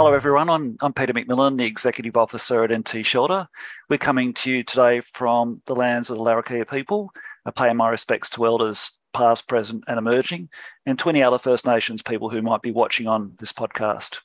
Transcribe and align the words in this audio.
Hello, 0.00 0.14
everyone. 0.14 0.48
I'm, 0.48 0.78
I'm 0.80 0.94
Peter 0.94 1.12
McMillan, 1.12 1.58
the 1.58 1.66
Executive 1.66 2.16
Officer 2.16 2.64
at 2.64 2.72
NT 2.72 3.04
Shelter. 3.04 3.46
We're 3.90 3.98
coming 3.98 4.32
to 4.32 4.50
you 4.50 4.64
today 4.64 5.02
from 5.02 5.60
the 5.66 5.76
lands 5.76 6.08
of 6.08 6.16
the 6.16 6.22
Larrakia 6.22 6.66
people. 6.66 7.10
I 7.44 7.50
pay 7.50 7.70
my 7.74 7.90
respects 7.90 8.30
to 8.30 8.46
elders 8.46 8.98
past, 9.12 9.46
present, 9.46 9.84
and 9.88 9.98
emerging, 9.98 10.48
and 10.86 10.98
20 10.98 11.22
other 11.22 11.38
First 11.38 11.66
Nations 11.66 12.02
people 12.02 12.30
who 12.30 12.40
might 12.40 12.62
be 12.62 12.70
watching 12.70 13.08
on 13.08 13.34
this 13.40 13.52
podcast. 13.52 14.20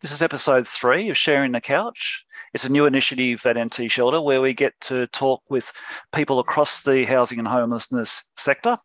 This 0.00 0.10
is 0.10 0.22
episode 0.22 0.66
three 0.66 1.08
of 1.08 1.16
Sharing 1.16 1.52
the 1.52 1.60
Couch. 1.60 2.24
It's 2.52 2.64
a 2.64 2.72
new 2.72 2.84
initiative 2.84 3.46
at 3.46 3.56
NT 3.56 3.88
Shelter 3.88 4.20
where 4.20 4.40
we 4.40 4.54
get 4.54 4.74
to 4.80 5.06
talk 5.06 5.40
with 5.48 5.70
people 6.12 6.40
across 6.40 6.82
the 6.82 7.04
housing 7.04 7.38
and 7.38 7.46
homelessness 7.46 8.28
sector, 8.36 8.76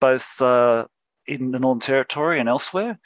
both 0.00 0.42
uh, 0.42 0.86
in 1.28 1.52
the 1.52 1.60
Northern 1.60 1.78
Territory 1.78 2.40
and 2.40 2.48
elsewhere. 2.48 2.98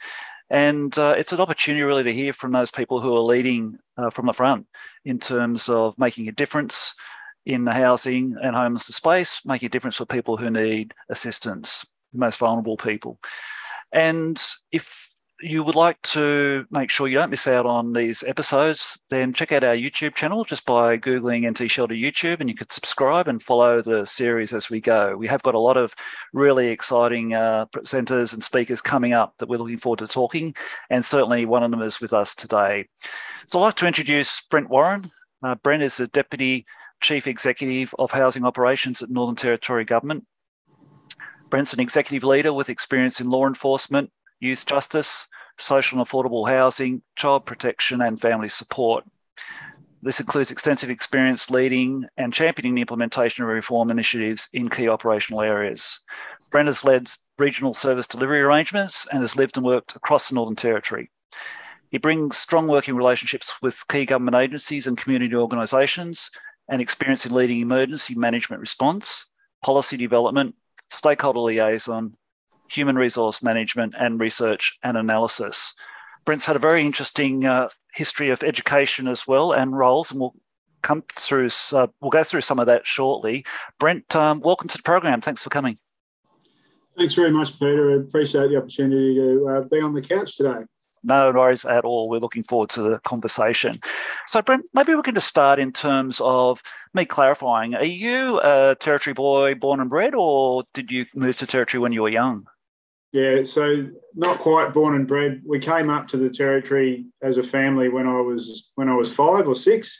And 0.49 0.97
uh, 0.97 1.15
it's 1.17 1.33
an 1.33 1.41
opportunity 1.41 1.83
really 1.83 2.03
to 2.03 2.13
hear 2.13 2.33
from 2.33 2.51
those 2.51 2.71
people 2.71 3.01
who 3.01 3.15
are 3.15 3.21
leading 3.21 3.77
uh, 3.97 4.09
from 4.09 4.27
the 4.27 4.33
front 4.33 4.67
in 5.03 5.19
terms 5.19 5.67
of 5.67 5.97
making 5.97 6.27
a 6.27 6.31
difference 6.31 6.93
in 7.45 7.65
the 7.65 7.73
housing 7.73 8.35
and 8.41 8.55
homelessness 8.55 8.97
space, 8.97 9.41
making 9.45 9.67
a 9.67 9.69
difference 9.69 9.95
for 9.95 10.05
people 10.05 10.37
who 10.37 10.49
need 10.49 10.93
assistance, 11.09 11.85
the 12.13 12.19
most 12.19 12.37
vulnerable 12.37 12.77
people. 12.77 13.19
And 13.91 14.41
if 14.71 15.09
you 15.39 15.63
would 15.63 15.75
like 15.75 16.01
to 16.01 16.65
make 16.71 16.89
sure 16.89 17.07
you 17.07 17.17
don't 17.17 17.29
miss 17.29 17.47
out 17.47 17.65
on 17.65 17.93
these 17.93 18.23
episodes, 18.23 18.99
then 19.09 19.33
check 19.33 19.51
out 19.51 19.63
our 19.63 19.75
YouTube 19.75 20.15
channel 20.15 20.43
just 20.43 20.65
by 20.65 20.97
Googling 20.97 21.47
NT 21.49 21.69
Shelter 21.69 21.93
YouTube 21.93 22.39
and 22.39 22.49
you 22.49 22.55
could 22.55 22.71
subscribe 22.71 23.27
and 23.27 23.41
follow 23.41 23.81
the 23.81 24.05
series 24.05 24.51
as 24.51 24.69
we 24.69 24.81
go. 24.81 25.15
We 25.15 25.27
have 25.27 25.43
got 25.43 25.53
a 25.53 25.59
lot 25.59 25.77
of 25.77 25.93
really 26.33 26.69
exciting 26.69 27.35
uh, 27.35 27.67
presenters 27.67 28.33
and 28.33 28.43
speakers 28.43 28.81
coming 28.81 29.13
up 29.13 29.35
that 29.37 29.47
we're 29.47 29.59
looking 29.59 29.77
forward 29.77 29.99
to 29.99 30.07
talking, 30.07 30.55
and 30.89 31.05
certainly 31.05 31.45
one 31.45 31.63
of 31.63 31.69
them 31.71 31.83
is 31.83 32.01
with 32.01 32.13
us 32.13 32.33
today. 32.33 32.87
So 33.45 33.59
I'd 33.59 33.63
like 33.65 33.75
to 33.75 33.87
introduce 33.87 34.41
Brent 34.41 34.69
Warren. 34.69 35.11
Uh, 35.43 35.55
Brent 35.55 35.83
is 35.83 35.97
the 35.97 36.07
Deputy 36.07 36.65
Chief 37.01 37.27
Executive 37.27 37.93
of 37.99 38.11
Housing 38.11 38.43
Operations 38.43 39.03
at 39.03 39.09
Northern 39.11 39.35
Territory 39.35 39.85
Government. 39.85 40.25
Brent's 41.49 41.73
an 41.73 41.79
executive 41.79 42.23
leader 42.23 42.51
with 42.51 42.69
experience 42.69 43.21
in 43.21 43.29
law 43.29 43.47
enforcement, 43.47 44.11
youth 44.39 44.65
justice, 44.65 45.29
social 45.57 45.99
and 45.99 46.07
affordable 46.07 46.47
housing, 46.47 47.01
child 47.15 47.45
protection, 47.45 48.01
and 48.01 48.19
family 48.19 48.49
support. 48.49 49.03
This 50.01 50.19
includes 50.19 50.51
extensive 50.51 50.89
experience 50.89 51.49
leading 51.49 52.05
and 52.17 52.33
championing 52.33 52.75
the 52.75 52.81
implementation 52.81 53.43
of 53.43 53.49
reform 53.49 53.89
initiatives 53.89 54.47
in 54.53 54.69
key 54.69 54.87
operational 54.87 55.41
areas. 55.41 55.99
Brent 56.49 56.67
has 56.67 56.85
led 56.85 57.09
regional 57.37 57.73
service 57.73 58.07
delivery 58.07 58.41
arrangements 58.41 59.07
and 59.11 59.21
has 59.21 59.35
lived 59.35 59.57
and 59.57 59.65
worked 59.65 59.95
across 59.95 60.29
the 60.29 60.35
Northern 60.35 60.55
Territory. 60.55 61.09
He 61.89 61.97
brings 61.97 62.37
strong 62.37 62.67
working 62.67 62.95
relationships 62.95 63.53
with 63.61 63.87
key 63.87 64.05
government 64.05 64.35
agencies 64.35 64.87
and 64.87 64.97
community 64.97 65.35
organisations 65.35 66.29
and 66.69 66.81
experience 66.81 67.25
in 67.25 67.33
leading 67.33 67.59
emergency 67.59 68.13
management 68.15 68.59
response, 68.59 69.25
policy 69.63 69.97
development, 69.97 70.55
stakeholder 70.89 71.39
liaison, 71.39 72.15
human 72.69 72.95
resource 72.95 73.41
management, 73.43 73.93
and 73.97 74.19
research 74.19 74.77
and 74.83 74.97
analysis. 74.97 75.73
Brent's 76.25 76.45
had 76.45 76.55
a 76.55 76.59
very 76.59 76.85
interesting 76.85 77.45
uh, 77.45 77.69
history 77.93 78.29
of 78.29 78.43
education 78.43 79.07
as 79.07 79.27
well 79.27 79.53
and 79.53 79.77
roles, 79.77 80.11
and 80.11 80.19
we'll 80.19 80.35
come 80.81 81.03
through. 81.15 81.49
Uh, 81.71 81.87
we'll 82.01 82.11
go 82.11 82.23
through 82.23 82.41
some 82.41 82.59
of 82.59 82.67
that 82.67 82.85
shortly. 82.85 83.45
Brent, 83.79 84.15
um, 84.15 84.41
welcome 84.41 84.67
to 84.67 84.77
the 84.77 84.83
program. 84.83 85.21
Thanks 85.21 85.41
for 85.41 85.49
coming. 85.49 85.77
Thanks 86.97 87.13
very 87.13 87.31
much, 87.31 87.57
Peter. 87.59 87.91
I 87.91 87.95
appreciate 88.01 88.49
the 88.49 88.57
opportunity 88.57 89.15
to 89.15 89.47
uh, 89.47 89.61
be 89.61 89.79
on 89.79 89.93
the 89.93 90.01
couch 90.01 90.35
today. 90.35 90.65
No 91.03 91.31
worries 91.31 91.63
at 91.63 91.85
all. 91.85 92.09
We're 92.09 92.19
looking 92.19 92.43
forward 92.43 92.69
to 92.71 92.81
the 92.81 92.99
conversation. 92.99 93.75
So, 94.25 94.41
Brent, 94.41 94.65
maybe 94.73 94.95
we 94.95 95.03
can 95.03 95.13
just 95.13 95.27
start 95.27 95.59
in 95.59 95.71
terms 95.71 96.19
of 96.21 96.61
me 96.93 97.05
clarifying. 97.05 97.75
Are 97.75 97.83
you 97.83 98.41
a 98.41 98.75
Territory 98.75 99.13
boy 99.13 99.55
born 99.55 99.79
and 99.79 99.89
bred, 99.89 100.15
or 100.15 100.63
did 100.73 100.91
you 100.91 101.05
move 101.15 101.37
to 101.37 101.47
Territory 101.47 101.79
when 101.79 101.93
you 101.93 102.01
were 102.01 102.09
young? 102.09 102.47
Yeah, 103.17 103.43
so 103.45 103.87
not 104.13 104.41
quite 104.41 104.75
born 104.75 104.93
and 104.93 105.07
bred. 105.07 105.41
We 105.43 105.57
came 105.57 105.89
up 105.89 106.07
to 106.09 106.17
the 106.17 106.29
territory 106.29 107.07
as 107.23 107.37
a 107.37 107.43
family 107.43 107.89
when 107.89 108.05
I 108.05 108.21
was 108.21 108.69
when 108.75 108.89
I 108.89 108.93
was 108.93 109.11
five 109.11 109.47
or 109.47 109.55
six. 109.55 109.99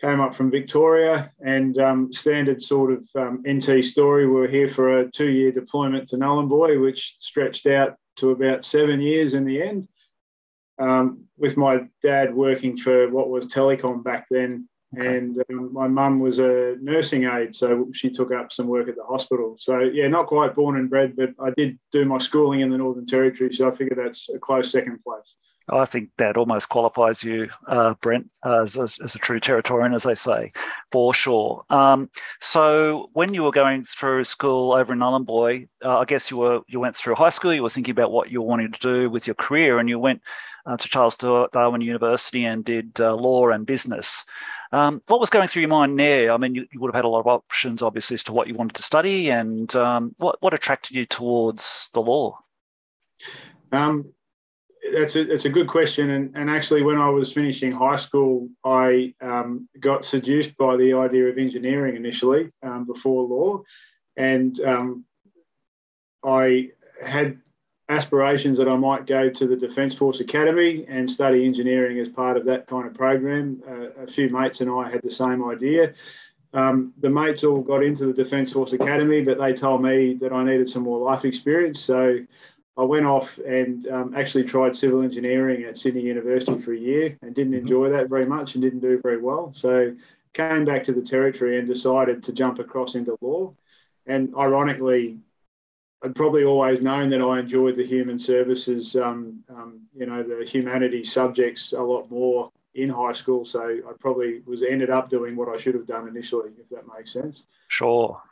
Came 0.00 0.20
up 0.20 0.36
from 0.36 0.48
Victoria, 0.48 1.32
and 1.40 1.76
um, 1.78 2.12
standard 2.12 2.62
sort 2.62 2.92
of 2.92 3.08
um, 3.16 3.42
NT 3.44 3.84
story. 3.84 4.28
We 4.28 4.34
were 4.34 4.46
here 4.46 4.68
for 4.68 5.00
a 5.00 5.10
two-year 5.10 5.50
deployment 5.50 6.08
to 6.10 6.16
Nhulunbuy, 6.16 6.80
which 6.80 7.16
stretched 7.18 7.66
out 7.66 7.96
to 8.18 8.30
about 8.30 8.64
seven 8.64 9.00
years 9.00 9.34
in 9.34 9.44
the 9.44 9.60
end. 9.60 9.88
Um, 10.78 11.24
with 11.38 11.56
my 11.56 11.88
dad 12.04 12.32
working 12.32 12.76
for 12.76 13.08
what 13.08 13.30
was 13.30 13.46
Telecom 13.46 14.04
back 14.04 14.26
then, 14.30 14.68
And 14.92 15.42
um, 15.50 15.72
my 15.72 15.86
mum 15.86 16.18
was 16.18 16.38
a 16.38 16.76
nursing 16.80 17.24
aide, 17.24 17.54
so 17.54 17.88
she 17.92 18.08
took 18.08 18.32
up 18.32 18.52
some 18.52 18.68
work 18.68 18.88
at 18.88 18.96
the 18.96 19.04
hospital. 19.04 19.56
So, 19.58 19.80
yeah, 19.80 20.08
not 20.08 20.28
quite 20.28 20.54
born 20.54 20.76
and 20.76 20.88
bred, 20.88 21.14
but 21.14 21.30
I 21.38 21.50
did 21.50 21.78
do 21.92 22.06
my 22.06 22.18
schooling 22.18 22.60
in 22.60 22.70
the 22.70 22.78
Northern 22.78 23.06
Territory, 23.06 23.52
so 23.52 23.68
I 23.68 23.70
figure 23.70 23.94
that's 23.94 24.30
a 24.30 24.38
close 24.38 24.72
second 24.72 25.02
place. 25.04 25.34
I 25.70 25.84
think 25.84 26.10
that 26.18 26.36
almost 26.36 26.68
qualifies 26.68 27.22
you, 27.22 27.48
uh, 27.66 27.94
Brent, 28.00 28.30
as, 28.44 28.76
as, 28.76 28.98
as, 29.02 29.14
a 29.14 29.18
true 29.18 29.40
Territorian, 29.40 29.94
as 29.94 30.02
they 30.02 30.14
say, 30.14 30.52
for 30.90 31.12
sure. 31.12 31.64
Um, 31.70 32.10
so, 32.40 33.10
when 33.12 33.34
you 33.34 33.42
were 33.42 33.50
going 33.50 33.84
through 33.84 34.24
school 34.24 34.72
over 34.72 34.92
in 34.92 34.98
Nhulunbuy, 34.98 35.68
uh, 35.84 35.98
I 35.98 36.04
guess 36.04 36.30
you 36.30 36.38
were 36.38 36.60
you 36.68 36.80
went 36.80 36.96
through 36.96 37.16
high 37.16 37.30
school. 37.30 37.52
You 37.52 37.62
were 37.62 37.70
thinking 37.70 37.92
about 37.92 38.12
what 38.12 38.30
you 38.30 38.40
wanted 38.40 38.74
to 38.74 38.80
do 38.80 39.10
with 39.10 39.26
your 39.26 39.34
career, 39.34 39.78
and 39.78 39.88
you 39.88 39.98
went 39.98 40.22
uh, 40.66 40.76
to 40.76 40.88
Charles 40.88 41.16
Darwin 41.16 41.80
University 41.80 42.44
and 42.44 42.64
did 42.64 43.00
uh, 43.00 43.14
law 43.14 43.48
and 43.48 43.66
business. 43.66 44.24
Um, 44.70 45.02
what 45.06 45.20
was 45.20 45.30
going 45.30 45.48
through 45.48 45.62
your 45.62 45.70
mind 45.70 45.98
there? 45.98 46.30
I 46.32 46.36
mean, 46.36 46.54
you, 46.54 46.66
you, 46.72 46.80
would 46.80 46.88
have 46.88 46.98
had 46.98 47.06
a 47.06 47.08
lot 47.08 47.20
of 47.20 47.26
options, 47.26 47.80
obviously, 47.80 48.14
as 48.14 48.22
to 48.24 48.32
what 48.32 48.48
you 48.48 48.54
wanted 48.54 48.74
to 48.76 48.82
study, 48.82 49.30
and 49.30 49.74
um, 49.74 50.14
what 50.18 50.36
what 50.40 50.54
attracted 50.54 50.94
you 50.94 51.06
towards 51.06 51.90
the 51.94 52.00
law? 52.00 52.38
Um, 53.72 54.12
that's 54.92 55.16
a 55.16 55.24
that's 55.24 55.44
a 55.44 55.50
good 55.50 55.68
question, 55.68 56.10
and 56.10 56.36
and 56.36 56.50
actually, 56.50 56.82
when 56.82 56.98
I 56.98 57.08
was 57.08 57.32
finishing 57.32 57.72
high 57.72 57.96
school, 57.96 58.48
I 58.64 59.14
um, 59.20 59.68
got 59.80 60.04
seduced 60.04 60.56
by 60.56 60.76
the 60.76 60.94
idea 60.94 61.26
of 61.26 61.38
engineering 61.38 61.96
initially 61.96 62.50
um, 62.62 62.84
before 62.84 63.24
law, 63.24 63.62
and 64.16 64.60
um, 64.60 65.04
I 66.24 66.70
had 67.04 67.40
aspirations 67.88 68.58
that 68.58 68.68
I 68.68 68.76
might 68.76 69.06
go 69.06 69.30
to 69.30 69.46
the 69.46 69.56
Defence 69.56 69.94
Force 69.94 70.20
Academy 70.20 70.84
and 70.88 71.10
study 71.10 71.46
engineering 71.46 71.98
as 71.98 72.08
part 72.08 72.36
of 72.36 72.44
that 72.44 72.66
kind 72.66 72.86
of 72.86 72.94
program. 72.94 73.62
Uh, 73.66 74.02
a 74.02 74.06
few 74.06 74.28
mates 74.28 74.60
and 74.60 74.70
I 74.70 74.90
had 74.90 75.00
the 75.02 75.10
same 75.10 75.48
idea. 75.48 75.94
Um, 76.52 76.92
the 77.00 77.10
mates 77.10 77.44
all 77.44 77.62
got 77.62 77.82
into 77.82 78.06
the 78.06 78.12
Defence 78.12 78.52
Force 78.52 78.72
Academy, 78.72 79.22
but 79.22 79.38
they 79.38 79.52
told 79.52 79.82
me 79.82 80.14
that 80.20 80.32
I 80.32 80.44
needed 80.44 80.68
some 80.68 80.82
more 80.82 80.98
life 80.98 81.24
experience. 81.24 81.80
So 81.80 82.18
I 82.78 82.82
went 82.84 83.06
off 83.06 83.38
and 83.38 83.88
um, 83.88 84.14
actually 84.16 84.44
tried 84.44 84.76
civil 84.76 85.02
engineering 85.02 85.64
at 85.64 85.76
Sydney 85.76 86.02
University 86.02 86.58
for 86.60 86.72
a 86.72 86.78
year 86.78 87.18
and 87.22 87.34
didn't 87.34 87.52
mm-hmm. 87.52 87.62
enjoy 87.62 87.90
that 87.90 88.08
very 88.08 88.24
much 88.24 88.54
and 88.54 88.62
didn't 88.62 88.80
do 88.80 89.00
very 89.02 89.20
well. 89.20 89.52
So 89.52 89.96
came 90.32 90.64
back 90.64 90.84
to 90.84 90.92
the 90.92 91.02
territory 91.02 91.58
and 91.58 91.66
decided 91.66 92.22
to 92.22 92.32
jump 92.32 92.60
across 92.60 92.94
into 92.94 93.18
law. 93.20 93.52
And 94.06 94.32
ironically, 94.38 95.18
I'd 96.04 96.14
probably 96.14 96.44
always 96.44 96.80
known 96.80 97.10
that 97.10 97.20
I 97.20 97.40
enjoyed 97.40 97.76
the 97.76 97.84
human 97.84 98.20
services, 98.20 98.94
um, 98.94 99.42
um, 99.50 99.80
you 99.96 100.06
know, 100.06 100.22
the 100.22 100.44
humanities 100.48 101.12
subjects 101.12 101.72
a 101.72 101.82
lot 101.82 102.08
more 102.08 102.52
in 102.74 102.88
high 102.88 103.12
school. 103.12 103.44
So 103.44 103.60
I 103.60 103.92
probably 103.98 104.42
was 104.46 104.62
ended 104.62 104.90
up 104.90 105.10
doing 105.10 105.34
what 105.34 105.48
I 105.48 105.58
should 105.58 105.74
have 105.74 105.86
done 105.88 106.06
initially, 106.06 106.50
if 106.56 106.68
that 106.68 106.84
makes 106.96 107.12
sense. 107.12 107.42
Sure. 107.66 108.22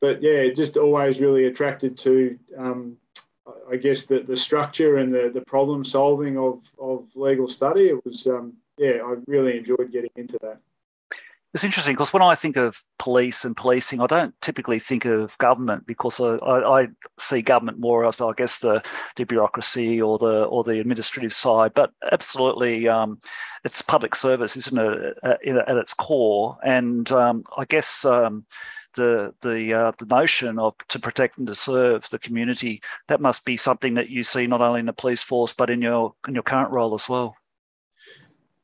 But 0.00 0.22
yeah, 0.22 0.46
just 0.54 0.76
always 0.76 1.18
really 1.18 1.46
attracted 1.46 1.98
to, 1.98 2.38
um, 2.56 2.96
I 3.70 3.76
guess, 3.76 4.04
the, 4.04 4.20
the 4.20 4.36
structure 4.36 4.98
and 4.98 5.12
the, 5.12 5.30
the 5.32 5.42
problem 5.42 5.84
solving 5.84 6.38
of, 6.38 6.60
of 6.78 7.06
legal 7.14 7.48
study. 7.48 7.88
It 7.88 8.04
was, 8.04 8.26
um, 8.26 8.54
yeah, 8.78 9.00
I 9.04 9.16
really 9.26 9.58
enjoyed 9.58 9.90
getting 9.92 10.10
into 10.16 10.38
that. 10.42 10.58
It's 11.54 11.64
interesting 11.64 11.94
because 11.94 12.12
when 12.12 12.22
I 12.22 12.34
think 12.34 12.56
of 12.56 12.82
police 12.98 13.42
and 13.42 13.56
policing, 13.56 14.02
I 14.02 14.06
don't 14.06 14.38
typically 14.42 14.78
think 14.78 15.06
of 15.06 15.36
government 15.38 15.86
because 15.86 16.20
I, 16.20 16.34
I, 16.36 16.82
I 16.82 16.88
see 17.18 17.40
government 17.40 17.78
more 17.78 18.06
as, 18.06 18.20
I 18.20 18.32
guess, 18.36 18.58
the, 18.58 18.82
the, 19.16 19.24
bureaucracy 19.24 20.00
or 20.00 20.18
the 20.18 20.44
or 20.44 20.62
the 20.62 20.78
administrative 20.78 21.32
side. 21.32 21.72
But 21.74 21.92
absolutely, 22.12 22.86
um, 22.86 23.18
it's 23.64 23.80
public 23.80 24.14
service, 24.14 24.58
isn't 24.58 24.78
it, 24.78 25.16
at, 25.22 25.46
at 25.46 25.76
its 25.78 25.94
core? 25.94 26.58
And 26.62 27.10
um, 27.12 27.44
I 27.56 27.64
guess 27.64 28.04
um, 28.04 28.44
the 28.98 29.34
the 29.40 29.72
uh, 29.72 29.92
the 29.98 30.06
notion 30.06 30.58
of 30.58 30.74
to 30.88 30.98
protect 30.98 31.38
and 31.38 31.46
to 31.46 31.54
serve 31.54 32.08
the 32.10 32.18
community 32.18 32.82
that 33.06 33.20
must 33.20 33.44
be 33.44 33.56
something 33.56 33.94
that 33.94 34.10
you 34.10 34.22
see 34.22 34.46
not 34.46 34.60
only 34.60 34.80
in 34.80 34.86
the 34.86 34.92
police 34.92 35.22
force 35.22 35.54
but 35.54 35.70
in 35.70 35.80
your 35.80 36.14
in 36.26 36.34
your 36.34 36.42
current 36.42 36.70
role 36.70 36.94
as 36.94 37.08
well. 37.08 37.36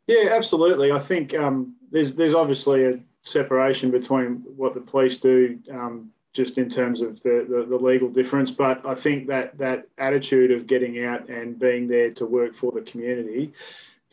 Yeah, 0.07 0.31
absolutely. 0.33 0.93
I 0.93 0.99
think 0.99 1.35
um, 1.35 1.77
there's 1.91 2.15
there's 2.15 2.35
obviously 2.35 2.85
a 2.85 3.01
separation 3.23 3.91
between 3.91 4.43
what 4.57 4.75
the 4.75 4.81
police 4.81 5.17
do, 5.17 5.59
um, 5.71 6.11
just 6.35 6.59
in 6.59 6.69
terms 6.69 7.01
of 7.01 7.23
the, 7.23 7.47
the, 7.49 7.65
the 7.65 7.77
legal 7.77 8.11
difference. 8.11 8.51
But 8.51 8.85
I 8.85 8.95
think 8.95 9.29
that 9.29 9.57
that 9.59 9.87
attitude 9.97 10.51
of 10.51 10.67
getting 10.67 11.05
out 11.05 11.31
and 11.31 11.59
being 11.59 11.89
there 11.89 12.11
to 12.11 12.27
work 12.27 12.55
for 12.55 12.73
the 12.73 12.83
community 12.83 13.55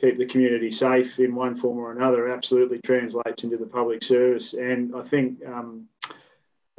keep 0.02 0.18
the 0.18 0.26
community 0.26 0.72
safe 0.72 1.20
in 1.20 1.36
one 1.36 1.56
form 1.56 1.78
or 1.78 1.92
another 1.92 2.30
absolutely 2.30 2.80
translates 2.84 3.44
into 3.44 3.56
the 3.56 3.66
public 3.66 4.04
service. 4.04 4.54
And 4.54 4.96
I 4.96 5.04
think 5.04 5.46
um, 5.46 5.88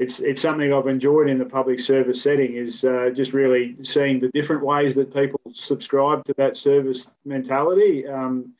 it's 0.02 0.20
it's 0.20 0.43
something 0.43 0.72
I've 0.72 0.88
enjoyed 0.88 1.28
in 1.28 1.38
the 1.38 1.44
public 1.44 1.78
service 1.81 2.20
setting 2.20 2.56
is 2.56 2.84
uh, 2.84 3.10
just 3.14 3.32
really 3.32 3.76
seeing 3.82 4.19
the 4.19 4.31
different 4.34 4.64
ways 4.64 4.94
that 4.96 5.14
people 5.14 5.40
subscribe 5.54 6.25
to 6.25 6.34
that 6.38 6.56
service 6.56 7.10
mentality. 7.25 8.06
Um, 8.06 8.54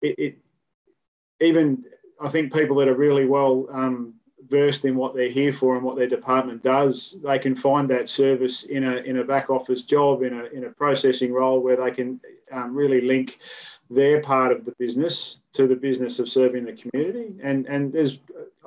it, 0.00 0.18
it, 0.18 0.38
even 1.40 1.84
I 2.20 2.30
think 2.30 2.52
people 2.52 2.76
that 2.76 2.88
are 2.88 2.94
really 2.94 3.26
well 3.26 3.66
um, 3.70 4.14
versed 4.48 4.86
in 4.86 4.96
what 4.96 5.14
they're 5.14 5.28
here 5.28 5.52
for 5.52 5.76
and 5.76 5.84
what 5.84 5.96
their 5.96 6.08
department 6.08 6.62
does, 6.62 7.14
they 7.22 7.38
can 7.38 7.54
find 7.54 7.90
that 7.90 8.08
service 8.08 8.62
in 8.62 8.84
a 8.84 8.96
in 8.96 9.18
a 9.18 9.24
back 9.24 9.50
office 9.50 9.82
job 9.82 10.22
in 10.22 10.32
a 10.32 10.44
in 10.46 10.64
a 10.64 10.70
processing 10.70 11.32
role 11.32 11.60
where 11.60 11.76
they 11.76 11.90
can 11.90 12.20
um, 12.50 12.74
really 12.74 13.02
link 13.02 13.38
their 13.90 14.20
part 14.22 14.50
of 14.50 14.64
the 14.64 14.72
business 14.78 15.38
to 15.56 15.66
the 15.66 15.74
business 15.74 16.18
of 16.18 16.28
serving 16.28 16.64
the 16.64 16.72
community. 16.72 17.34
And 17.42 17.66
and 17.66 17.92
there's 17.92 18.18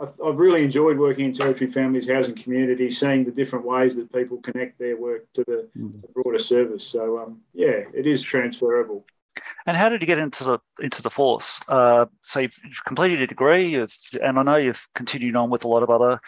I've 0.01 0.37
really 0.37 0.63
enjoyed 0.63 0.97
working 0.97 1.25
in 1.25 1.33
Territory 1.33 1.71
Families 1.71 2.09
Housing 2.09 2.35
Community, 2.35 2.89
seeing 2.89 3.25
the 3.25 3.31
different 3.31 3.65
ways 3.65 3.95
that 3.95 4.11
people 4.13 4.37
connect 4.37 4.79
their 4.79 4.95
work 4.95 5.31
to 5.33 5.43
the, 5.45 5.67
mm. 5.77 6.01
the 6.01 6.07
broader 6.09 6.39
service. 6.39 6.83
So 6.83 7.19
um, 7.19 7.41
yeah, 7.53 7.83
it 7.93 8.07
is 8.07 8.21
transferable. 8.21 9.05
And 9.65 9.77
how 9.77 9.89
did 9.89 10.01
you 10.01 10.07
get 10.07 10.19
into 10.19 10.43
the 10.43 10.59
into 10.81 11.01
the 11.01 11.09
force? 11.09 11.61
Uh, 11.67 12.05
so 12.21 12.39
you've, 12.39 12.59
completed 12.85 13.21
a 13.21 13.27
degree, 13.27 13.65
you've, 13.67 13.95
and 14.21 14.39
I 14.39 14.43
know 14.43 14.55
you've 14.55 14.87
continued 14.95 15.35
on 15.35 15.49
with 15.49 15.63
a 15.63 15.67
lot 15.67 15.83
of 15.83 15.89
other 15.89 16.19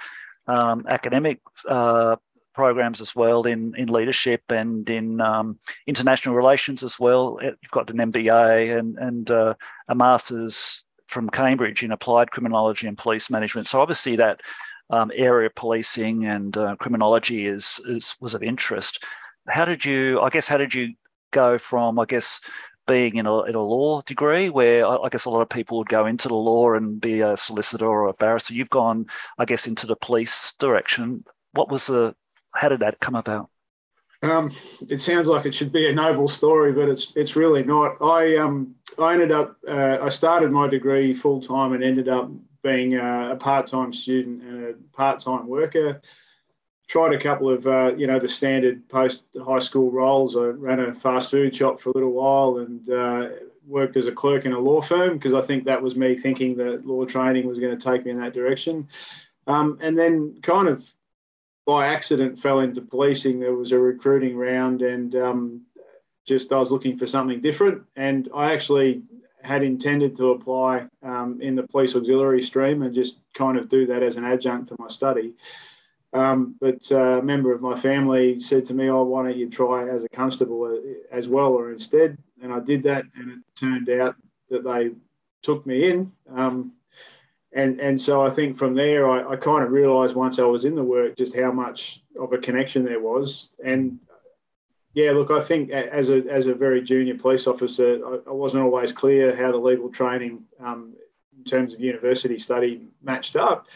um, 0.47 0.85
academic 0.87 1.39
uh, 1.67 2.15
programs 2.53 3.01
as 3.01 3.15
well 3.15 3.43
in 3.43 3.73
in 3.75 3.87
leadership 3.87 4.41
and 4.49 4.89
in 4.89 5.21
um, 5.21 5.57
international 5.87 6.35
relations 6.35 6.83
as 6.83 6.99
well. 6.99 7.39
You've 7.41 7.71
got 7.71 7.89
an 7.89 8.11
MBA 8.11 8.77
and 8.77 8.97
and 8.97 9.31
uh, 9.31 9.53
a 9.87 9.95
master's 9.95 10.83
from 11.07 11.29
Cambridge 11.29 11.83
in 11.83 11.91
applied 11.91 12.31
criminology 12.31 12.87
and 12.87 12.97
police 12.97 13.29
management. 13.29 13.67
So 13.67 13.81
obviously 13.81 14.15
that 14.15 14.41
um, 14.89 15.11
area 15.13 15.47
of 15.47 15.55
policing 15.55 16.25
and 16.25 16.55
uh, 16.55 16.75
criminology 16.77 17.47
is, 17.47 17.79
is 17.85 18.15
was 18.19 18.33
of 18.33 18.43
interest. 18.43 19.03
How 19.47 19.65
did 19.65 19.83
you? 19.83 20.21
I 20.21 20.29
guess 20.29 20.47
how 20.47 20.57
did 20.57 20.73
you 20.73 20.93
go 21.31 21.57
from? 21.57 21.99
I 21.99 22.05
guess 22.05 22.41
being 22.87 23.15
in 23.15 23.25
a, 23.25 23.43
in 23.43 23.55
a 23.55 23.61
law 23.61 24.01
degree 24.01 24.49
where 24.49 24.85
I, 24.85 24.97
I, 24.97 25.09
guess 25.09 25.25
a 25.25 25.29
lot 25.29 25.41
of 25.41 25.49
people 25.49 25.77
would 25.77 25.87
go 25.87 26.05
into 26.05 26.27
the 26.27 26.35
law 26.35 26.73
and 26.73 26.99
be 26.99 27.21
a 27.21 27.37
solicitor 27.37 27.85
or 27.85 28.07
a 28.07 28.13
barrister. 28.13 28.53
You've 28.53 28.69
gone, 28.69 29.05
I 29.37 29.45
guess, 29.45 29.67
into 29.67 29.87
the 29.87 29.95
police 29.95 30.55
direction. 30.57 31.23
What 31.53 31.69
was 31.69 31.87
the, 31.87 32.15
how 32.53 32.69
did 32.69 32.79
that 32.79 32.99
come 32.99 33.15
about? 33.15 33.49
Um, 34.23 34.51
it 34.87 35.01
sounds 35.01 35.27
like 35.27 35.45
it 35.45 35.55
should 35.55 35.71
be 35.71 35.89
a 35.89 35.93
noble 35.93 36.27
story, 36.27 36.73
but 36.73 36.89
it's 36.89 37.11
it's 37.15 37.35
really 37.35 37.63
not. 37.63 38.01
I 38.01 38.37
um 38.37 38.75
I 38.99 39.13
ended 39.13 39.31
up 39.31 39.57
uh, 39.67 39.97
I 40.01 40.09
started 40.09 40.51
my 40.51 40.67
degree 40.67 41.13
full 41.13 41.41
time 41.41 41.73
and 41.73 41.83
ended 41.83 42.07
up 42.07 42.29
being 42.61 42.95
a, 42.95 43.31
a 43.31 43.35
part 43.35 43.65
time 43.67 43.91
student 43.93 44.43
and 44.43 44.63
a 44.65 44.73
part 44.95 45.21
time 45.21 45.47
worker 45.47 46.01
tried 46.91 47.13
a 47.13 47.19
couple 47.19 47.49
of 47.49 47.65
uh, 47.65 47.95
you 47.95 48.05
know 48.05 48.19
the 48.19 48.27
standard 48.27 48.87
post 48.89 49.21
high 49.43 49.59
school 49.59 49.89
roles. 49.89 50.35
I 50.35 50.41
ran 50.41 50.81
a 50.81 50.93
fast 50.93 51.31
food 51.31 51.55
shop 51.55 51.79
for 51.79 51.89
a 51.89 51.93
little 51.93 52.11
while 52.11 52.57
and 52.57 52.89
uh, 52.89 53.29
worked 53.65 53.95
as 53.95 54.07
a 54.07 54.11
clerk 54.11 54.45
in 54.45 54.51
a 54.51 54.59
law 54.59 54.81
firm 54.81 55.13
because 55.13 55.33
I 55.33 55.41
think 55.41 55.63
that 55.65 55.81
was 55.81 55.95
me 55.95 56.17
thinking 56.17 56.57
that 56.57 56.85
law 56.85 57.05
training 57.05 57.47
was 57.47 57.59
going 57.59 57.77
to 57.77 57.83
take 57.83 58.03
me 58.05 58.11
in 58.11 58.19
that 58.19 58.33
direction. 58.33 58.89
Um, 59.47 59.79
and 59.81 59.97
then 59.97 60.35
kind 60.43 60.67
of 60.67 60.83
by 61.71 61.87
accident 61.87 62.37
fell 62.37 62.59
into 62.59 62.81
policing. 62.81 63.39
There 63.39 63.55
was 63.55 63.71
a 63.71 63.79
recruiting 63.79 64.35
round 64.35 64.81
and 64.81 65.15
um, 65.15 65.61
just 66.27 66.51
I 66.51 66.57
was 66.57 66.69
looking 66.69 66.97
for 66.97 67.07
something 67.07 67.39
different. 67.39 67.83
And 67.95 68.27
I 68.35 68.51
actually 68.51 69.03
had 69.41 69.63
intended 69.63 70.17
to 70.17 70.31
apply 70.31 70.87
um, 71.01 71.39
in 71.41 71.55
the 71.55 71.63
police 71.63 71.95
auxiliary 71.95 72.43
stream 72.43 72.81
and 72.81 72.93
just 72.93 73.19
kind 73.33 73.57
of 73.57 73.69
do 73.69 73.85
that 73.85 74.03
as 74.03 74.17
an 74.17 74.25
adjunct 74.25 74.67
to 74.67 74.75
my 74.79 74.89
study. 74.89 75.33
Um, 76.11 76.55
but 76.59 76.91
uh, 76.91 77.19
a 77.19 77.23
member 77.23 77.53
of 77.53 77.61
my 77.61 77.79
family 77.79 78.37
said 78.41 78.65
to 78.65 78.73
me, 78.73 78.89
"Oh, 78.89 79.03
why 79.03 79.23
don't 79.23 79.37
you 79.37 79.49
try 79.49 79.87
as 79.87 80.03
a 80.03 80.09
constable 80.09 80.65
uh, 80.65 81.15
as 81.17 81.29
well, 81.29 81.53
or 81.53 81.71
instead?" 81.71 82.17
And 82.43 82.51
I 82.51 82.59
did 82.59 82.83
that, 82.83 83.05
and 83.15 83.31
it 83.31 83.39
turned 83.55 83.89
out 83.89 84.15
that 84.49 84.65
they 84.65 84.91
took 85.41 85.65
me 85.65 85.89
in. 85.89 86.11
Um, 86.35 86.73
and 87.53 87.79
and 87.79 88.01
so 88.01 88.25
I 88.25 88.29
think 88.29 88.57
from 88.57 88.75
there, 88.75 89.09
I, 89.09 89.33
I 89.33 89.35
kind 89.35 89.63
of 89.63 89.71
realised 89.71 90.15
once 90.15 90.39
I 90.39 90.43
was 90.43 90.65
in 90.65 90.75
the 90.75 90.83
work 90.83 91.17
just 91.17 91.35
how 91.35 91.51
much 91.51 92.01
of 92.19 92.33
a 92.33 92.37
connection 92.37 92.85
there 92.85 93.01
was. 93.01 93.47
And 93.63 93.99
yeah, 94.93 95.11
look, 95.11 95.31
I 95.31 95.41
think 95.41 95.71
as 95.71 96.09
a 96.09 96.23
as 96.29 96.47
a 96.47 96.53
very 96.53 96.81
junior 96.81 97.17
police 97.17 97.47
officer, 97.47 97.99
I, 98.05 98.29
I 98.29 98.33
wasn't 98.33 98.63
always 98.63 98.91
clear 98.91 99.35
how 99.35 99.51
the 99.51 99.57
legal 99.57 99.89
training 99.89 100.43
um, 100.59 100.93
in 101.37 101.43
terms 101.43 101.73
of 101.73 101.79
university 101.79 102.39
study 102.39 102.87
matched 103.01 103.35
up 103.35 103.67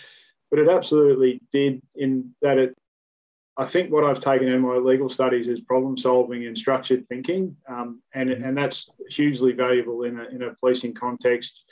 but 0.49 0.59
it 0.59 0.69
absolutely 0.69 1.41
did 1.51 1.81
in 1.95 2.33
that 2.41 2.57
it 2.57 2.77
I 3.57 3.65
think 3.65 3.89
what 3.89 4.03
I've 4.03 4.19
taken 4.19 4.49
in 4.49 4.59
my 4.59 4.75
legal 4.75 5.09
studies 5.09 5.47
is 5.47 5.61
problem 5.61 5.97
solving 5.97 6.45
and 6.45 6.57
structured 6.57 7.07
thinking, 7.07 7.55
um, 7.69 8.01
and 8.13 8.29
mm-hmm. 8.29 8.43
and 8.43 8.57
that's 8.57 8.89
hugely 9.09 9.53
valuable 9.53 10.03
in 10.03 10.19
a 10.19 10.25
in 10.25 10.41
a 10.43 10.53
policing 10.55 10.93
context. 10.93 11.63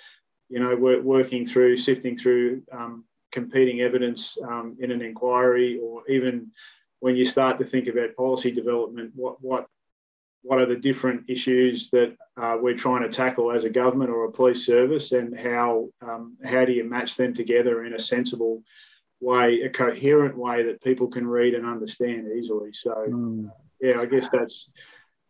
You 0.53 0.59
know, 0.59 0.75
we're 0.75 1.01
working 1.01 1.47
through 1.47 1.79
sifting 1.79 2.15
through 2.15 2.61
um, 2.71 3.05
competing 3.31 3.81
evidence 3.81 4.37
um, 4.43 4.77
in 4.79 4.91
an 4.91 5.01
inquiry, 5.01 5.79
or 5.81 6.07
even 6.07 6.51
when 6.99 7.15
you 7.15 7.25
start 7.25 7.57
to 7.57 7.65
think 7.65 7.87
about 7.87 8.15
policy 8.15 8.51
development, 8.51 9.11
what 9.15 9.35
what 9.41 9.65
what 10.43 10.59
are 10.59 10.67
the 10.67 10.75
different 10.89 11.27
issues 11.27 11.89
that 11.89 12.15
uh, 12.37 12.55
we're 12.61 12.77
trying 12.85 13.01
to 13.01 13.09
tackle 13.09 13.51
as 13.51 13.63
a 13.63 13.69
government 13.81 14.11
or 14.11 14.25
a 14.25 14.31
police 14.31 14.63
service, 14.63 15.11
and 15.11 15.35
how 15.35 15.89
um, 16.07 16.37
how 16.45 16.63
do 16.65 16.71
you 16.71 16.83
match 16.83 17.15
them 17.15 17.33
together 17.33 17.85
in 17.85 17.95
a 17.95 17.99
sensible 18.13 18.61
way, 19.23 19.61
a 19.61 19.69
coherent 19.69 20.37
way 20.37 20.61
that 20.67 20.83
people 20.83 21.07
can 21.07 21.25
read 21.25 21.55
and 21.55 21.65
understand 21.65 22.27
easily. 22.37 22.71
So, 22.73 22.91
mm. 23.09 23.51
yeah, 23.81 23.99
I 23.99 24.05
guess 24.05 24.29
that's 24.29 24.69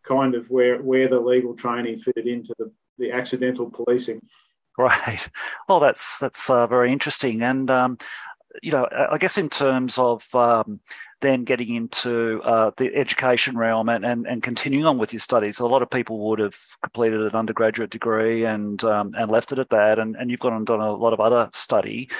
kind 0.06 0.34
of 0.34 0.50
where 0.50 0.82
where 0.82 1.08
the 1.08 1.18
legal 1.18 1.54
training 1.54 1.98
fitted 1.98 2.26
into 2.26 2.52
the, 2.58 2.70
the 2.98 3.12
accidental 3.12 3.70
policing. 3.70 4.20
Right. 4.78 5.28
Well, 5.68 5.80
that's 5.80 6.18
that's 6.18 6.50
uh, 6.50 6.66
very 6.66 6.92
interesting, 6.92 7.42
and 7.42 7.70
um, 7.70 7.96
you 8.62 8.70
know, 8.70 8.86
I 9.10 9.18
guess 9.18 9.38
in 9.38 9.48
terms 9.48 9.96
of 9.98 10.32
um, 10.34 10.80
then 11.24 11.44
getting 11.44 11.74
into 11.74 12.42
uh, 12.42 12.70
the 12.76 12.94
education 12.94 13.56
realm 13.56 13.88
and, 13.88 14.04
and, 14.04 14.26
and 14.26 14.42
continuing 14.42 14.84
on 14.84 14.98
with 14.98 15.10
your 15.10 15.20
studies. 15.20 15.58
A 15.58 15.66
lot 15.66 15.80
of 15.80 15.88
people 15.88 16.18
would 16.28 16.38
have 16.38 16.58
completed 16.82 17.22
an 17.22 17.34
undergraduate 17.34 17.88
degree 17.88 18.44
and 18.44 18.84
um, 18.84 19.14
and 19.16 19.30
left 19.30 19.50
it 19.50 19.58
at 19.58 19.70
that, 19.70 19.98
and, 19.98 20.16
and 20.16 20.30
you've 20.30 20.40
gone 20.40 20.52
and 20.52 20.66
done 20.66 20.80
a 20.80 20.92
lot 20.92 21.14
of 21.14 21.20
other 21.20 21.48
study. 21.54 22.10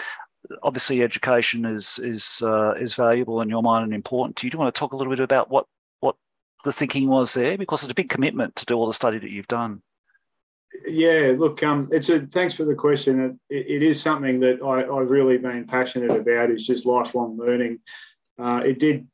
Obviously, 0.63 1.03
education 1.03 1.67
is 1.67 1.99
is 1.99 2.43
uh, 2.43 2.73
is 2.73 2.95
valuable 2.95 3.43
in 3.43 3.51
your 3.51 3.63
mind 3.63 3.85
and 3.85 3.95
important 3.95 4.37
to 4.37 4.47
you. 4.47 4.51
Do 4.51 4.57
you 4.57 4.61
want 4.61 4.75
to 4.75 4.79
talk 4.79 4.95
a 4.95 4.97
little 4.97 5.13
bit 5.13 5.21
about 5.21 5.51
what 5.51 5.67
what 6.01 6.17
the 6.65 6.73
thinking 6.73 7.09
was 7.09 7.35
there? 7.35 7.59
Because 7.59 7.83
it's 7.83 7.93
a 7.93 7.95
big 7.95 8.09
commitment 8.09 8.57
to 8.57 8.65
do 8.65 8.75
all 8.75 8.87
the 8.87 8.95
study 8.95 9.19
that 9.19 9.31
you've 9.31 9.49
done. 9.49 9.83
Yeah, 10.87 11.35
look, 11.39 11.63
um, 11.63 11.89
it's 11.93 12.09
a 12.09 12.21
thanks 12.21 12.55
for 12.55 12.65
the 12.65 12.75
question. 12.75 13.39
it, 13.49 13.67
it 13.67 13.83
is 13.83 14.01
something 14.01 14.41
that 14.41 14.61
I, 14.63 14.81
I've 14.81 15.11
really 15.11 15.39
been 15.39 15.67
passionate 15.67 16.11
about. 16.11 16.51
Is 16.51 16.67
just 16.67 16.87
lifelong 16.87 17.37
learning. 17.37 17.81
Uh, 18.39 18.61
it 18.65 18.79
did 18.79 19.07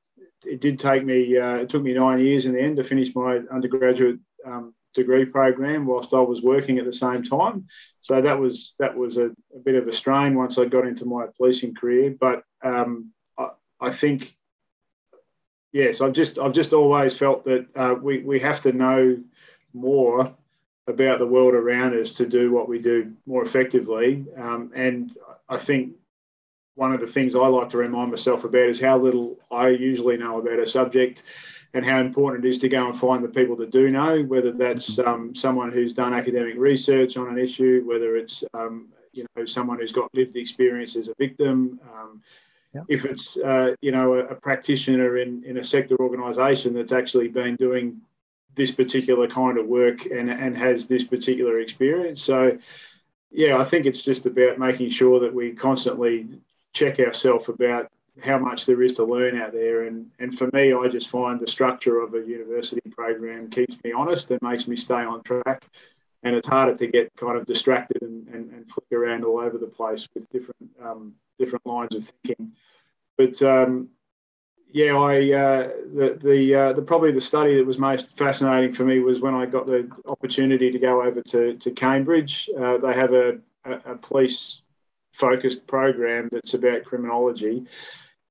it 0.45 0.61
did 0.61 0.79
take 0.79 1.05
me 1.05 1.37
uh, 1.38 1.57
it 1.57 1.69
took 1.69 1.83
me 1.83 1.93
nine 1.93 2.21
years 2.21 2.47
in 2.47 2.52
the 2.52 2.61
end 2.61 2.76
to 2.76 2.85
finish 2.85 3.14
my 3.14 3.40
undergraduate 3.52 4.19
um, 4.47 4.75
degree 4.95 5.25
program 5.25 5.87
whilst 5.87 6.12
I 6.12 6.21
was 6.21 6.43
working 6.43 6.79
at 6.79 6.85
the 6.85 6.93
same 6.93 7.23
time. 7.23 7.67
So 8.00 8.21
that 8.21 8.38
was 8.38 8.75
that 8.79 8.97
was 8.97 9.17
a, 9.17 9.26
a 9.26 9.59
bit 9.64 9.75
of 9.75 9.87
a 9.87 9.93
strain 9.93 10.35
once 10.35 10.59
I 10.59 10.64
got 10.64 10.87
into 10.87 11.05
my 11.05 11.26
policing 11.37 11.75
career. 11.75 12.14
But 12.19 12.43
um, 12.64 13.12
I, 13.38 13.50
I, 13.81 13.90
think 13.90 14.37
yes, 15.73 16.00
I've 16.00 16.14
just 16.14 16.38
I've 16.38 16.55
just 16.55 16.73
always 16.73 17.17
felt 17.17 17.45
that 17.45 17.67
uh, 17.76 17.95
we 18.00 18.23
we 18.23 18.40
have 18.40 18.62
to 18.62 18.73
know 18.73 19.19
more 19.73 20.35
about 20.90 21.18
the 21.18 21.26
world 21.26 21.54
around 21.54 21.94
us 21.94 22.11
to 22.12 22.26
do 22.26 22.52
what 22.52 22.68
we 22.68 22.78
do 22.78 23.12
more 23.26 23.42
effectively. 23.42 24.26
Um, 24.37 24.73
and 24.75 25.16
I 25.49 25.56
think 25.56 25.94
one 26.75 26.92
of 26.92 27.00
the 27.00 27.06
things 27.06 27.35
I 27.35 27.47
like 27.47 27.70
to 27.70 27.78
remind 27.78 28.11
myself 28.11 28.44
about 28.44 28.68
is 28.68 28.80
how 28.80 28.99
little 28.99 29.38
I 29.50 29.68
usually 29.68 30.16
know 30.16 30.38
about 30.38 30.59
a 30.59 30.66
subject 30.66 31.23
and 31.73 31.85
how 31.85 32.00
important 32.00 32.44
it 32.44 32.49
is 32.49 32.59
to 32.59 32.68
go 32.68 32.87
and 32.87 32.99
find 32.99 33.23
the 33.23 33.28
people 33.28 33.56
that 33.56 33.70
do 33.70 33.90
know, 33.90 34.23
whether 34.23 34.52
that's 34.52 34.99
um, 34.99 35.35
someone 35.35 35.70
who's 35.70 35.92
done 35.92 36.12
academic 36.12 36.54
research 36.56 37.16
on 37.16 37.28
an 37.28 37.38
issue, 37.38 37.82
whether 37.87 38.16
it's 38.16 38.42
um, 38.54 38.88
you 39.12 39.25
know 39.37 39.44
someone 39.44 39.78
who's 39.78 39.92
got 39.92 40.12
lived 40.14 40.37
experience 40.37 40.97
as 40.97 41.09
a 41.09 41.14
victim, 41.18 41.78
um, 41.94 42.23
yeah. 42.75 42.82
if 42.88 43.04
it's 43.04 43.37
uh, 43.37 43.75
you 43.80 43.92
know 43.92 44.14
a, 44.14 44.26
a, 44.26 44.35
practitioner 44.35 45.18
in, 45.18 45.44
in 45.44 45.59
a 45.59 45.64
sector 45.64 45.97
organisation 46.00 46.75
that's 46.75 46.92
actually 46.92 47.28
been 47.28 47.56
doing 47.56 48.00
this 48.57 48.71
particular 48.71 49.28
kind 49.28 49.59
of 49.59 49.66
work 49.66 50.07
and, 50.07 50.30
and 50.30 50.57
has 50.57 50.87
this 50.87 51.04
particular 51.04 51.61
experience. 51.61 52.23
So 52.23 52.59
yeah, 53.30 53.59
I 53.59 53.64
think 53.64 53.87
it's 53.87 54.02
just 54.02 54.26
about 54.26 54.59
making 54.59 54.90
sure 54.90 55.21
that 55.21 55.35
we 55.35 55.52
constantly 55.52 56.28
check 56.73 56.99
ourselves 56.99 57.49
about 57.49 57.90
how 58.23 58.38
much 58.38 58.66
there 58.66 58.83
is 58.83 58.95
to 58.95 59.04
learn 59.04 59.40
out 59.40 59.52
there. 59.52 59.85
And, 59.85 60.11
and 60.19 60.37
for 60.37 60.50
me, 60.52 60.73
I 60.73 60.88
just 60.88 61.09
find 61.09 61.38
the 61.40 61.47
structure 61.47 62.00
of 62.00 62.14
a 62.14 62.19
university 62.19 62.83
program 62.90 63.49
keeps 63.50 63.76
me 63.85 63.92
honest 63.92 64.30
and 64.30 64.42
makes 64.42 64.66
me 64.66 64.76
stay 64.76 65.02
on 65.02 65.23
track. 65.23 65.64
and 66.23 66.35
it's 66.35 66.49
harder 66.49 66.76
to 66.76 66.87
get 66.87 67.14
kind 67.16 67.38
of 67.38 67.47
distracted 67.47 68.02
and, 68.02 68.26
and, 68.28 68.50
and 68.52 68.71
flick 68.71 68.92
around 68.92 69.25
all 69.25 69.38
over 69.38 69.59
the 69.59 69.66
place 69.66 70.07
with 70.14 70.28
different 70.30 70.71
um, 70.83 71.14
different 71.38 71.64
lines 71.64 71.95
of 71.95 72.04
thinking. 72.04 72.52
But 73.16 73.40
um, 73.42 73.88
yeah, 74.73 74.97
I 74.97 75.33
uh, 75.33 75.69
the 75.95 76.19
the, 76.23 76.55
uh, 76.55 76.73
the 76.73 76.83
probably 76.83 77.12
the 77.12 77.21
study 77.21 77.57
that 77.57 77.67
was 77.67 77.79
most 77.79 78.17
fascinating 78.17 78.73
for 78.73 78.85
me 78.85 79.00
was 79.00 79.21
when 79.21 79.35
I 79.35 79.47
got 79.47 79.67
the 79.67 79.91
opportunity 80.07 80.71
to 80.71 80.79
go 80.79 81.03
over 81.03 81.23
to 81.23 81.57
to 81.57 81.71
Cambridge. 81.73 82.49
Uh, 82.59 82.79
they 82.79 82.93
have 82.93 83.12
a, 83.12 83.39
a, 83.65 83.97
police 83.97 84.62
focused 85.12 85.67
program 85.67 86.29
that's 86.31 86.55
about 86.55 86.85
criminology. 86.85 87.65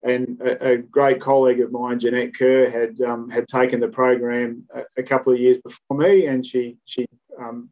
And 0.01 0.39
a, 0.39 0.71
a, 0.71 0.77
great 0.77 1.19
colleague 1.19 1.59
of 1.59 1.73
mine, 1.73 1.99
Jeanette 1.99 2.33
Kerr, 2.37 2.69
had 2.69 3.01
um, 3.01 3.29
had 3.29 3.47
taken 3.49 3.81
the 3.81 3.89
program 3.89 4.65
a, 4.73 4.83
a, 4.97 5.03
couple 5.03 5.33
of 5.33 5.39
years 5.39 5.57
before 5.61 5.97
me, 5.97 6.27
and 6.27 6.45
she 6.45 6.77
she 6.85 7.05
um, 7.37 7.69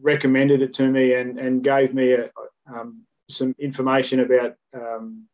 recommended 0.00 0.60
it 0.60 0.72
to 0.74 0.88
me 0.88 1.14
and, 1.14 1.38
and 1.38 1.62
gave 1.62 1.94
me 1.94 2.16
um, 2.66 3.02
some 3.28 3.54
information 3.58 4.20
about 4.20 4.56
um, 4.74 5.28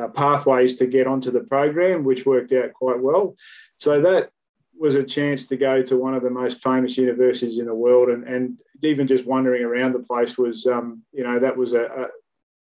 uh, 0.00 0.08
pathways 0.08 0.74
to 0.74 0.86
get 0.86 1.06
onto 1.06 1.30
the 1.30 1.40
program, 1.40 2.04
which 2.04 2.26
worked 2.26 2.52
out 2.52 2.72
quite 2.72 3.00
well. 3.00 3.36
So 3.78 4.00
that 4.02 4.30
was 4.78 4.94
a 4.94 5.04
chance 5.04 5.44
to 5.44 5.56
go 5.56 5.82
to 5.82 5.96
one 5.96 6.14
of 6.14 6.22
the 6.22 6.30
most 6.30 6.62
famous 6.62 6.96
universities 6.96 7.58
in 7.58 7.66
the 7.66 7.74
world, 7.74 8.08
and, 8.08 8.24
and 8.24 8.58
even 8.82 9.06
just 9.06 9.26
wandering 9.26 9.62
around 9.62 9.92
the 9.92 10.00
place 10.00 10.36
was, 10.36 10.66
um, 10.66 11.02
you 11.12 11.22
know, 11.22 11.38
that 11.38 11.56
was 11.56 11.72
a, 11.72 12.08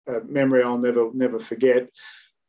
a, 0.08 0.16
a, 0.16 0.24
memory 0.24 0.62
I'll 0.62 0.78
never 0.78 1.10
never 1.12 1.38
forget. 1.38 1.88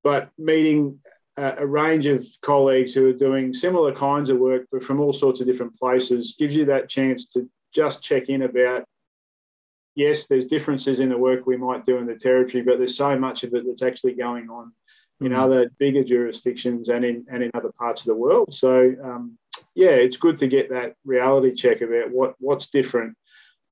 But 0.03 0.29
meeting 0.37 0.99
a, 1.37 1.57
a 1.59 1.67
range 1.67 2.05
of 2.05 2.25
colleagues 2.41 2.93
who 2.93 3.09
are 3.09 3.13
doing 3.13 3.53
similar 3.53 3.93
kinds 3.93 4.29
of 4.29 4.37
work, 4.37 4.65
but 4.71 4.83
from 4.83 4.99
all 4.99 5.13
sorts 5.13 5.41
of 5.41 5.47
different 5.47 5.77
places, 5.77 6.35
gives 6.39 6.55
you 6.55 6.65
that 6.65 6.89
chance 6.89 7.27
to 7.33 7.49
just 7.73 8.01
check 8.01 8.29
in 8.29 8.43
about 8.43 8.85
yes, 9.99 10.27
there's 10.27 10.45
differences 10.45 10.99
in 10.99 11.09
the 11.09 11.17
work 11.17 11.45
we 11.45 11.57
might 11.57 11.85
do 11.85 11.97
in 11.97 12.07
the 12.07 12.15
territory, 12.15 12.63
but 12.63 12.77
there's 12.77 12.95
so 12.95 13.19
much 13.19 13.43
of 13.43 13.53
it 13.53 13.65
that's 13.67 13.83
actually 13.83 14.13
going 14.13 14.49
on 14.49 14.71
in 15.19 15.27
mm-hmm. 15.27 15.39
other 15.39 15.69
bigger 15.77 16.03
jurisdictions 16.03 16.87
and 16.87 17.03
in 17.03 17.25
and 17.29 17.43
in 17.43 17.51
other 17.53 17.71
parts 17.77 18.01
of 18.01 18.07
the 18.07 18.15
world. 18.15 18.53
So 18.53 18.95
um, 19.03 19.37
yeah, 19.75 19.95
it's 20.05 20.17
good 20.17 20.37
to 20.39 20.47
get 20.47 20.69
that 20.69 20.95
reality 21.03 21.53
check 21.53 21.81
about 21.81 22.11
what 22.11 22.35
what's 22.39 22.67
different 22.67 23.15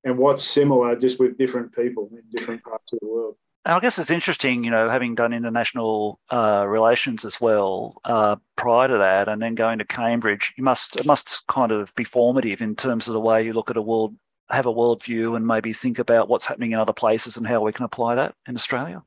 and 0.04 0.18
what's 0.18 0.44
similar, 0.44 0.94
just 0.94 1.18
with 1.18 1.38
different 1.38 1.74
people 1.74 2.10
in 2.12 2.22
different 2.30 2.62
parts 2.62 2.92
of 2.92 2.98
the 3.00 3.08
world. 3.08 3.36
And 3.64 3.74
I 3.74 3.80
guess 3.80 3.98
it's 3.98 4.10
interesting, 4.10 4.64
you 4.64 4.70
know, 4.70 4.88
having 4.88 5.14
done 5.14 5.32
international 5.32 6.20
uh, 6.30 6.64
relations 6.66 7.24
as 7.24 7.40
well 7.40 8.00
uh, 8.04 8.36
prior 8.56 8.88
to 8.88 8.98
that, 8.98 9.28
and 9.28 9.42
then 9.42 9.54
going 9.54 9.78
to 9.78 9.84
Cambridge, 9.84 10.54
you 10.56 10.64
must 10.64 10.96
it 10.96 11.06
must 11.06 11.46
kind 11.48 11.72
of 11.72 11.94
be 11.94 12.04
formative 12.04 12.60
in 12.60 12.76
terms 12.76 13.08
of 13.08 13.14
the 13.14 13.20
way 13.20 13.44
you 13.44 13.52
look 13.52 13.70
at 13.70 13.76
a 13.76 13.82
world, 13.82 14.14
have 14.50 14.66
a 14.66 14.72
worldview, 14.72 15.36
and 15.36 15.46
maybe 15.46 15.72
think 15.72 15.98
about 15.98 16.28
what's 16.28 16.46
happening 16.46 16.72
in 16.72 16.78
other 16.78 16.92
places 16.92 17.36
and 17.36 17.46
how 17.46 17.60
we 17.60 17.72
can 17.72 17.84
apply 17.84 18.14
that 18.16 18.34
in 18.46 18.54
Australia. 18.54 19.02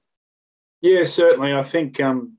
Yeah, 0.81 1.05
certainly. 1.05 1.53
I 1.53 1.63
think 1.63 1.99
um, 1.99 2.37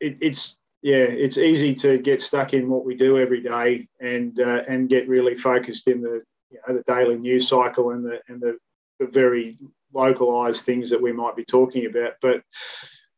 it, 0.00 0.18
it's 0.20 0.56
yeah, 0.82 0.96
it's 0.96 1.38
easy 1.38 1.74
to 1.76 1.98
get 1.98 2.22
stuck 2.22 2.54
in 2.54 2.68
what 2.68 2.84
we 2.84 2.94
do 2.94 3.18
every 3.18 3.42
day 3.42 3.88
and 4.00 4.38
uh, 4.40 4.62
and 4.68 4.88
get 4.88 5.08
really 5.08 5.34
focused 5.34 5.88
in 5.88 6.00
the 6.00 6.22
you 6.50 6.58
know 6.66 6.76
the 6.76 6.84
daily 6.86 7.16
news 7.16 7.48
cycle 7.48 7.90
and 7.90 8.04
the 8.04 8.20
and 8.28 8.40
the, 8.40 8.58
the 9.00 9.06
very 9.06 9.58
localized 9.92 10.64
things 10.64 10.90
that 10.90 11.00
we 11.00 11.12
might 11.12 11.36
be 11.36 11.44
talking 11.44 11.86
about, 11.86 12.14
but 12.20 12.42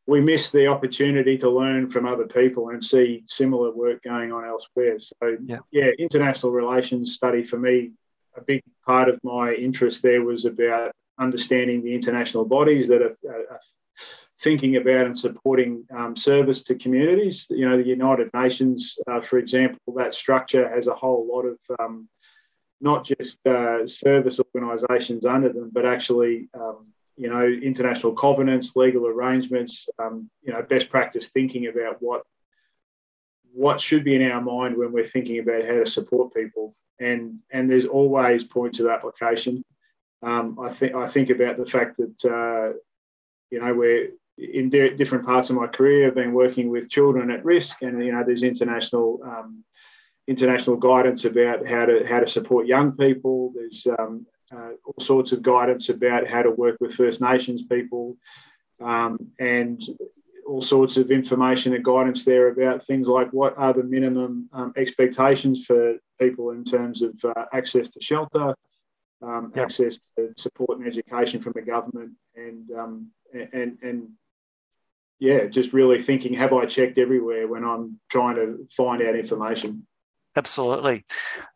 we 0.07 0.19
miss 0.19 0.49
the 0.49 0.65
opportunity 0.65 1.37
to 1.37 1.49
learn 1.49 1.87
from 1.87 2.07
other 2.07 2.25
people 2.25 2.69
and 2.69 2.83
see 2.83 3.23
similar 3.27 3.71
work 3.71 4.01
going 4.01 4.31
on 4.31 4.43
elsewhere. 4.45 4.97
So 4.99 5.37
yeah, 5.45 5.59
yeah 5.71 5.91
international 5.99 6.51
relations 6.51 7.13
study 7.13 7.43
for 7.43 7.59
me, 7.59 7.91
a 8.39 8.43
big 8.45 8.61
part 8.85 9.09
of 9.09 9.19
my 9.23 9.53
interest 9.53 10.01
there 10.01 10.23
was 10.23 10.45
about 10.45 10.91
understanding 11.19 11.83
the 11.83 11.93
international 11.93 12.45
bodies 12.45 12.87
that 12.87 13.01
are, 13.01 13.15
are 13.51 13.59
thinking 14.41 14.77
about 14.77 15.05
and 15.05 15.19
supporting 15.19 15.85
um, 15.95 16.15
service 16.15 16.61
to 16.63 16.75
communities. 16.75 17.45
You 17.49 17.69
know, 17.69 17.77
the 17.77 17.87
United 17.87 18.29
Nations, 18.33 18.95
uh, 19.07 19.19
for 19.19 19.37
example, 19.37 19.93
that 19.97 20.13
structure 20.13 20.67
has 20.69 20.87
a 20.87 20.95
whole 20.95 21.27
lot 21.31 21.45
of 21.45 21.57
um, 21.79 22.07
not 22.81 23.05
just 23.05 23.45
uh, 23.45 23.85
service 23.85 24.39
organisations 24.55 25.25
under 25.25 25.51
them, 25.51 25.69
but 25.73 25.85
actually, 25.85 26.47
um, 26.53 26.87
you 27.17 27.29
know, 27.29 27.45
international 27.45 28.13
covenants, 28.13 28.75
legal 28.75 29.05
arrangements, 29.05 29.89
um, 29.99 30.29
you 30.41 30.53
know, 30.53 30.61
best 30.61 30.89
practice 30.89 31.27
thinking 31.27 31.67
about 31.67 31.97
what 31.99 32.23
what 33.51 33.81
should 33.81 34.03
be 34.03 34.15
in 34.15 34.31
our 34.31 34.41
mind 34.41 34.77
when 34.77 34.91
we're 34.91 35.05
thinking 35.05 35.39
about 35.39 35.65
how 35.65 35.73
to 35.73 35.85
support 35.85 36.33
people. 36.33 36.75
And 36.99 37.39
and 37.51 37.69
there's 37.69 37.85
always 37.85 38.43
points 38.43 38.79
of 38.79 38.87
application. 38.87 39.63
Um, 40.21 40.57
I 40.59 40.69
think 40.69 40.95
I 40.95 41.07
think 41.07 41.29
about 41.29 41.57
the 41.57 41.65
fact 41.65 41.97
that 41.97 42.25
uh, 42.25 42.77
you 43.51 43.59
know 43.59 43.73
we're 43.73 44.09
in 44.39 44.69
different 44.69 45.25
parts 45.25 45.49
of 45.49 45.55
my 45.55 45.67
career, 45.67 46.07
I've 46.07 46.15
been 46.15 46.33
working 46.33 46.69
with 46.69 46.89
children 46.89 47.29
at 47.31 47.43
risk, 47.43 47.81
and 47.81 48.03
you 48.03 48.11
know, 48.11 48.23
there's 48.25 48.43
international 48.43 49.19
um, 49.23 49.63
international 50.27 50.77
guidance 50.77 51.25
about 51.25 51.67
how 51.67 51.85
to 51.85 52.05
how 52.07 52.19
to 52.19 52.27
support 52.27 52.67
young 52.67 52.95
people. 52.95 53.51
There's 53.55 53.85
um, 53.97 54.25
uh, 54.51 54.71
all 54.85 55.03
sorts 55.03 55.31
of 55.31 55.41
guidance 55.41 55.89
about 55.89 56.27
how 56.27 56.43
to 56.43 56.51
work 56.51 56.77
with 56.79 56.93
First 56.93 57.21
Nations 57.21 57.63
people, 57.63 58.17
um, 58.81 59.17
and 59.39 59.81
all 60.49 60.61
sorts 60.61 60.97
of 60.97 61.11
information 61.11 61.73
and 61.75 61.85
guidance 61.85 62.25
there 62.25 62.47
about 62.49 62.83
things 62.83 63.07
like 63.07 63.31
what 63.31 63.55
are 63.57 63.73
the 63.73 63.83
minimum 63.83 64.49
um, 64.51 64.73
expectations 64.75 65.65
for 65.65 65.95
people 66.19 66.51
in 66.51 66.65
terms 66.65 67.01
of 67.03 67.13
uh, 67.23 67.45
access 67.53 67.89
to 67.89 68.01
shelter, 68.01 68.55
um, 69.21 69.53
access 69.55 69.99
to 70.17 70.33
support 70.37 70.79
and 70.79 70.87
education 70.87 71.39
from 71.39 71.53
the 71.53 71.61
government, 71.61 72.11
and 72.35 72.71
um, 72.71 73.07
and 73.53 73.77
and 73.83 74.09
yeah, 75.19 75.45
just 75.45 75.73
really 75.73 76.01
thinking, 76.01 76.33
have 76.33 76.53
I 76.53 76.65
checked 76.65 76.97
everywhere 76.97 77.47
when 77.47 77.63
I'm 77.63 77.99
trying 78.09 78.35
to 78.35 78.67
find 78.75 79.03
out 79.03 79.15
information? 79.15 79.85
Absolutely. 80.35 81.05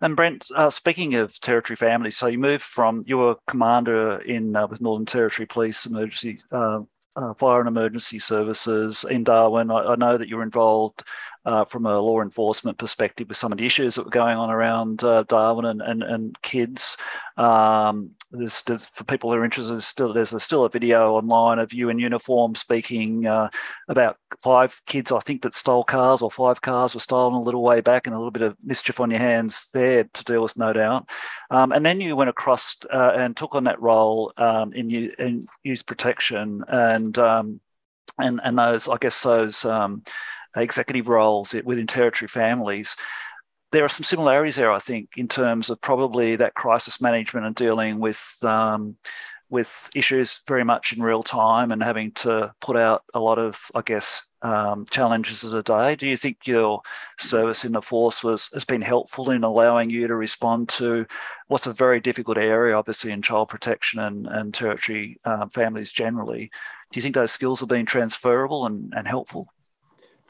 And 0.02 0.16
Brent, 0.16 0.46
uh, 0.56 0.70
speaking 0.70 1.16
of 1.16 1.40
territory 1.40 1.78
families, 1.78 2.18
so 2.18 2.28
you 2.28 2.38
moved 2.38 2.64
from 2.64 3.04
you 3.08 3.18
were 3.18 3.38
commander 3.48 4.18
in 4.20 4.56
uh, 4.56 4.68
with 4.68 4.82
Northern 4.82 5.06
Territory 5.06 5.46
Police 5.46 5.86
Emergency 5.86 6.42
uh, 6.52 6.82
uh 7.16 7.34
Fire 7.34 7.60
and 7.60 7.68
Emergency 7.68 8.20
Services 8.20 9.06
in 9.10 9.24
Darwin. 9.24 9.72
I, 9.72 9.80
I 9.80 9.96
know 9.96 10.18
that 10.18 10.28
you're 10.28 10.44
involved 10.44 11.04
uh, 11.46 11.66
from 11.66 11.86
a 11.86 12.00
law 12.00 12.22
enforcement 12.22 12.78
perspective 12.78 13.28
with 13.28 13.38
some 13.38 13.52
of 13.52 13.58
the 13.58 13.66
issues 13.66 13.96
that 13.96 14.06
were 14.06 14.12
going 14.12 14.38
on 14.38 14.50
around 14.50 15.04
uh, 15.04 15.24
Darwin 15.24 15.66
and, 15.66 15.82
and, 15.82 16.04
and 16.04 16.42
kids. 16.42 16.98
Um, 17.36 18.12
there's, 18.32 18.64
there's, 18.64 18.86
for 18.86 19.04
people 19.04 19.32
who 19.32 19.38
are 19.38 19.44
interested, 19.44 19.74
there's 19.74 19.86
still 19.86 20.14
there's 20.14 20.34
a, 20.34 20.40
still 20.40 20.66
a 20.66 20.70
video 20.70 21.14
online 21.14 21.60
of 21.60 21.74
you 21.74 21.90
in 21.90 22.00
uniform 22.00 22.56
speaking 22.56 23.28
uh, 23.28 23.50
about 23.88 24.18
five 24.42 24.82
kids, 24.86 25.12
I 25.12 25.20
think, 25.20 25.42
that 25.42 25.54
stole 25.54 25.84
cars 25.84 26.22
or 26.22 26.32
five 26.32 26.62
cars 26.62 26.94
were 26.94 27.02
stolen 27.02 27.34
a 27.34 27.42
little 27.42 27.62
way 27.62 27.82
back, 27.82 28.08
and 28.08 28.16
a 28.16 28.18
little 28.18 28.32
bit 28.32 28.42
of 28.42 28.58
mischief 28.64 29.00
on 29.00 29.12
your 29.12 29.20
hands 29.20 29.70
there 29.74 30.06
to 30.06 30.24
deal 30.24 30.44
with, 30.44 30.58
no 30.58 30.74
doubt. 30.74 31.10
Um, 31.52 31.72
and 31.72 31.86
then 31.86 32.02
you 32.02 32.16
went 32.16 32.30
across 32.30 32.78
uh, 32.92 33.14
and 33.16 33.36
took 33.36 33.56
on 33.56 33.66
that 33.66 33.82
role 33.82 34.32
um, 34.38 34.74
in, 34.74 34.90
in 34.92 35.48
youth 35.64 35.86
protection 35.86 36.64
and 36.68 37.18
um, 37.18 37.60
and 38.20 38.40
and 38.44 38.58
those, 38.58 38.88
I 38.88 38.98
guess, 38.98 39.22
those 39.24 39.66
um, 39.66 40.04
executive 40.56 41.08
roles 41.08 41.54
within 41.64 41.88
territory 41.88 42.28
families 42.28 42.96
there 43.74 43.84
are 43.84 43.90
some 43.90 44.04
similarities 44.04 44.56
there, 44.56 44.72
I 44.72 44.78
think, 44.78 45.18
in 45.18 45.28
terms 45.28 45.72
of 45.72 45.82
probably 45.82 46.36
that 46.36 46.54
crisis 46.54 47.02
management 47.02 47.48
and 47.48 47.56
dealing 47.56 48.00
with 48.00 48.38
um, 48.44 48.98
with 49.50 49.90
issues 49.94 50.42
very 50.48 50.64
much 50.64 50.94
in 50.94 51.04
real 51.04 51.22
time 51.22 51.72
and 51.72 51.84
having 51.84 52.12
to 52.12 52.52
put 52.60 52.76
out 52.76 53.04
a 53.14 53.20
lot 53.20 53.38
of, 53.38 53.70
I 53.76 53.82
guess, 53.82 54.32
um, 54.42 54.86
challenges 54.90 55.44
a 55.44 55.62
day. 55.62 55.96
Do 55.96 56.08
you 56.08 56.18
think 56.18 56.48
your 56.48 56.82
service 57.20 57.64
in 57.64 57.72
the 57.72 57.82
force 57.82 58.24
was 58.24 58.50
has 58.54 58.66
been 58.66 58.82
helpful 58.82 59.30
in 59.32 59.44
allowing 59.44 59.90
you 59.90 60.08
to 60.08 60.16
respond 60.16 60.70
to 60.70 61.06
what's 61.48 61.68
a 61.68 61.74
very 61.74 62.00
difficult 62.00 62.38
area, 62.38 62.76
obviously, 62.76 63.12
in 63.12 63.22
child 63.22 63.50
protection 63.50 64.00
and, 64.00 64.28
and 64.28 64.54
territory 64.54 65.20
um, 65.26 65.50
families 65.50 65.92
generally? 65.92 66.50
Do 66.92 66.98
you 66.98 67.02
think 67.02 67.16
those 67.16 67.32
skills 67.32 67.60
have 67.60 67.70
been 67.70 67.88
transferable 67.88 68.66
and, 68.68 68.94
and 68.96 69.08
helpful? 69.08 69.50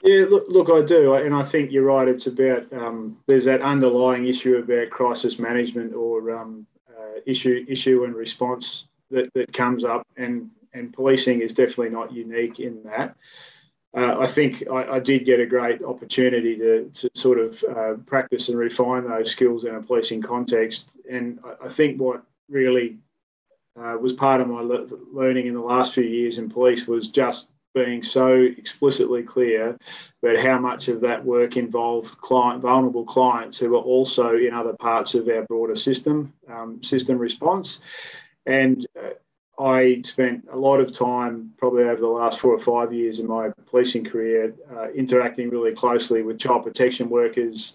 Yeah, 0.03 0.25
look, 0.29 0.47
look, 0.49 0.69
I 0.69 0.85
do, 0.85 1.13
and 1.13 1.33
I 1.33 1.43
think 1.43 1.71
you're 1.71 1.85
right. 1.85 2.09
It's 2.09 2.27
about 2.27 2.71
um, 2.73 3.17
there's 3.25 3.45
that 3.45 3.61
underlying 3.61 4.27
issue 4.27 4.57
about 4.57 4.89
crisis 4.89 5.39
management 5.39 5.93
or 5.93 6.35
um, 6.35 6.67
uh, 6.89 7.21
issue 7.25 7.65
issue 7.69 8.03
and 8.03 8.13
response 8.13 8.83
that, 9.11 9.33
that 9.33 9.53
comes 9.53 9.85
up, 9.85 10.05
and 10.17 10.49
and 10.73 10.91
policing 10.91 11.41
is 11.41 11.53
definitely 11.53 11.91
not 11.91 12.11
unique 12.11 12.59
in 12.59 12.83
that. 12.83 13.15
Uh, 13.95 14.17
I 14.19 14.27
think 14.27 14.65
I, 14.69 14.95
I, 14.95 14.99
did 14.99 15.23
get 15.23 15.39
a 15.39 15.45
great 15.45 15.83
opportunity 15.83 16.57
to, 16.57 16.89
to 16.95 17.09
sort 17.13 17.39
of 17.39 17.63
uh, 17.63 17.93
practice 18.07 18.49
and 18.49 18.57
refine 18.57 19.07
those 19.07 19.29
skills 19.29 19.65
in 19.65 19.75
a 19.75 19.81
policing 19.81 20.21
context, 20.21 20.83
and 21.09 21.39
I, 21.45 21.67
I 21.67 21.69
think 21.69 22.01
what 22.01 22.23
really 22.49 22.97
uh, 23.79 23.95
was 24.01 24.11
part 24.11 24.41
of 24.41 24.49
my 24.49 24.59
le- 24.59 24.87
learning 25.13 25.47
in 25.47 25.53
the 25.53 25.61
last 25.61 25.93
few 25.93 26.03
years 26.03 26.39
in 26.39 26.49
police 26.49 26.87
was 26.87 27.07
just 27.07 27.47
being 27.73 28.03
so 28.03 28.33
explicitly 28.33 29.23
clear 29.23 29.77
about 30.21 30.37
how 30.37 30.59
much 30.59 30.87
of 30.87 31.01
that 31.01 31.23
work 31.23 31.57
involved 31.57 32.17
client 32.19 32.61
vulnerable 32.61 33.05
clients 33.05 33.57
who 33.57 33.75
are 33.75 33.81
also 33.81 34.35
in 34.35 34.53
other 34.53 34.73
parts 34.73 35.15
of 35.15 35.27
our 35.27 35.43
broader 35.43 35.75
system 35.75 36.33
um, 36.49 36.81
system 36.83 37.17
response. 37.17 37.79
And 38.45 38.85
uh, 38.99 39.13
I 39.59 40.01
spent 40.03 40.47
a 40.51 40.57
lot 40.57 40.79
of 40.79 40.91
time, 40.91 41.53
probably 41.57 41.83
over 41.83 42.01
the 42.01 42.07
last 42.07 42.39
four 42.39 42.53
or 42.53 42.59
five 42.59 42.91
years 42.91 43.19
in 43.19 43.27
my 43.27 43.51
policing 43.67 44.05
career, 44.05 44.53
uh, 44.75 44.89
interacting 44.91 45.49
really 45.49 45.73
closely 45.73 46.23
with 46.23 46.39
child 46.39 46.63
protection 46.63 47.09
workers, 47.09 47.73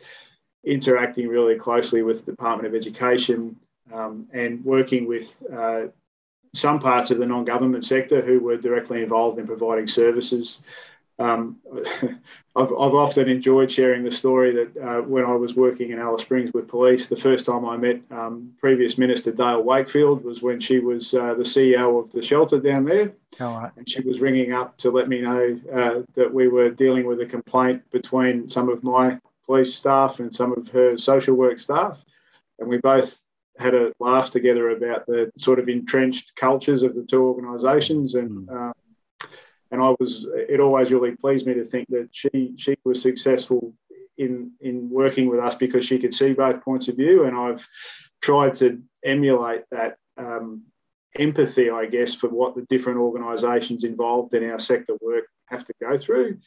interacting 0.65 1.29
really 1.29 1.57
closely 1.57 2.03
with 2.03 2.25
the 2.25 2.33
Department 2.33 2.67
of 2.67 2.75
Education, 2.75 3.57
um, 3.93 4.27
and 4.33 4.65
working 4.65 5.07
with 5.07 5.43
uh, 5.53 5.83
some 6.55 6.81
parts 6.81 7.11
of 7.11 7.19
the 7.19 7.27
non-government 7.27 7.85
sector 7.85 8.21
who 8.21 8.41
were 8.41 8.57
directly 8.57 9.03
involved 9.03 9.39
in 9.39 9.47
providing 9.47 9.89
services. 9.89 10.59
Um, 11.19 11.57
I've, 12.57 12.73
I've, 12.73 12.95
often 12.95 13.29
enjoyed 13.29 13.71
sharing 13.71 14.05
the 14.05 14.11
story 14.11 14.53
that 14.53 14.83
uh, 14.83 15.03
when 15.03 15.25
I 15.25 15.35
was 15.35 15.55
working 15.55 15.91
in 15.91 15.99
Alice 15.99 16.23
Springs 16.23 16.53
with 16.53 16.69
police, 16.69 17.09
the 17.09 17.17
first 17.17 17.45
time 17.45 17.65
I 17.65 17.77
met 17.77 18.01
um, 18.11 18.53
previous 18.61 18.99
Minister 18.99 19.33
Dale 19.33 19.63
Wakefield 19.63 20.25
was 20.25 20.43
when 20.43 20.61
she 20.61 20.79
was 20.79 21.15
uh, 21.15 21.35
the 21.35 21.43
CEO 21.43 22.03
of 22.03 22.13
the 22.13 22.23
shelter 22.23 22.61
down 22.61 22.85
there. 22.85 23.13
And 23.77 23.89
she 23.89 24.01
was 24.01 24.21
ringing 24.21 24.53
up 24.53 24.77
to 24.79 24.91
let 24.91 25.09
me 25.09 25.21
know 25.21 25.61
uh, 25.73 26.03
that 26.15 26.33
we 26.33 26.49
were 26.49 26.71
dealing 26.71 27.07
with 27.07 27.21
a 27.21 27.27
complaint 27.27 27.83
between 27.91 28.49
some 28.49 28.69
of 28.69 28.83
my 28.85 29.19
police 29.45 29.75
staff 29.75 30.21
and 30.21 30.35
some 30.35 30.53
of 30.53 30.69
her 30.69 30.99
social 30.99 31.35
work 31.35 31.59
staff. 31.59 31.99
And 32.59 32.69
we 32.69 32.79
both 32.79 33.21
had 33.59 33.75
a 33.75 33.93
laugh 33.99 34.31
together 34.31 34.71
about 34.71 35.07
the 35.07 35.31
sort 35.37 35.59
of 35.59 35.69
entrenched 35.69 36.35
cultures 36.37 36.83
of 36.83 36.95
the 36.95 37.05
two 37.05 37.23
organisations, 37.23 38.15
and 38.15 38.49
mm. 38.49 38.57
um, 38.57 38.73
and 39.71 39.83
I 39.83 39.95
was 39.99 40.27
it 40.33 40.61
always 40.61 40.91
really 40.91 41.17
pleased 41.17 41.47
me 41.47 41.55
to 41.55 41.65
think 41.65 41.89
that 41.91 42.09
she 42.13 42.55
she 42.57 42.77
was 42.85 43.03
successful 43.03 43.75
in 44.17 44.53
in 44.61 44.89
working 44.91 45.29
with 45.29 45.41
us 45.41 45.55
because 45.55 45.85
she 45.85 45.99
could 45.99 46.15
see 46.15 46.33
both 46.33 46.63
points 46.63 46.89
of 46.89 46.97
view, 46.97 47.25
and 47.25 47.37
I've 47.37 47.67
tried 48.21 48.55
to 48.57 48.83
emulate 49.05 49.63
that. 49.71 49.97
Um, 50.17 50.65
empathy, 51.19 51.71
I 51.71 51.87
guess, 51.87 52.15
for 52.15 52.29
what 52.29 52.55
the 52.55 52.67
different 52.69 52.99
organisations 52.99 53.83
involved 53.83 54.35
in 54.35 54.49
our 54.49 54.59
sector 54.59 54.95
work 55.01 55.25
have 55.47 55.65
to 55.65 55.73
go 55.81 55.97
through, 55.97 56.39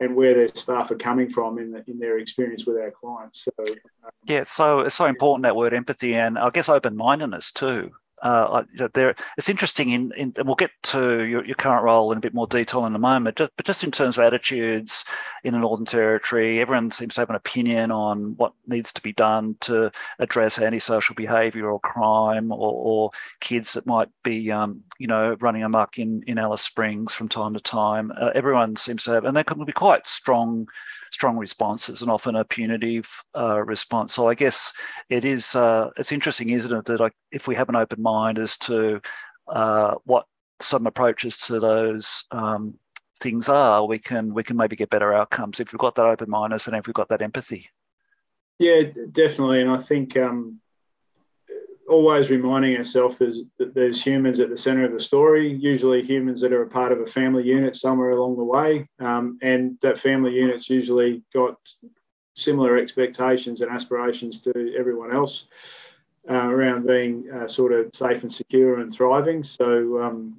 and 0.00 0.14
where 0.14 0.34
their 0.34 0.48
staff 0.54 0.90
are 0.90 0.96
coming 0.96 1.28
from 1.28 1.58
in, 1.58 1.72
the, 1.72 1.82
in 1.88 1.98
their 1.98 2.18
experience 2.18 2.66
with 2.66 2.76
our 2.76 2.90
clients. 2.90 3.44
So 3.44 3.64
um, 3.72 4.10
yeah, 4.24 4.44
so 4.44 4.80
it's 4.80 4.94
so 4.94 5.06
important 5.06 5.42
that 5.42 5.56
word 5.56 5.74
empathy 5.74 6.14
and 6.14 6.38
I 6.38 6.50
guess 6.50 6.68
open 6.68 6.96
mindedness 6.96 7.52
too 7.52 7.90
uh, 8.22 8.62
there, 8.94 9.14
it's 9.36 9.48
interesting 9.48 9.90
in, 9.90 10.12
in, 10.16 10.32
and 10.36 10.46
we'll 10.46 10.56
get 10.56 10.70
to 10.82 11.22
your, 11.22 11.44
your, 11.44 11.54
current 11.54 11.84
role 11.84 12.12
in 12.12 12.18
a 12.18 12.20
bit 12.20 12.34
more 12.34 12.46
detail 12.46 12.84
in 12.84 12.94
a 12.94 12.98
moment, 12.98 13.36
just, 13.36 13.52
but 13.56 13.66
just 13.66 13.84
in 13.84 13.90
terms 13.90 14.16
of 14.16 14.24
attitudes 14.24 15.04
in 15.44 15.52
the 15.52 15.58
Northern 15.58 15.86
Territory, 15.86 16.60
everyone 16.60 16.90
seems 16.90 17.14
to 17.14 17.20
have 17.20 17.30
an 17.30 17.36
opinion 17.36 17.90
on 17.90 18.36
what 18.36 18.52
needs 18.66 18.92
to 18.92 19.02
be 19.02 19.12
done 19.12 19.56
to 19.60 19.90
address 20.18 20.58
antisocial 20.58 21.14
behaviour 21.14 21.70
or 21.70 21.80
crime 21.80 22.52
or, 22.52 22.72
or, 22.72 23.10
kids 23.40 23.72
that 23.72 23.86
might 23.86 24.08
be, 24.24 24.50
um, 24.50 24.82
you 24.98 25.06
know, 25.06 25.36
running 25.40 25.62
amok 25.62 25.98
in, 25.98 26.22
in 26.26 26.38
Alice 26.38 26.62
Springs 26.62 27.12
from 27.12 27.28
time 27.28 27.54
to 27.54 27.60
time. 27.60 28.12
Uh, 28.20 28.30
everyone 28.34 28.76
seems 28.76 29.04
to 29.04 29.12
have, 29.12 29.24
and 29.24 29.36
they 29.36 29.44
can 29.44 29.64
be 29.64 29.72
quite 29.72 30.06
strong 30.06 30.66
strong 31.10 31.36
responses 31.36 32.02
and 32.02 32.10
often 32.10 32.36
a 32.36 32.44
punitive 32.44 33.22
uh, 33.36 33.62
response. 33.62 34.14
So 34.14 34.28
I 34.28 34.34
guess 34.34 34.72
it 35.08 35.24
is 35.24 35.54
uh, 35.54 35.90
it's 35.96 36.12
interesting, 36.12 36.50
isn't 36.50 36.72
it, 36.72 36.84
that 36.86 37.00
I, 37.00 37.10
if 37.32 37.48
we 37.48 37.54
have 37.54 37.68
an 37.68 37.76
open 37.76 38.02
mind 38.12 38.38
as 38.38 38.56
to 38.58 39.00
uh, 39.48 39.94
what 40.04 40.26
some 40.60 40.86
approaches 40.86 41.38
to 41.38 41.60
those 41.60 42.24
um, 42.30 42.78
things 43.20 43.48
are, 43.48 43.86
we 43.86 43.98
can 43.98 44.34
we 44.34 44.42
can 44.42 44.56
maybe 44.56 44.76
get 44.76 44.90
better 44.90 45.12
outcomes 45.12 45.60
if 45.60 45.72
we've 45.72 45.78
got 45.78 45.94
that 45.94 46.06
open 46.06 46.30
mindedness 46.30 46.66
and 46.66 46.76
if 46.76 46.86
we've 46.86 46.94
got 46.94 47.08
that 47.08 47.22
empathy. 47.22 47.70
Yeah, 48.58 48.82
definitely, 49.12 49.60
and 49.62 49.70
I 49.70 49.78
think 49.78 50.16
um, 50.16 50.60
always 51.88 52.30
reminding 52.30 52.76
ourselves 52.76 53.18
there's, 53.18 53.40
there's 53.58 54.02
humans 54.02 54.40
at 54.40 54.50
the 54.50 54.56
center 54.56 54.84
of 54.84 54.92
the 54.92 55.00
story, 55.00 55.52
usually 55.54 56.02
humans 56.02 56.40
that 56.40 56.52
are 56.52 56.62
a 56.62 56.68
part 56.68 56.92
of 56.92 57.00
a 57.00 57.06
family 57.06 57.44
unit 57.44 57.76
somewhere 57.76 58.10
along 58.10 58.36
the 58.36 58.44
way. 58.44 58.88
Um, 59.00 59.38
and 59.42 59.78
that 59.80 59.98
family 59.98 60.34
unit's 60.34 60.68
usually 60.68 61.22
got 61.32 61.56
similar 62.34 62.76
expectations 62.76 63.60
and 63.60 63.70
aspirations 63.70 64.40
to 64.40 64.74
everyone 64.78 65.14
else 65.14 65.44
uh, 66.30 66.48
around 66.48 66.86
being 66.86 67.30
uh, 67.30 67.48
sort 67.48 67.72
of 67.72 67.90
safe 67.94 68.22
and 68.22 68.32
secure 68.32 68.80
and 68.80 68.92
thriving. 68.92 69.44
So, 69.44 70.02
um, 70.02 70.38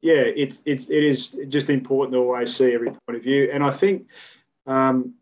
yeah, 0.00 0.22
it, 0.22 0.58
it, 0.64 0.90
it 0.90 1.04
is 1.04 1.36
just 1.48 1.70
important 1.70 2.14
to 2.14 2.18
always 2.18 2.54
see 2.54 2.72
every 2.72 2.90
point 2.90 3.16
of 3.16 3.22
view. 3.22 3.50
And 3.52 3.62
I 3.64 3.72
think 3.72 4.06
um, 4.66 5.14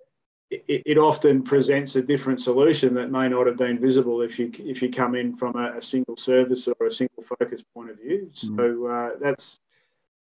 it, 0.50 0.82
it, 0.86 0.98
often 0.98 1.42
presents 1.42 1.96
a 1.96 2.02
different 2.02 2.40
solution 2.40 2.94
that 2.94 3.10
may 3.10 3.28
not 3.28 3.46
have 3.46 3.56
been 3.56 3.78
visible 3.78 4.20
if 4.20 4.38
you 4.38 4.52
if 4.58 4.82
you 4.82 4.90
come 4.90 5.14
in 5.14 5.36
from 5.36 5.56
a, 5.56 5.78
a 5.78 5.82
single 5.82 6.16
service 6.16 6.68
or 6.68 6.86
a 6.86 6.92
single 6.92 7.22
focus 7.22 7.62
point 7.74 7.90
of 7.90 7.98
view. 7.98 8.30
Mm. 8.44 8.56
So 8.56 8.86
uh, 8.86 9.10
that's 9.20 9.58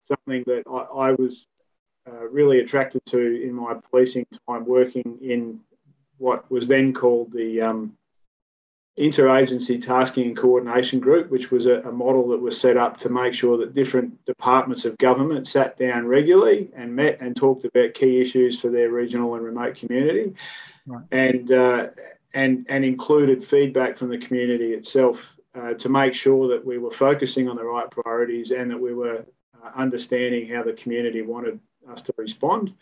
something 0.09 0.43
that 0.47 0.63
I, 0.67 1.09
I 1.09 1.13
was 1.13 1.47
uh, 2.09 2.27
really 2.29 2.61
attracted 2.61 3.05
to 3.07 3.43
in 3.43 3.53
my 3.53 3.75
policing 3.91 4.27
time, 4.49 4.65
working 4.65 5.19
in 5.21 5.61
what 6.17 6.51
was 6.51 6.67
then 6.67 6.95
called 6.95 7.33
the 7.33 7.61
um, 7.61 7.98
interagency 8.99 9.81
tasking 9.81 10.27
and 10.27 10.37
coordination 10.37 10.99
group, 10.99 11.31
which 11.31 11.51
was 11.51 11.67
a, 11.67 11.81
a, 11.83 11.93
model 11.93 12.29
that 12.29 12.41
was 12.41 12.59
set 12.59 12.77
up 12.77 12.99
to 12.99 13.09
make 13.09 13.33
sure 13.33 13.57
that 13.57 13.73
different 13.73 14.25
departments 14.25 14.85
of 14.85 14.99
government 14.99 15.47
sat 15.47 15.79
down 15.79 16.07
regularly 16.07 16.71
and 16.75 16.95
met 16.95 17.19
and 17.21 17.37
talked 17.37 17.65
about 17.65 17.95
key 17.95 18.21
issues 18.21 18.61
for 18.61 18.71
their 18.71 18.91
regional 18.91 19.35
and 19.35 19.45
remote 19.45 19.77
community, 19.77 20.35
right. 20.87 21.05
and 21.13 21.53
uh, 21.53 21.87
and 22.35 22.67
and 22.69 22.85
included 22.85 23.45
feedback 23.45 23.97
from 23.97 24.09
the 24.09 24.19
community 24.19 24.73
itself 24.73 25.37
uh, 25.55 25.75
to 25.75 25.89
make 25.89 26.15
sure 26.15 26.49
that 26.49 26.65
we 26.65 26.79
were 26.79 26.91
focusing 26.91 27.49
on 27.49 27.57
the 27.57 27.65
right 27.65 27.91
priorities 27.91 28.51
and 28.51 28.71
that 28.71 28.81
we 28.81 28.95
were 28.95 29.25
uh, 29.63 29.71
understanding 29.77 30.49
how 30.49 30.63
the 30.63 30.73
community 30.73 31.23
wanted 31.23 31.61
us 31.91 32.03
to 32.03 32.13
respond. 32.17 32.75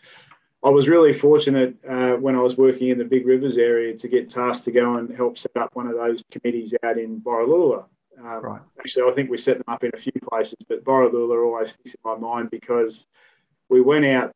I 0.63 0.69
was 0.69 0.87
really 0.87 1.13
fortunate 1.13 1.75
uh, 1.87 2.13
when 2.13 2.35
I 2.35 2.41
was 2.41 2.57
working 2.57 2.89
in 2.89 2.97
the 2.97 3.05
Big 3.05 3.27
Rivers 3.27 3.57
area 3.57 3.95
to 3.95 4.07
get 4.07 4.29
tasked 4.29 4.65
to 4.65 4.71
go 4.71 4.95
and 4.95 5.15
help 5.15 5.37
set 5.37 5.55
up 5.55 5.69
one 5.73 5.87
of 5.87 5.95
those 5.95 6.23
committees 6.31 6.73
out 6.83 6.97
in 6.97 7.21
Borroloola. 7.21 7.85
Um, 8.19 8.41
right. 8.41 8.61
Actually, 8.79 9.11
I 9.11 9.15
think 9.15 9.29
we 9.29 9.37
set 9.37 9.57
them 9.57 9.65
up 9.67 9.83
in 9.83 9.91
a 9.93 9.97
few 9.97 10.13
places, 10.29 10.57
but 10.67 10.83
Borroloola 10.83 11.45
always 11.45 11.69
sticks 11.69 11.95
in 11.95 11.99
my 12.03 12.17
mind 12.17 12.49
because 12.49 13.05
we 13.69 13.81
went 13.81 14.05
out 14.05 14.33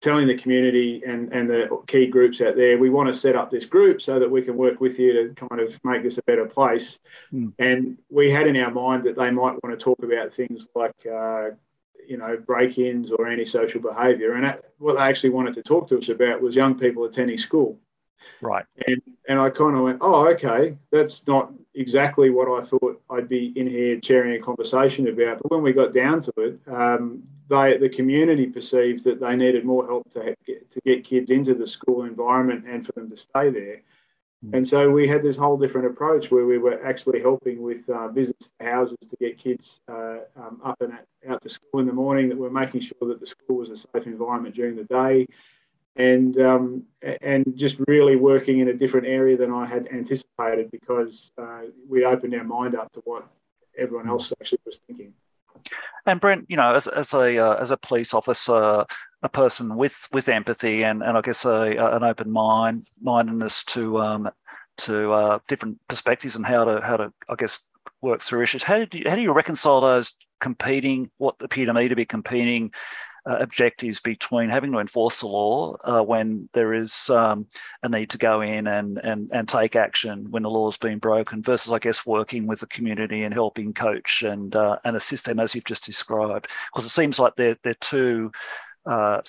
telling 0.00 0.28
the 0.28 0.36
community 0.36 1.02
and, 1.06 1.32
and 1.32 1.48
the 1.48 1.68
key 1.86 2.06
groups 2.06 2.40
out 2.40 2.54
there, 2.54 2.78
we 2.78 2.90
want 2.90 3.12
to 3.12 3.18
set 3.18 3.34
up 3.34 3.50
this 3.50 3.64
group 3.64 4.00
so 4.00 4.18
that 4.18 4.30
we 4.30 4.42
can 4.42 4.56
work 4.56 4.80
with 4.80 4.98
you 4.98 5.12
to 5.12 5.34
kind 5.48 5.60
of 5.60 5.78
make 5.84 6.02
this 6.02 6.18
a 6.18 6.22
better 6.22 6.46
place. 6.46 6.98
Mm. 7.32 7.52
And 7.58 7.98
we 8.10 8.30
had 8.30 8.46
in 8.46 8.56
our 8.56 8.70
mind 8.70 9.04
that 9.04 9.16
they 9.16 9.30
might 9.30 9.62
want 9.62 9.78
to 9.78 9.82
talk 9.82 10.02
about 10.02 10.34
things 10.34 10.66
like 10.74 10.94
uh, 11.06 11.50
you 12.08 12.16
know, 12.16 12.36
break-ins 12.36 13.10
or 13.10 13.28
antisocial 13.28 13.80
behaviour. 13.80 14.32
And 14.34 14.58
what 14.78 14.94
they 14.94 15.02
actually 15.02 15.30
wanted 15.30 15.54
to 15.54 15.62
talk 15.62 15.88
to 15.88 15.98
us 15.98 16.08
about 16.08 16.40
was 16.40 16.54
young 16.54 16.78
people 16.78 17.04
attending 17.04 17.38
school. 17.38 17.78
Right. 18.40 18.64
And 18.86 19.00
and 19.28 19.40
I 19.40 19.50
kind 19.50 19.76
of 19.76 19.82
went, 19.82 19.98
oh, 20.00 20.28
okay, 20.32 20.76
that's 20.90 21.26
not 21.26 21.52
exactly 21.74 22.30
what 22.30 22.48
I 22.48 22.64
thought 22.64 23.02
I'd 23.10 23.28
be 23.28 23.52
in 23.56 23.66
here 23.66 23.98
chairing 23.98 24.40
a 24.40 24.44
conversation 24.44 25.08
about. 25.08 25.42
But 25.42 25.50
when 25.50 25.62
we 25.62 25.72
got 25.72 25.94
down 25.94 26.22
to 26.22 26.32
it, 26.38 26.60
um, 26.66 27.22
they 27.48 27.76
the 27.78 27.88
community 27.88 28.46
perceived 28.46 29.04
that 29.04 29.20
they 29.20 29.36
needed 29.36 29.64
more 29.64 29.86
help 29.86 30.12
to 30.14 30.34
get, 30.46 30.70
to 30.72 30.80
get 30.84 31.04
kids 31.04 31.30
into 31.30 31.54
the 31.54 31.66
school 31.66 32.04
environment 32.04 32.64
and 32.68 32.84
for 32.84 32.92
them 32.92 33.10
to 33.10 33.16
stay 33.16 33.50
there. 33.50 33.82
And 34.52 34.68
so 34.68 34.90
we 34.90 35.08
had 35.08 35.22
this 35.22 35.36
whole 35.36 35.56
different 35.56 35.86
approach 35.88 36.30
where 36.30 36.44
we 36.44 36.58
were 36.58 36.84
actually 36.84 37.20
helping 37.20 37.62
with 37.62 37.88
uh, 37.88 38.08
business 38.08 38.48
houses 38.60 38.98
to 39.08 39.16
get 39.16 39.38
kids 39.38 39.80
uh, 39.88 40.18
um, 40.36 40.60
up 40.64 40.80
and 40.80 40.92
out 41.28 41.42
to 41.42 41.48
school 41.48 41.80
in 41.80 41.86
the 41.86 41.92
morning. 41.92 42.28
That 42.28 42.38
we're 42.38 42.50
making 42.50 42.82
sure 42.82 43.08
that 43.08 43.18
the 43.18 43.26
school 43.26 43.56
was 43.56 43.70
a 43.70 43.76
safe 43.76 44.06
environment 44.06 44.54
during 44.54 44.76
the 44.76 44.84
day, 44.84 45.26
and 45.96 46.38
um, 46.40 46.84
and 47.22 47.44
just 47.56 47.76
really 47.88 48.16
working 48.16 48.60
in 48.60 48.68
a 48.68 48.74
different 48.74 49.06
area 49.06 49.36
than 49.36 49.52
I 49.52 49.66
had 49.66 49.88
anticipated 49.88 50.70
because 50.70 51.30
uh, 51.38 51.62
we 51.88 52.04
opened 52.04 52.34
our 52.34 52.44
mind 52.44 52.76
up 52.76 52.92
to 52.92 53.00
what 53.04 53.26
everyone 53.76 54.08
else 54.08 54.32
actually 54.40 54.60
was 54.66 54.78
thinking. 54.86 55.12
And 56.06 56.20
Brent, 56.20 56.46
you 56.48 56.56
know, 56.56 56.74
as, 56.74 56.86
as 56.86 57.12
a 57.14 57.38
uh, 57.38 57.56
as 57.56 57.70
a 57.70 57.76
police 57.76 58.14
officer, 58.14 58.84
a 59.22 59.28
person 59.28 59.76
with 59.76 60.06
with 60.12 60.28
empathy 60.28 60.84
and, 60.84 61.02
and 61.02 61.16
I 61.18 61.20
guess 61.20 61.44
a, 61.44 61.60
an 61.96 62.04
open 62.04 62.30
mind 62.30 62.86
mindedness 63.00 63.64
to 63.66 63.98
um, 63.98 64.30
to 64.78 65.12
uh, 65.12 65.38
different 65.48 65.78
perspectives 65.88 66.36
and 66.36 66.46
how 66.46 66.64
to 66.64 66.80
how 66.80 66.96
to 66.96 67.12
I 67.28 67.34
guess 67.34 67.66
work 68.02 68.22
through 68.22 68.42
issues. 68.42 68.62
How 68.62 68.84
do 68.84 68.98
you, 68.98 69.04
how 69.08 69.16
do 69.16 69.22
you 69.22 69.32
reconcile 69.32 69.80
those 69.80 70.14
competing 70.40 71.10
what 71.18 71.36
appear 71.40 71.66
to 71.66 71.74
me 71.74 71.88
to 71.88 71.96
be 71.96 72.04
competing 72.04 72.72
uh, 73.28 73.38
objectives 73.38 74.00
between 74.00 74.48
having 74.48 74.72
to 74.72 74.78
enforce 74.78 75.20
the 75.20 75.26
law 75.26 75.76
uh, 75.84 76.02
when 76.02 76.48
there 76.52 76.72
is 76.72 77.10
um, 77.10 77.46
a 77.82 77.88
need 77.88 78.10
to 78.10 78.18
go 78.18 78.40
in 78.40 78.66
and, 78.66 78.98
and, 78.98 79.30
and 79.32 79.48
take 79.48 79.74
action 79.74 80.30
when 80.30 80.44
the 80.44 80.50
law 80.50 80.68
has 80.68 80.76
been 80.76 80.98
broken 80.98 81.42
versus, 81.42 81.72
I 81.72 81.78
guess, 81.78 82.06
working 82.06 82.46
with 82.46 82.60
the 82.60 82.66
community 82.66 83.24
and 83.24 83.34
helping 83.34 83.72
coach 83.72 84.22
and, 84.22 84.54
uh, 84.54 84.78
and 84.84 84.96
assist 84.96 85.26
them 85.26 85.40
as 85.40 85.54
you've 85.54 85.64
just 85.64 85.84
described. 85.84 86.46
Because 86.72 86.86
it 86.86 86.90
seems 86.90 87.18
like 87.18 87.34
they're, 87.36 87.56
they're 87.62 87.74
two 87.74 88.30
uh, 88.86 89.20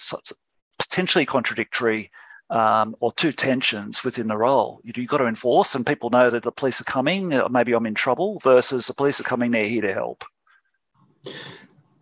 potentially 0.78 1.26
contradictory 1.26 2.12
um, 2.50 2.96
or 3.00 3.12
two 3.14 3.32
tensions 3.32 4.04
within 4.04 4.28
the 4.28 4.38
role. 4.38 4.80
You, 4.84 4.94
have 4.96 5.08
got 5.08 5.18
to 5.18 5.26
enforce, 5.26 5.76
and 5.76 5.86
people 5.86 6.10
know 6.10 6.30
that 6.30 6.44
the 6.44 6.52
police 6.52 6.80
are 6.80 6.86
coming. 6.86 7.34
Maybe 7.50 7.74
I'm 7.74 7.86
in 7.86 7.96
trouble. 7.96 8.40
Versus 8.40 8.88
the 8.88 8.94
police 8.94 9.20
are 9.20 9.24
coming. 9.24 9.52
They're 9.52 9.68
here 9.68 9.82
to 9.82 9.94
help. 9.94 10.24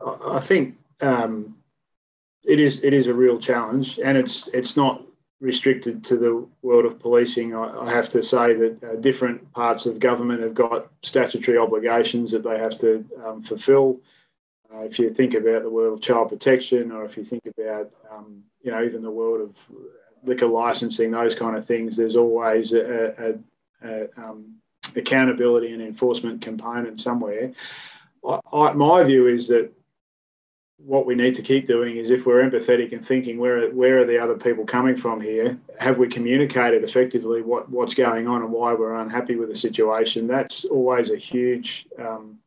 I 0.05 0.39
think 0.39 0.75
um, 1.01 1.55
it 2.47 2.59
is 2.59 2.79
it 2.83 2.93
is 2.93 3.07
a 3.07 3.13
real 3.13 3.39
challenge, 3.39 3.99
and 4.03 4.17
it's 4.17 4.47
it's 4.53 4.77
not 4.77 5.01
restricted 5.41 6.03
to 6.05 6.17
the 6.17 6.47
world 6.61 6.85
of 6.85 6.99
policing. 6.99 7.53
I, 7.53 7.85
I 7.85 7.91
have 7.91 8.09
to 8.09 8.23
say 8.23 8.53
that 8.53 8.83
uh, 8.83 8.95
different 8.95 9.51
parts 9.51 9.85
of 9.85 9.99
government 9.99 10.41
have 10.41 10.53
got 10.53 10.87
statutory 11.03 11.57
obligations 11.57 12.31
that 12.31 12.43
they 12.43 12.57
have 12.57 12.77
to 12.79 13.05
um, 13.25 13.43
fulfil. 13.43 13.99
Uh, 14.73 14.81
if 14.81 14.97
you 14.97 15.09
think 15.09 15.33
about 15.33 15.63
the 15.63 15.69
world 15.69 15.93
of 15.93 16.01
child 16.01 16.29
protection, 16.29 16.91
or 16.91 17.05
if 17.05 17.17
you 17.17 17.25
think 17.25 17.43
about 17.57 17.91
um, 18.11 18.43
you 18.61 18.71
know 18.71 18.83
even 18.83 19.01
the 19.01 19.11
world 19.11 19.41
of 19.41 19.55
liquor 20.23 20.47
licensing, 20.47 21.11
those 21.11 21.35
kind 21.35 21.55
of 21.55 21.65
things, 21.65 21.95
there's 21.95 22.15
always 22.15 22.71
a, 22.73 23.37
a, 23.83 23.87
a 23.87 24.07
um, 24.17 24.55
accountability 24.95 25.71
and 25.71 25.81
enforcement 25.81 26.41
component 26.41 26.99
somewhere. 27.01 27.51
I, 28.27 28.39
I, 28.51 28.73
my 28.73 29.03
view 29.03 29.27
is 29.27 29.47
that 29.49 29.71
what 30.77 31.05
we 31.05 31.15
need 31.15 31.35
to 31.35 31.41
keep 31.41 31.65
doing 31.65 31.97
is 31.97 32.09
if 32.09 32.25
we're 32.25 32.47
empathetic 32.47 32.91
and 32.91 33.05
thinking 33.05 33.37
where 33.37 33.69
where 33.71 34.01
are 34.01 34.05
the 34.05 34.21
other 34.21 34.35
people 34.35 34.65
coming 34.65 34.95
from 34.95 35.21
here? 35.21 35.57
Have 35.79 35.97
we 35.97 36.07
communicated 36.07 36.83
effectively 36.83 37.41
what 37.41 37.69
what's 37.69 37.93
going 37.93 38.27
on 38.27 38.41
and 38.41 38.51
why 38.51 38.73
we're 38.73 38.95
unhappy 38.95 39.35
with 39.35 39.49
the 39.49 39.57
situation? 39.57 40.27
That's 40.27 40.65
always 40.65 41.09
a 41.09 41.17
huge 41.17 41.87
um, 41.97 42.39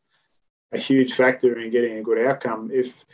a 0.72 0.78
huge 0.78 1.14
factor 1.14 1.58
in 1.58 1.70
getting 1.70 1.98
a 1.98 2.02
good 2.02 2.26
outcome. 2.26 2.70
If 2.72 3.04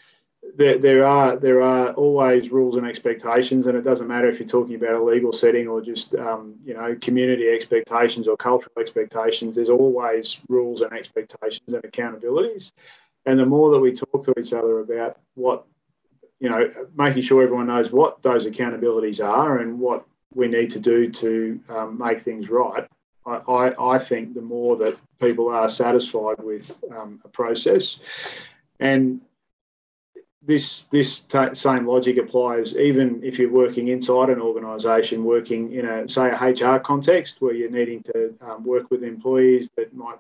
there, 0.57 0.79
there 0.79 1.07
are 1.07 1.37
there 1.37 1.63
are 1.63 1.93
always 1.93 2.51
rules 2.51 2.77
and 2.77 2.87
expectations, 2.87 3.67
and 3.67 3.77
it 3.77 3.83
doesn't 3.83 4.09
matter 4.09 4.29
if 4.29 4.39
you're 4.39 4.49
talking 4.49 4.75
about 4.75 4.95
a 4.95 5.03
legal 5.03 5.33
setting 5.33 5.69
or 5.69 5.81
just 5.81 6.15
um, 6.17 6.57
you 6.65 6.75
know 6.75 6.97
community 7.01 7.49
expectations 7.49 8.29
or 8.29 8.37
cultural 8.37 8.75
expectations. 8.79 9.57
There's 9.57 9.71
always 9.71 10.39
rules 10.49 10.81
and 10.81 10.93
expectations 10.93 11.73
and 11.73 11.83
accountabilities, 11.83 12.73
and 13.27 13.39
the 13.39 13.47
more 13.47 13.71
that 13.73 13.81
we 13.81 13.93
talk 13.95 14.25
to 14.25 14.35
each 14.39 14.53
other 14.53 14.81
about 14.81 15.19
what 15.35 15.67
you 16.41 16.51
know, 16.51 16.71
making 16.95 17.23
sure 17.23 17.43
everyone 17.43 17.69
knows 17.69 17.91
what 17.91 18.23
those 18.23 18.45
accountabilities 18.45 19.25
are 19.25 19.59
and 19.59 19.79
what 19.79 20.05
we 20.35 20.49
need 20.49 20.71
to 20.73 20.79
do 20.79 21.11
to 21.11 21.61
um, 21.69 21.97
make 21.97 22.21
things 22.21 22.51
right. 22.51 22.87
I, 23.25 23.37
I, 23.37 23.95
I, 23.95 23.99
think 23.99 24.35
the 24.35 24.43
more 24.43 24.77
that 24.77 24.99
people 25.21 25.49
are 25.49 25.71
satisfied 25.71 26.37
with 26.43 26.79
um, 26.95 27.23
a 27.25 27.29
process, 27.29 27.99
and 28.79 29.23
this 30.43 30.83
this 30.91 31.21
t- 31.21 31.55
same 31.55 31.87
logic 31.87 32.19
applies 32.19 32.77
even 32.77 33.23
if 33.25 33.39
you're 33.39 33.51
working 33.51 33.89
inside 33.89 34.29
an 34.29 34.41
organisation, 34.41 35.25
working 35.25 35.73
in 35.73 35.87
a 35.87 36.07
say 36.07 36.29
a 36.29 36.35
HR 36.35 36.79
context 36.79 37.37
where 37.39 37.55
you're 37.55 37.71
needing 37.71 38.03
to 38.03 38.35
um, 38.43 38.65
work 38.65 38.91
with 38.91 39.03
employees 39.03 39.71
that 39.77 39.95
might, 39.95 40.19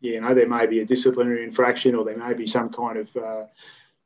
you 0.00 0.20
know, 0.20 0.34
there 0.34 0.48
may 0.48 0.66
be 0.66 0.80
a 0.80 0.84
disciplinary 0.84 1.44
infraction 1.44 1.94
or 1.94 2.04
there 2.04 2.16
may 2.16 2.34
be 2.34 2.46
some 2.46 2.70
kind 2.70 2.98
of 2.98 3.16
uh, 3.16 3.44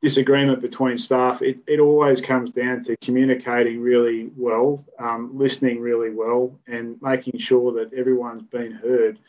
disagreement 0.01 0.61
between 0.61 0.97
staff. 0.97 1.41
It, 1.41 1.59
it 1.67 1.79
always 1.79 2.19
comes 2.21 2.51
down 2.51 2.83
to 2.83 2.97
communicating 2.97 3.81
really 3.81 4.29
well, 4.35 4.85
um, 4.99 5.31
listening 5.33 5.79
really 5.79 6.09
well, 6.09 6.59
and 6.67 7.01
making 7.01 7.39
sure 7.39 7.71
that 7.73 7.93
everyone's 7.93 8.43
been 8.43 8.71
heard. 8.71 9.19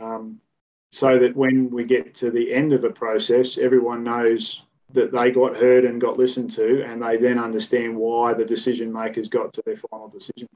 Um, 0.00 0.40
so 0.92 1.18
that 1.18 1.34
when 1.34 1.70
we 1.70 1.82
get 1.82 2.14
to 2.16 2.30
the 2.30 2.54
end 2.54 2.72
of 2.72 2.84
a 2.84 2.90
process, 2.90 3.58
everyone 3.58 4.04
knows 4.04 4.62
that 4.92 5.10
they 5.10 5.32
got 5.32 5.56
heard 5.56 5.84
and 5.84 6.00
got 6.00 6.16
listened 6.16 6.52
to, 6.52 6.84
and 6.84 7.02
they 7.02 7.16
then 7.16 7.38
understand 7.38 7.96
why 7.96 8.32
the 8.32 8.44
decision 8.44 8.92
makers 8.92 9.26
got 9.26 9.52
to 9.54 9.62
their 9.66 9.76
final 9.90 10.08
decision. 10.08 10.48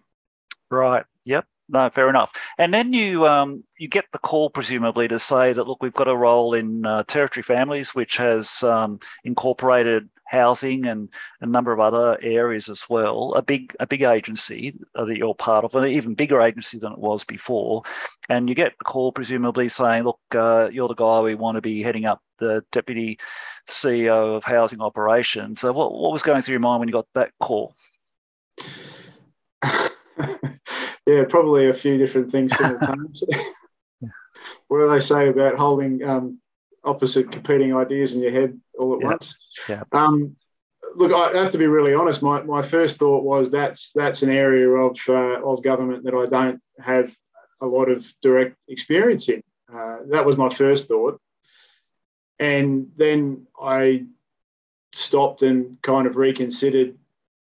Right. 0.71 1.05
Yep. 1.25 1.45
No, 1.71 1.91
fair 1.91 2.09
enough. 2.09 2.33
And 2.57 2.73
then 2.73 2.95
you 2.95 3.27
um, 3.27 3.63
you 3.79 3.89
get 3.89 4.07
the 4.13 4.19
call 4.19 4.49
presumably 4.49 5.07
to 5.09 5.19
say 5.19 5.53
that 5.53 5.67
look, 5.67 5.83
we've 5.83 5.93
got 5.93 6.09
a 6.09 6.17
role 6.17 6.55
in 6.55 6.87
uh, 6.87 7.03
Territory 7.05 7.43
Families, 7.43 7.95
which 7.95 8.17
has 8.17 8.63
um, 8.63 9.01
incorporated 9.25 10.09
housing 10.25 10.87
and 10.87 11.11
a 11.41 11.47
number 11.47 11.73
of 11.73 11.81
other 11.81 12.19
areas 12.23 12.71
as 12.71 12.89
well. 12.89 13.35
A 13.35 13.43
big 13.43 13.75
a 13.81 13.87
big 13.87 14.03
agency 14.03 14.79
that 14.95 15.17
you're 15.17 15.35
part 15.35 15.65
of, 15.65 15.75
an 15.75 15.89
even 15.89 16.15
bigger 16.15 16.41
agency 16.41 16.79
than 16.79 16.93
it 16.93 16.99
was 16.99 17.25
before. 17.25 17.83
And 18.31 18.49
you 18.49 18.55
get 18.55 18.73
the 18.79 18.85
call 18.85 19.13
presumably 19.13 19.69
saying, 19.69 20.05
look, 20.05 20.21
uh, 20.35 20.71
you're 20.73 20.89
the 20.89 20.95
guy 20.95 21.21
we 21.21 21.35
want 21.35 21.57
to 21.57 21.63
be 21.63 21.83
heading 21.83 22.07
up 22.07 22.23
the 22.39 22.65
deputy 22.73 23.19
CEO 23.69 24.37
of 24.37 24.45
housing 24.45 24.81
operations. 24.81 25.61
So 25.61 25.73
what 25.73 25.93
what 25.93 26.13
was 26.13 26.23
going 26.23 26.41
through 26.41 26.53
your 26.53 26.61
mind 26.61 26.81
when 26.81 26.89
you 26.89 26.93
got 26.95 27.09
that 27.15 27.33
call? 27.41 27.75
yeah, 31.07 31.25
probably 31.29 31.69
a 31.69 31.75
few 31.75 31.99
different 31.99 32.31
things 32.31 32.57
simultaneously. 32.57 33.37
what 34.69 34.79
do 34.79 34.91
they 34.91 35.01
say 35.01 35.29
about 35.29 35.57
holding 35.57 36.03
um, 36.05 36.41
opposite 36.85 37.33
competing 37.33 37.75
ideas 37.75 38.15
in 38.15 38.21
your 38.21 38.33
head 38.33 38.59
all 38.79 38.95
at 38.95 39.05
once? 39.05 39.37
Yeah. 39.69 39.83
Um, 39.93 40.37
look, 40.95 41.13
I 41.13 41.37
have 41.37 41.51
to 41.51 41.59
be 41.59 41.67
really 41.67 41.95
honest. 41.95 42.23
My, 42.23 42.43
my 42.43 42.63
first 42.63 42.99
thought 42.99 43.25
was 43.25 43.51
that's 43.51 43.93
that's 43.95 44.23
an 44.23 44.31
area 44.31 44.69
of 44.69 44.99
uh, 45.09 45.43
of 45.45 45.63
government 45.63 46.05
that 46.05 46.15
I 46.15 46.27
don't 46.27 46.61
have 46.81 47.15
a 47.61 47.67
lot 47.67 47.89
of 47.89 48.07
direct 48.23 48.57
experience 48.69 49.29
in. 49.29 49.43
Uh, 49.73 49.99
that 50.11 50.25
was 50.25 50.37
my 50.37 50.49
first 50.49 50.89
thought, 50.89 51.21
and 52.39 52.91
then 52.97 53.47
I 53.61 54.07
stopped 54.93 55.43
and 55.43 55.81
kind 55.83 56.07
of 56.07 56.17
reconsidered 56.17 56.97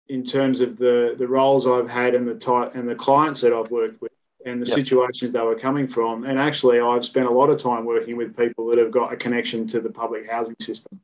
in 0.08 0.24
terms 0.24 0.60
of 0.60 0.76
the 0.76 1.14
the 1.18 1.26
roles 1.26 1.66
I've 1.66 1.88
had 1.88 2.14
and 2.14 2.26
the 2.26 2.34
type 2.34 2.74
and 2.74 2.88
the 2.88 2.94
clients 2.94 3.40
that 3.40 3.52
I've 3.52 3.70
worked 3.70 4.00
with 4.00 4.12
and 4.44 4.60
the 4.60 4.66
yep. 4.66 4.76
situations 4.76 5.32
they 5.32 5.40
were 5.40 5.58
coming 5.58 5.88
from. 5.88 6.24
And 6.24 6.38
actually, 6.38 6.78
I've 6.80 7.04
spent 7.04 7.26
a 7.26 7.32
lot 7.32 7.48
of 7.48 7.58
time 7.58 7.84
working 7.84 8.16
with 8.16 8.36
people 8.36 8.66
that 8.68 8.78
have 8.78 8.90
got 8.90 9.12
a 9.12 9.16
connection 9.16 9.66
to 9.68 9.80
the 9.80 9.90
public 9.90 10.30
housing 10.30 10.56
system. 10.60 11.00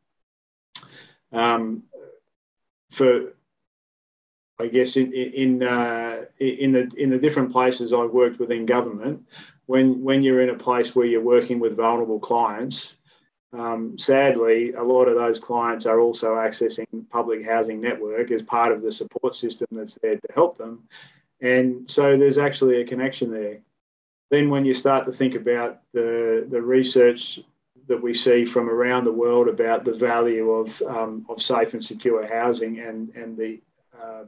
Um, 1.32 1.84
for 2.90 3.32
I 4.58 4.66
guess 4.66 4.96
in 4.96 5.12
in 5.12 5.62
uh, 5.62 6.24
in 6.38 6.72
the 6.72 6.90
in 6.98 7.10
the 7.10 7.18
different 7.18 7.50
places 7.52 7.92
I've 7.92 8.10
worked 8.10 8.38
within 8.38 8.66
government, 8.66 9.26
when 9.66 10.02
when 10.02 10.22
you're 10.22 10.42
in 10.42 10.50
a 10.50 10.58
place 10.58 10.94
where 10.94 11.06
you're 11.06 11.22
working 11.22 11.60
with 11.60 11.76
vulnerable 11.76 12.20
clients, 12.20 12.96
um, 13.52 13.98
sadly, 13.98 14.72
a 14.72 14.82
lot 14.82 15.08
of 15.08 15.16
those 15.16 15.40
clients 15.40 15.86
are 15.86 16.00
also 16.00 16.36
accessing 16.36 16.86
public 17.10 17.44
housing 17.44 17.80
network 17.80 18.30
as 18.30 18.42
part 18.42 18.70
of 18.72 18.80
the 18.80 18.92
support 18.92 19.34
system 19.34 19.66
that's 19.72 19.98
there 20.02 20.16
to 20.16 20.28
help 20.34 20.56
them. 20.56 20.84
And 21.40 21.90
so 21.90 22.16
there's 22.16 22.38
actually 22.38 22.80
a 22.80 22.86
connection 22.86 23.30
there. 23.30 23.58
Then, 24.30 24.50
when 24.50 24.64
you 24.64 24.74
start 24.74 25.04
to 25.06 25.12
think 25.12 25.34
about 25.34 25.80
the, 25.92 26.46
the 26.48 26.62
research 26.62 27.40
that 27.88 28.00
we 28.00 28.14
see 28.14 28.44
from 28.44 28.70
around 28.70 29.04
the 29.04 29.12
world 29.12 29.48
about 29.48 29.84
the 29.84 29.94
value 29.94 30.50
of, 30.50 30.80
um, 30.82 31.26
of 31.28 31.42
safe 31.42 31.74
and 31.74 31.84
secure 31.84 32.24
housing 32.24 32.78
and, 32.78 33.08
and 33.16 33.36
the 33.36 33.60
uh, 34.00 34.24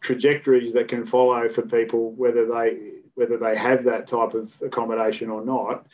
trajectories 0.00 0.72
that 0.74 0.86
can 0.86 1.04
follow 1.04 1.48
for 1.48 1.62
people, 1.62 2.12
whether 2.12 2.46
they, 2.46 2.92
whether 3.14 3.36
they 3.36 3.56
have 3.56 3.82
that 3.82 4.06
type 4.06 4.34
of 4.34 4.54
accommodation 4.62 5.30
or 5.30 5.44
not, 5.44 5.84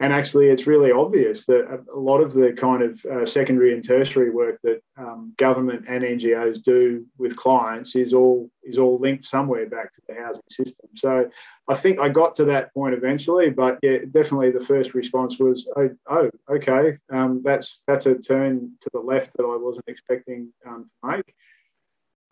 and 0.00 0.14
actually, 0.14 0.48
it's 0.48 0.66
really 0.66 0.90
obvious 0.90 1.44
that 1.44 1.84
a 1.94 1.98
lot 1.98 2.22
of 2.22 2.32
the 2.32 2.54
kind 2.54 2.82
of 2.82 3.04
uh, 3.04 3.26
secondary 3.26 3.74
and 3.74 3.84
tertiary 3.86 4.30
work 4.30 4.58
that 4.62 4.80
um, 4.96 5.34
government 5.36 5.84
and 5.88 6.02
NGOs 6.02 6.62
do 6.62 7.04
with 7.18 7.36
clients 7.36 7.94
is 7.94 8.14
all 8.14 8.50
is 8.62 8.78
all 8.78 8.98
linked 8.98 9.26
somewhere 9.26 9.68
back 9.68 9.92
to 9.92 10.00
the 10.08 10.14
housing 10.14 10.42
system. 10.48 10.88
So 10.96 11.28
I 11.68 11.74
think 11.74 12.00
I 12.00 12.08
got 12.08 12.34
to 12.36 12.46
that 12.46 12.72
point 12.72 12.94
eventually, 12.94 13.50
but 13.50 13.78
yeah, 13.82 13.98
definitely 14.10 14.52
the 14.52 14.64
first 14.64 14.94
response 14.94 15.38
was, 15.38 15.68
oh, 15.76 15.90
oh 16.08 16.30
okay, 16.48 16.96
um, 17.12 17.42
that's 17.44 17.82
that's 17.86 18.06
a 18.06 18.14
turn 18.14 18.72
to 18.80 18.90
the 18.94 19.00
left 19.00 19.36
that 19.36 19.44
I 19.44 19.56
wasn't 19.58 19.84
expecting 19.86 20.50
um, 20.66 20.90
to 21.04 21.10
make. 21.10 21.34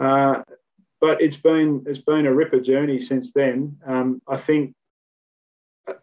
Uh, 0.01 0.43
but 1.03 1.21
it's 1.21 1.37
been 1.37 1.85
it's 1.87 2.01
been 2.01 2.25
a 2.25 2.33
ripper 2.33 2.61
journey 2.61 2.99
since 2.99 3.31
then. 3.31 3.77
Um, 3.87 4.23
I 4.27 4.39
think 4.39 4.75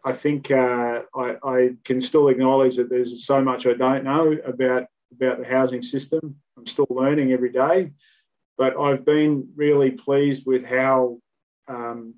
I 0.04 0.12
think 0.12 0.50
uh, 0.50 1.02
I, 1.14 1.36
I, 1.42 1.70
can 1.84 2.00
still 2.00 2.28
acknowledge 2.28 2.76
that 2.76 2.88
there's 2.88 3.26
so 3.26 3.42
much 3.42 3.66
I 3.66 3.74
don't 3.74 4.04
know 4.04 4.36
about 4.44 4.84
about 5.12 5.38
the 5.38 5.44
housing 5.44 5.82
system. 5.82 6.36
I'm 6.56 6.66
still 6.66 6.86
learning 6.90 7.32
every 7.32 7.52
day, 7.52 7.92
but 8.58 8.78
I've 8.78 9.04
been 9.04 9.48
really 9.56 9.92
pleased 9.92 10.44
with 10.46 10.64
how 10.64 11.18
um, 11.68 12.14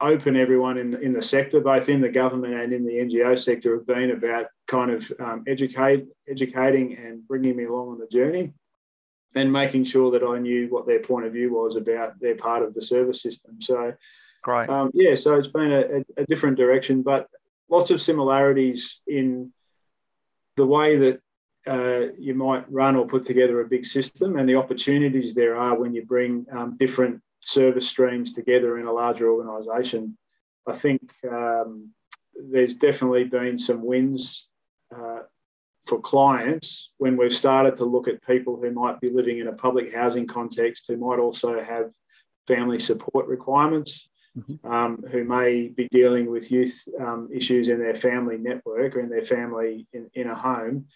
open 0.00 0.36
everyone 0.36 0.78
in 0.78 0.94
in 1.02 1.12
the 1.12 1.22
sector, 1.22 1.60
both 1.60 1.88
in 1.88 2.00
the 2.00 2.08
government 2.08 2.54
and 2.54 2.72
in 2.72 2.84
the 2.84 2.94
NGO 2.94 3.38
sector, 3.38 3.76
have 3.76 3.86
been 3.86 4.10
about 4.10 4.46
kind 4.66 4.90
of 4.90 5.12
um, 5.20 5.44
educate 5.46 6.06
educating 6.28 6.96
and 6.96 7.26
bringing 7.26 7.56
me 7.56 7.64
along 7.64 7.88
on 7.88 7.98
the 7.98 8.08
journey. 8.08 8.52
and 9.34 9.52
making 9.52 9.84
sure 9.84 10.10
that 10.12 10.22
I 10.22 10.38
knew 10.38 10.68
what 10.68 10.86
their 10.86 11.00
point 11.00 11.26
of 11.26 11.32
view 11.32 11.52
was 11.52 11.76
about 11.76 12.18
their 12.20 12.36
part 12.36 12.62
of 12.62 12.74
the 12.74 12.80
service 12.80 13.20
system. 13.22 13.60
So, 13.60 13.92
great. 14.46 14.70
Um, 14.70 14.92
yeah, 14.94 15.16
so 15.16 15.34
it's 15.34 15.48
been 15.48 15.72
a, 15.72 16.04
a, 16.22 16.24
different 16.26 16.56
direction, 16.56 17.02
but 17.02 17.28
lots 17.68 17.90
of 17.90 18.00
similarities 18.00 19.00
in 19.08 19.52
the 20.54 20.64
way 20.64 20.96
that 20.96 21.20
uh, 21.66 22.12
you 22.16 22.32
might 22.32 22.70
run 22.70 22.94
or 22.94 23.08
put 23.08 23.26
together 23.26 23.60
a 23.60 23.68
big 23.68 23.84
system 23.84 24.36
and 24.36 24.48
the 24.48 24.54
opportunities 24.54 25.34
there 25.34 25.56
are 25.56 25.76
when 25.76 25.92
you 25.92 26.06
bring 26.06 26.46
um, 26.52 26.76
different 26.78 27.20
service 27.40 27.88
streams 27.88 28.32
together 28.32 28.78
in 28.78 28.86
a 28.86 28.92
larger 28.92 29.28
organisation. 29.32 30.16
I 30.64 30.74
think 30.74 31.00
um, 31.28 31.90
there's 32.52 32.74
definitely 32.74 33.24
been 33.24 33.58
some 33.58 33.84
wins 33.84 34.46
uh, 34.96 35.22
for 35.86 36.00
clients 36.00 36.92
when 36.98 37.16
we've 37.16 37.34
started 37.34 37.74
to 37.78 37.84
look 37.84 38.06
at 38.06 38.24
people 38.24 38.60
who 38.62 38.70
might 38.70 39.00
be 39.00 39.10
living 39.10 39.40
in 39.40 39.48
a 39.48 39.52
public 39.52 39.92
housing 39.92 40.28
context 40.28 40.84
who 40.86 40.98
might 40.98 41.18
also 41.18 41.60
have 41.60 41.90
family 42.46 42.78
support 42.78 43.26
requirements, 43.26 44.08
mm-hmm. 44.36 44.70
um, 44.70 45.04
who 45.10 45.24
may 45.24 45.68
be 45.68 45.88
dealing 45.90 46.30
with 46.30 46.50
youth 46.50 46.86
um, 47.00 47.28
issues 47.32 47.68
in 47.68 47.78
their 47.78 47.94
family 47.94 48.36
network 48.36 48.96
or 48.96 49.00
in 49.00 49.08
their 49.08 49.22
family 49.22 49.86
in, 49.92 50.10
in 50.14 50.28
a 50.28 50.34
home. 50.34 50.86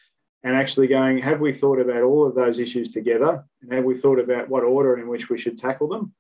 And 0.42 0.56
actually 0.56 0.86
going, 0.86 1.18
have 1.18 1.40
we 1.40 1.52
thought 1.52 1.80
about 1.80 2.02
all 2.02 2.26
of 2.26 2.34
those 2.34 2.58
issues 2.58 2.90
together? 2.90 3.44
And 3.60 3.72
have 3.72 3.84
we 3.84 3.94
thought 3.94 4.18
about 4.18 4.48
what 4.48 4.64
order 4.64 4.98
in 4.98 5.06
which 5.06 5.28
we 5.28 5.36
should 5.36 5.58
tackle 5.58 5.88
them? 5.88 6.14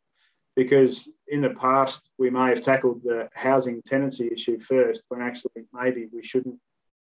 Because 0.56 1.08
in 1.28 1.40
the 1.40 1.50
past, 1.50 2.10
we 2.18 2.28
may 2.28 2.50
have 2.50 2.60
tackled 2.60 3.02
the 3.02 3.30
housing 3.32 3.80
tenancy 3.82 4.28
issue 4.30 4.58
first, 4.58 5.02
when 5.08 5.22
actually 5.22 5.64
maybe 5.72 6.08
we 6.12 6.22
shouldn't 6.22 6.58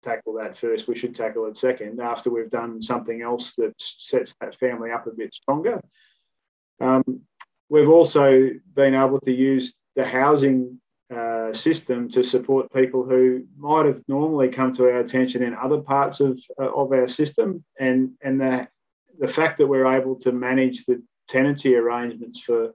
tackle 0.02 0.34
that 0.34 0.56
first. 0.56 0.88
We 0.88 0.96
should 0.96 1.14
tackle 1.14 1.46
it 1.46 1.56
second 1.56 2.00
after 2.00 2.30
we've 2.30 2.50
done 2.50 2.80
something 2.80 3.20
else 3.20 3.54
that 3.56 3.74
sets 3.78 4.34
that 4.40 4.58
family 4.58 4.90
up 4.90 5.06
a 5.06 5.10
bit 5.10 5.34
stronger. 5.34 5.82
Um, 6.80 7.22
we've 7.68 7.90
also 7.90 8.50
been 8.74 8.94
able 8.94 9.20
to 9.20 9.32
use 9.32 9.74
the 9.96 10.04
housing 10.04 10.80
uh, 11.14 11.52
system 11.52 12.10
to 12.10 12.24
support 12.24 12.72
people 12.72 13.04
who 13.04 13.44
might 13.58 13.86
have 13.86 14.02
normally 14.08 14.48
come 14.48 14.74
to 14.74 14.84
our 14.84 15.00
attention 15.00 15.42
in 15.42 15.54
other 15.54 15.78
parts 15.78 16.20
of, 16.20 16.40
uh, 16.58 16.72
of 16.72 16.90
our 16.92 17.08
system. 17.08 17.62
And, 17.78 18.12
and 18.22 18.40
the, 18.40 18.68
the 19.18 19.28
fact 19.28 19.58
that 19.58 19.66
we're 19.66 19.94
able 19.94 20.16
to 20.20 20.32
manage 20.32 20.86
the 20.86 21.02
tenancy 21.28 21.76
arrangements 21.76 22.40
for 22.40 22.74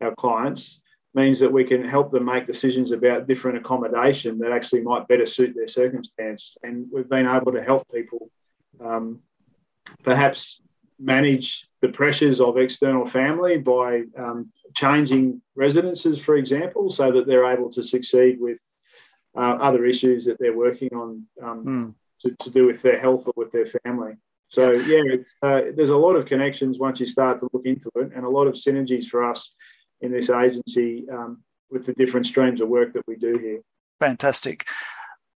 our 0.00 0.14
clients 0.14 0.80
means 1.14 1.38
that 1.40 1.52
we 1.52 1.64
can 1.64 1.84
help 1.84 2.10
them 2.10 2.24
make 2.24 2.46
decisions 2.46 2.90
about 2.90 3.26
different 3.26 3.56
accommodation 3.56 4.38
that 4.38 4.52
actually 4.52 4.82
might 4.82 5.08
better 5.08 5.26
suit 5.26 5.54
their 5.54 5.68
circumstance. 5.68 6.56
And 6.62 6.86
we've 6.92 7.08
been 7.08 7.26
able 7.26 7.52
to 7.52 7.62
help 7.62 7.88
people 7.92 8.30
um, 8.84 9.20
perhaps 10.02 10.60
manage 10.98 11.68
the 11.80 11.88
pressures 11.88 12.40
of 12.40 12.56
external 12.56 13.04
family 13.04 13.58
by 13.58 14.02
um, 14.16 14.50
changing 14.74 15.40
residences, 15.54 16.18
for 16.18 16.36
example, 16.36 16.90
so 16.90 17.12
that 17.12 17.26
they're 17.26 17.52
able 17.52 17.70
to 17.70 17.82
succeed 17.82 18.40
with 18.40 18.60
uh, 19.36 19.58
other 19.60 19.84
issues 19.84 20.24
that 20.24 20.38
they're 20.38 20.56
working 20.56 20.90
on 20.94 21.24
um, 21.42 21.64
mm. 21.64 21.94
to, 22.20 22.36
to, 22.44 22.50
do 22.50 22.66
with 22.66 22.82
their 22.82 22.98
health 22.98 23.26
or 23.26 23.32
with 23.36 23.50
their 23.52 23.66
family. 23.66 24.14
So, 24.48 24.72
yeah, 24.72 25.02
uh, 25.42 25.62
there's 25.74 25.90
a 25.90 25.96
lot 25.96 26.14
of 26.14 26.26
connections 26.26 26.78
once 26.78 27.00
you 27.00 27.06
start 27.06 27.40
to 27.40 27.48
look 27.52 27.66
into 27.66 27.90
it, 27.96 28.12
and 28.14 28.24
a 28.24 28.28
lot 28.28 28.46
of 28.46 28.54
synergies 28.54 29.06
for 29.06 29.28
us 29.28 29.52
in 30.00 30.12
this 30.12 30.30
agency 30.30 31.06
um, 31.10 31.42
with 31.70 31.86
the 31.86 31.94
different 31.94 32.26
streams 32.26 32.60
of 32.60 32.68
work 32.68 32.92
that 32.92 33.06
we 33.08 33.16
do 33.16 33.38
here. 33.38 33.60
Fantastic. 33.98 34.66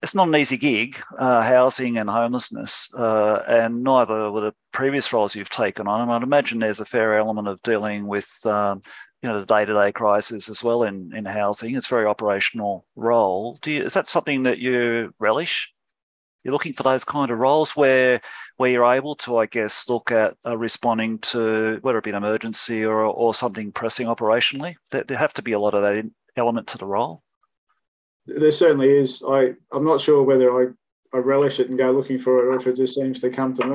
It's 0.01 0.15
not 0.15 0.29
an 0.29 0.35
easy 0.35 0.57
gig, 0.57 0.97
uh, 1.17 1.41
housing 1.41 1.97
and 1.97 2.09
homelessness, 2.09 2.93
uh, 2.93 3.43
and 3.49 3.83
neither 3.83 4.31
were 4.31 4.41
the 4.41 4.53
previous 4.71 5.11
roles 5.11 5.35
you've 5.35 5.49
taken 5.49 5.87
on. 5.87 6.01
And 6.01 6.11
I'd 6.11 6.23
imagine 6.23 6.59
there's 6.59 6.79
a 6.79 6.85
fair 6.85 7.17
element 7.17 7.49
of 7.49 7.61
dealing 7.63 8.07
with, 8.07 8.29
um, 8.45 8.81
you 9.21 9.29
know, 9.29 9.39
the 9.39 9.45
day-to-day 9.45 9.91
crisis 9.91 10.49
as 10.49 10.63
well 10.63 10.83
in, 10.83 11.11
in 11.15 11.25
housing. 11.25 11.75
It's 11.75 11.87
a 11.87 11.89
very 11.89 12.05
operational 12.05 12.85
role. 12.95 13.57
Do 13.61 13.71
you, 13.71 13.83
is 13.83 13.93
that 13.93 14.07
something 14.07 14.43
that 14.43 14.59
you 14.59 15.13
relish? 15.19 15.73
you're 16.43 16.53
looking 16.53 16.73
for 16.73 16.83
those 16.83 17.03
kind 17.03 17.31
of 17.31 17.39
roles 17.39 17.75
where 17.75 18.21
where 18.57 18.69
you're 18.69 18.93
able 18.93 19.15
to, 19.15 19.37
I 19.37 19.45
guess, 19.45 19.89
look 19.89 20.11
at 20.11 20.35
uh, 20.45 20.57
responding 20.57 21.19
to 21.19 21.79
whether 21.81 21.97
it 21.97 22.03
be 22.03 22.11
an 22.11 22.15
emergency 22.15 22.85
or 22.85 23.03
or 23.03 23.33
something 23.33 23.71
pressing 23.71 24.07
operationally. 24.07 24.75
There, 24.91 25.03
there 25.03 25.17
have 25.17 25.33
to 25.33 25.41
be 25.41 25.51
a 25.53 25.59
lot 25.59 25.73
of 25.73 25.81
that 25.83 26.09
element 26.35 26.67
to 26.67 26.77
the 26.77 26.85
role. 26.85 27.23
There 28.25 28.51
certainly 28.51 28.89
is. 28.89 29.21
I 29.27 29.53
I'm 29.71 29.85
not 29.85 30.01
sure 30.01 30.23
whether 30.23 30.51
I 30.51 30.67
I 31.13 31.17
relish 31.17 31.59
it 31.59 31.69
and 31.69 31.77
go 31.77 31.91
looking 31.91 32.19
for 32.19 32.39
it, 32.39 32.47
or 32.47 32.55
if 32.55 32.67
it 32.67 32.77
just 32.77 32.95
seems 32.95 33.19
to 33.19 33.29
come 33.29 33.53
to 33.55 33.65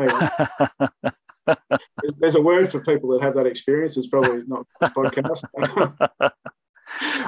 me. 1.47 1.57
there's, 2.05 2.17
there's, 2.19 2.35
a 2.35 2.43
word 2.43 2.71
for 2.71 2.81
people 2.81 3.11
that 3.11 3.23
have 3.23 3.35
that 3.35 3.47
experience. 3.47 3.97
It's 3.97 4.09
probably 4.09 4.43
not 4.47 4.67
podcast. 4.83 5.45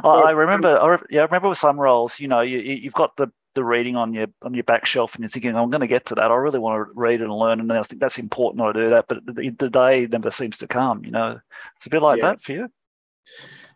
I 0.05 0.31
remember, 0.31 0.79
I, 0.79 0.99
yeah, 1.11 1.23
I 1.23 1.25
remember 1.25 1.49
with 1.49 1.59
some 1.59 1.81
roles, 1.81 2.21
you 2.21 2.29
know, 2.29 2.43
you, 2.43 2.59
you've 2.59 2.93
got 2.93 3.17
the 3.17 3.33
the 3.55 3.65
reading 3.65 3.97
on 3.97 4.12
your 4.12 4.27
on 4.43 4.53
your 4.53 4.65
back 4.65 4.85
shelf 4.85 5.15
and 5.15 5.23
you're 5.23 5.31
thinking 5.31 5.57
I'm 5.57 5.71
going 5.71 5.81
to 5.81 5.87
get 5.87 6.05
to 6.07 6.15
that 6.17 6.31
I 6.31 6.35
really 6.35 6.59
want 6.59 6.77
to 6.77 6.93
read 6.95 7.23
and 7.23 7.33
learn 7.33 7.59
and 7.59 7.73
I 7.73 7.83
think 7.85 8.03
that's 8.03 8.19
important 8.19 8.62
I 8.62 8.73
do 8.73 8.91
that 8.91 9.07
but 9.09 9.25
the, 9.25 9.49
the, 9.49 9.71
day 9.71 10.07
never 10.07 10.31
seems 10.31 10.59
to 10.59 10.69
come 10.69 11.07
you 11.07 11.11
know 11.11 11.41
it's 11.77 11.87
a 11.87 11.89
bit 11.89 12.03
like 12.03 12.21
yeah. 12.21 12.33
that 12.33 12.43
for 12.43 12.53
you 12.53 12.69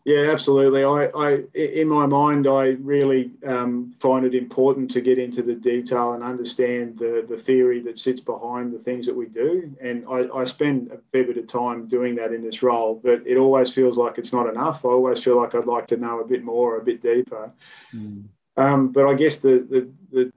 yeah 0.05 0.31
absolutely. 0.31 0.85
I, 0.85 1.07
I 1.07 1.45
in 1.55 1.89
my 1.89 2.07
mind 2.07 2.47
I 2.47 2.77
really 2.81 3.33
um, 3.47 3.95
find 4.01 4.25
it 4.25 4.35
important 4.35 4.91
to 4.93 5.01
get 5.01 5.19
into 5.19 5.43
the 5.43 5.55
detail 5.55 6.13
and 6.13 6.23
understand 6.23 6.99
the 6.99 7.25
the 7.29 7.37
theory 7.37 7.81
that 7.83 7.99
sits 7.99 8.21
behind 8.21 8.73
the 8.73 8.79
things 8.79 9.07
that 9.07 9.15
we 9.15 9.27
do. 9.27 9.75
And 9.81 10.05
I, 10.09 10.29
I 10.35 10.45
spend 10.45 10.91
a 10.91 10.99
fair 11.13 11.25
bit 11.25 11.39
of 11.39 11.47
time 11.47 11.89
doing 11.89 12.15
that 12.17 12.33
in 12.33 12.43
this 12.43 12.63
role 12.63 13.01
but 13.03 13.27
it 13.27 13.37
always 13.37 13.73
feels 13.73 13.97
like 13.97 14.19
it's 14.19 14.33
not 14.33 14.49
enough. 14.49 14.85
I 14.85 14.89
always 14.89 15.23
feel 15.23 15.37
like 15.37 15.55
I'd 15.55 15.67
like 15.67 15.87
to 15.89 15.97
know 15.97 16.21
a 16.21 16.27
bit 16.27 16.43
more 16.43 16.79
a 16.79 16.85
bit 16.85 17.03
deeper. 17.03 17.53
Mm. 17.95 18.25
Um, 18.57 18.93
but 18.93 19.07
I 19.07 19.15
guess 19.15 19.39
the, 19.39 19.67
the, 19.71 19.91
the 20.13 20.33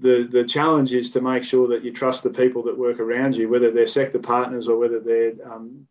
the 0.00 0.28
the 0.30 0.44
challenge 0.44 0.92
is 0.92 1.10
to 1.10 1.20
make 1.20 1.44
sure 1.44 1.68
that 1.68 1.84
you 1.84 1.92
trust 1.92 2.22
the 2.22 2.30
people 2.30 2.62
that 2.64 2.76
work 2.76 3.00
around 3.00 3.36
you, 3.36 3.48
whether 3.48 3.70
they're 3.70 3.86
sector 3.86 4.18
partners 4.18 4.68
or 4.68 4.76
whether 4.78 5.00
they're 5.00 5.32
um, 5.50 5.86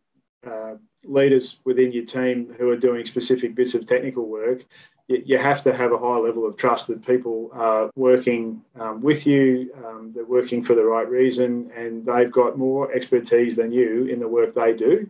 uh, 0.46 0.76
leaders 1.08 1.58
within 1.64 1.92
your 1.92 2.06
team 2.06 2.54
who 2.58 2.70
are 2.70 2.78
doing 2.78 3.06
specific 3.06 3.56
bits 3.56 3.74
of 3.74 3.86
technical 3.86 4.28
work. 4.28 4.64
You, 5.08 5.38
have 5.38 5.62
to 5.64 5.74
have 5.74 5.92
a 5.92 6.00
high 6.00 6.18
level 6.18 6.48
of 6.48 6.58
trust 6.58 6.88
that 6.88 7.06
people 7.06 7.52
are 7.54 7.92
working 7.96 8.64
um, 8.80 9.02
with 9.02 9.28
you, 9.28 9.72
um, 9.86 10.12
they're 10.16 10.26
working 10.26 10.64
for 10.64 10.74
the 10.74 10.84
right 10.84 11.08
reason, 11.08 11.72
and 11.76 12.04
they've 12.04 12.32
got 12.32 12.58
more 12.58 12.92
expertise 12.92 13.56
than 13.56 13.72
you 13.72 14.06
in 14.06 14.20
the 14.20 14.28
work 14.28 14.56
they 14.56 14.74
do. 14.74 15.08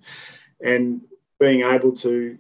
And 0.60 1.02
being 1.40 1.62
able 1.62 1.96
to 1.98 2.38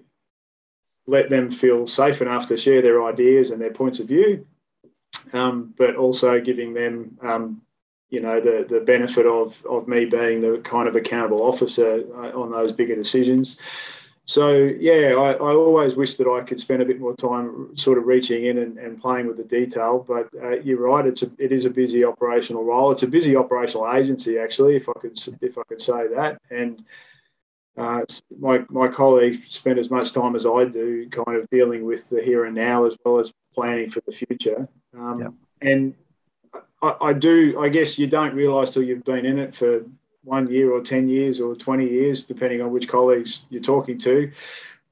let 1.08 1.30
them 1.30 1.50
feel 1.50 1.88
safe 1.88 2.22
enough 2.22 2.48
to 2.48 2.58
share 2.58 2.82
their 2.82 3.06
ideas 3.06 3.52
and 3.52 3.62
their 3.62 3.72
points 3.72 4.00
of 4.00 4.08
view, 4.08 4.46
um, 5.34 5.74
but 5.78 5.96
also 5.96 6.41
giving 6.41 6.74
them, 6.74 7.18
um, 7.22 7.62
you 8.10 8.22
know, 8.22 8.39
the 8.39 8.65
the 8.70 8.80
benefit 8.80 9.26
of 9.26 9.63
of 9.65 9.88
me 9.88 10.06
being 10.06 10.41
the 10.41 10.62
kind 10.63 10.88
of 10.88 10.96
accountable 10.96 11.41
officer 11.41 12.04
uh, 12.15 12.39
on 12.39 12.52
those 12.52 12.72
bigger 12.72 12.96
decisions. 12.96 13.58
So 14.28 14.56
yeah, 14.56 15.13
I, 15.18 15.34
I, 15.34 15.54
always 15.54 15.94
wish 15.94 16.18
that 16.18 16.28
I 16.28 16.41
could 16.41 16.60
spend 16.60 16.82
a 16.82 16.86
bit 16.86 17.00
more 17.00 17.15
time 17.15 17.78
sort 17.78 18.00
of 18.00 18.08
reaching 18.08 18.46
in 18.46 18.58
and, 18.58 18.80
and 18.80 19.00
playing 19.00 19.28
with 19.28 19.38
the 19.38 19.44
detail. 19.44 20.04
But 20.08 20.30
uh, 20.41 20.62
you're 20.62 20.82
right, 20.82 21.06
it's 21.06 21.22
a, 21.22 21.30
it 21.38 21.52
is 21.52 21.65
a 21.65 21.70
busy 21.70 22.04
operational 22.04 22.63
role. 22.63 22.91
It's 22.91 23.04
a 23.04 23.08
busy 23.08 23.36
operational 23.36 23.91
agency 23.94 24.39
actually, 24.39 24.78
if 24.78 24.89
I 24.89 24.94
could 25.00 25.20
if 25.41 25.60
I 25.60 25.62
could 25.68 25.80
say 25.80 26.08
that, 26.15 26.41
and 26.50 26.84
uh, 27.78 28.02
my, 28.39 28.63
my 28.70 28.88
colleagues 28.88 29.38
spend 29.50 29.78
as 29.78 29.91
much 29.91 30.12
time 30.13 30.36
as 30.36 30.46
I 30.46 30.65
do 30.65 31.10
kind 31.10 31.38
of 31.38 31.50
dealing 31.50 31.86
with 31.86 32.10
the 32.10 32.22
here 32.22 32.46
and 32.46 32.56
now 32.56 32.86
as 32.86 32.96
well 33.04 33.20
as 33.20 33.32
planning 33.54 33.89
for 33.89 34.02
the 34.06 34.13
future. 34.13 34.68
Um, 34.98 35.20
yep. 35.20 35.34
And 35.62 35.94
I, 36.81 36.95
I, 37.01 37.13
do, 37.13 37.59
I 37.59 37.69
guess 37.69 37.97
you 37.97 38.07
don't 38.07 38.35
realise 38.35 38.71
till 38.71 38.83
you've 38.83 39.03
been 39.03 39.25
in 39.25 39.39
it 39.39 39.55
for 39.55 39.85
one 40.23 40.51
year 40.51 40.71
or 40.71 40.81
10 40.81 41.07
years 41.07 41.39
or 41.39 41.55
20 41.55 41.88
years, 41.88 42.23
depending 42.23 42.61
on 42.61 42.71
which 42.71 42.88
colleagues 42.88 43.45
you're 43.49 43.61
talking 43.61 43.99
to, 43.99 44.31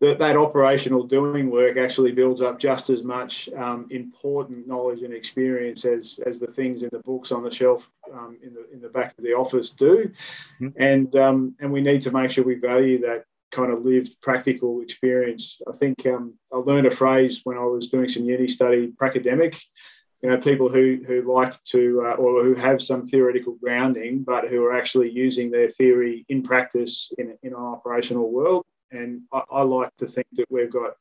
that 0.04 0.20
that 0.20 0.36
operational 0.36 1.04
doing 1.04 1.50
work 1.50 1.78
actually 1.78 2.12
builds 2.12 2.42
up 2.42 2.60
just 2.60 2.90
as 2.90 3.04
much 3.04 3.48
um, 3.58 3.88
important 3.90 4.68
knowledge 4.68 5.02
and 5.02 5.14
experience 5.14 5.86
as 5.86 6.20
as 6.26 6.40
the 6.40 6.48
things 6.48 6.84
in 6.84 6.90
the 6.92 7.00
books 7.00 7.32
on 7.32 7.42
the 7.42 7.50
shelf 7.50 7.90
um, 8.14 8.38
in 8.44 8.54
the 8.54 8.70
in 8.74 8.82
the 8.82 8.90
back 8.90 9.18
of 9.18 9.24
the 9.24 9.32
office 9.32 9.70
do, 9.70 10.12
mm-hmm. 10.60 10.68
and 10.76 11.16
um, 11.16 11.56
and 11.62 11.72
we 11.72 11.80
need 11.80 12.02
to 12.02 12.12
make 12.12 12.32
sure 12.32 12.44
we 12.44 12.56
value 12.56 13.00
that 13.00 13.24
kind 13.52 13.72
of 13.72 13.86
lived 13.86 14.20
practical 14.22 14.82
experience. 14.82 15.62
I 15.70 15.72
think 15.72 16.06
um, 16.06 16.34
I 16.52 16.58
learned 16.58 16.88
a 16.88 16.92
phrase 16.92 17.40
when 17.46 17.58
I 17.58 17.64
was 17.64 17.88
doing 17.88 18.10
some 18.10 18.26
uni 18.26 18.50
study, 18.50 18.88
pracademic. 18.88 19.56
You 20.24 20.30
know, 20.30 20.38
people 20.38 20.70
who 20.70 21.00
who 21.06 21.22
like 21.22 21.62
to 21.66 22.02
uh, 22.06 22.14
or 22.14 22.44
who 22.44 22.56
have 22.56 22.82
some 22.82 23.06
theoretical 23.06 23.56
grounding, 23.62 24.24
but 24.24 24.48
who 24.48 24.64
are 24.64 24.76
actually 24.76 25.12
using 25.12 25.52
their 25.52 25.68
theory 25.68 26.26
in 26.30 26.42
practice 26.44 27.12
in 27.18 27.38
in 27.44 27.54
an 27.54 27.60
operational 27.60 28.32
world. 28.32 28.64
And 28.92 29.22
I, 29.34 29.42
I 29.52 29.62
like 29.64 29.96
to 29.98 30.08
think 30.08 30.28
that 30.34 30.50
we've 30.50 30.72
got 30.72 30.94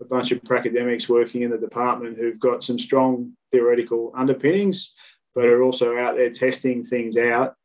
a 0.00 0.04
bunch 0.04 0.32
of 0.32 0.40
academics 0.50 1.08
working 1.08 1.42
in 1.42 1.50
the 1.50 1.58
department 1.58 2.16
who've 2.16 2.40
got 2.40 2.64
some 2.64 2.78
strong 2.78 3.36
theoretical 3.52 4.12
underpinnings, 4.16 4.92
but 5.34 5.44
are 5.44 5.62
also 5.62 5.98
out 5.98 6.16
there 6.16 6.30
testing 6.30 6.84
things 6.84 7.16
out 7.16 7.56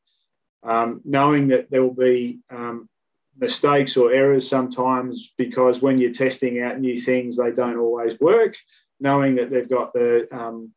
um, 0.63 1.01
knowing 1.05 1.47
that 1.49 1.69
there 1.69 1.81
will 1.81 1.93
be 1.93 2.39
um, 2.49 2.89
mistakes 3.37 3.95
or 3.97 4.11
errors 4.11 4.47
sometimes 4.47 5.33
because 5.37 5.81
when 5.81 5.97
you're 5.97 6.11
testing 6.11 6.61
out 6.61 6.79
new 6.79 6.99
things, 6.99 7.37
they 7.37 7.51
don't 7.51 7.77
always 7.77 8.19
work. 8.19 8.57
Knowing 8.99 9.35
that 9.35 9.51
they've 9.51 9.69
got 9.69 9.93
the 9.93 10.27
um, 10.35 10.71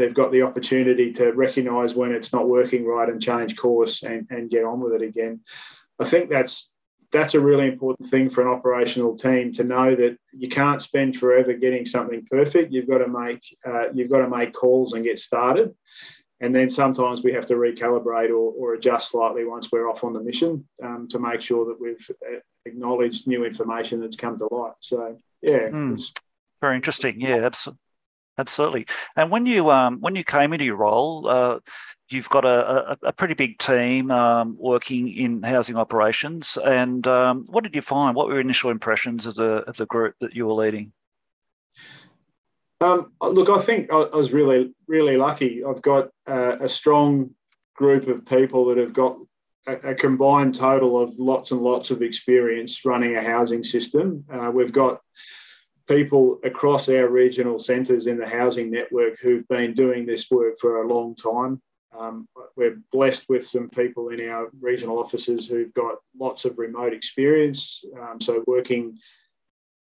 they've 0.00 0.14
got 0.14 0.32
the 0.32 0.42
opportunity 0.42 1.12
to 1.12 1.30
recognise 1.32 1.94
when 1.94 2.12
it's 2.12 2.32
not 2.32 2.48
working 2.48 2.86
right 2.86 3.08
and 3.08 3.22
change 3.22 3.54
course 3.54 4.02
and, 4.02 4.26
and 4.30 4.50
get 4.50 4.64
on 4.64 4.80
with 4.80 4.94
it 4.94 5.02
again. 5.02 5.40
I 6.00 6.06
think 6.06 6.30
that's 6.30 6.70
that's 7.12 7.34
a 7.34 7.40
really 7.40 7.66
important 7.66 8.08
thing 8.08 8.30
for 8.30 8.40
an 8.40 8.48
operational 8.48 9.16
team 9.16 9.52
to 9.52 9.64
know 9.64 9.94
that 9.94 10.16
you 10.32 10.48
can't 10.48 10.80
spend 10.80 11.16
forever 11.16 11.52
getting 11.52 11.84
something 11.84 12.24
perfect. 12.30 12.72
You've 12.72 12.88
got 12.88 12.98
to 12.98 13.08
make 13.08 13.42
uh, 13.68 13.92
you've 13.92 14.10
got 14.10 14.20
to 14.20 14.28
make 14.28 14.54
calls 14.54 14.94
and 14.94 15.04
get 15.04 15.18
started, 15.18 15.74
and 16.40 16.54
then 16.54 16.70
sometimes 16.70 17.22
we 17.22 17.32
have 17.34 17.46
to 17.46 17.54
recalibrate 17.54 18.30
or, 18.30 18.54
or 18.58 18.74
adjust 18.74 19.10
slightly 19.10 19.44
once 19.44 19.70
we're 19.70 19.90
off 19.90 20.02
on 20.02 20.14
the 20.14 20.22
mission 20.22 20.66
um, 20.82 21.08
to 21.10 21.18
make 21.18 21.42
sure 21.42 21.66
that 21.66 21.78
we've 21.78 22.10
uh, 22.26 22.38
acknowledged 22.64 23.26
new 23.26 23.44
information 23.44 24.00
that's 24.00 24.16
come 24.16 24.38
to 24.38 24.48
light. 24.50 24.72
So 24.80 25.18
yeah, 25.42 25.68
mm. 25.68 26.00
very 26.62 26.76
interesting. 26.76 27.20
Yeah, 27.20 27.44
absolutely. 27.44 27.80
Absolutely. 28.38 28.86
And 29.16 29.30
when 29.30 29.44
you 29.44 29.70
um, 29.70 30.00
when 30.00 30.16
you 30.16 30.24
came 30.24 30.52
into 30.52 30.64
your 30.64 30.76
role, 30.76 31.28
uh, 31.28 31.58
you've 32.08 32.28
got 32.28 32.44
a, 32.44 32.92
a, 32.92 33.08
a, 33.08 33.12
pretty 33.12 33.34
big 33.34 33.58
team 33.58 34.10
um, 34.10 34.56
working 34.58 35.08
in 35.08 35.42
housing 35.42 35.76
operations. 35.76 36.56
And 36.56 37.06
um, 37.06 37.46
what 37.48 37.64
did 37.64 37.74
you 37.74 37.82
find? 37.82 38.16
What 38.16 38.26
were 38.26 38.34
your 38.34 38.40
initial 38.40 38.70
impressions 38.70 39.26
of 39.26 39.34
the 39.34 39.64
of 39.68 39.76
the 39.76 39.86
group 39.86 40.14
that 40.20 40.34
you 40.34 40.46
were 40.46 40.54
leading? 40.54 40.92
Um, 42.80 43.12
look, 43.20 43.50
I 43.50 43.60
think 43.60 43.92
I, 43.92 44.16
was 44.16 44.32
really 44.32 44.72
really 44.86 45.16
lucky. 45.16 45.62
I've 45.64 45.82
got 45.82 46.08
uh, 46.26 46.56
a 46.60 46.68
strong 46.68 47.30
group 47.74 48.08
of 48.08 48.24
people 48.24 48.66
that 48.66 48.78
have 48.78 48.94
got 48.94 49.18
a, 49.66 49.90
a, 49.90 49.94
combined 49.94 50.54
total 50.54 51.02
of 51.02 51.18
lots 51.18 51.50
and 51.50 51.60
lots 51.60 51.90
of 51.90 52.02
experience 52.02 52.84
running 52.84 53.16
a 53.16 53.22
housing 53.22 53.62
system. 53.62 54.24
Uh, 54.32 54.50
we've 54.52 54.72
got 54.72 55.00
people 55.90 56.38
across 56.44 56.88
our 56.88 57.08
regional 57.08 57.58
centres 57.58 58.06
in 58.06 58.16
the 58.16 58.26
housing 58.26 58.70
network 58.70 59.18
who've 59.20 59.46
been 59.48 59.74
doing 59.74 60.06
this 60.06 60.30
work 60.30 60.56
for 60.60 60.82
a 60.82 60.88
long 60.88 61.16
time. 61.16 61.60
Um, 61.98 62.28
we're 62.56 62.78
blessed 62.92 63.24
with 63.28 63.44
some 63.44 63.68
people 63.68 64.10
in 64.10 64.28
our 64.28 64.50
regional 64.60 65.00
offices 65.00 65.48
who've 65.48 65.74
got 65.74 65.96
lots 66.16 66.44
of 66.44 66.58
remote 66.58 66.94
experience. 66.94 67.82
Um, 68.00 68.20
so 68.20 68.44
working 68.46 68.98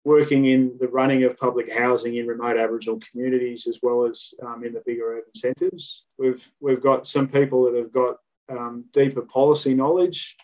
working 0.05 0.45
in 0.45 0.77
the 0.79 0.89
running 0.89 1.25
of 1.25 1.39
public 1.39 1.73
housing 1.73 2.17
in 2.17 2.27
remote 2.27 2.59
Aboriginal 2.59 3.01
communities 3.11 3.67
as 3.67 3.79
well 3.83 4.05
as 4.05 4.35
um, 4.47 4.63
in 4.63 4.75
the 4.75 4.83
bigger 4.85 5.17
urban 5.17 5.35
centres. 5.35 6.05
We've 6.19 6.47
we've 6.61 6.83
got 6.83 7.09
some 7.09 7.29
people 7.29 7.65
that 7.65 7.75
have 7.75 7.93
got 7.93 8.17
um, 8.51 8.85
deeper 8.93 9.23
policy 9.23 9.73
knowledge. 9.73 10.37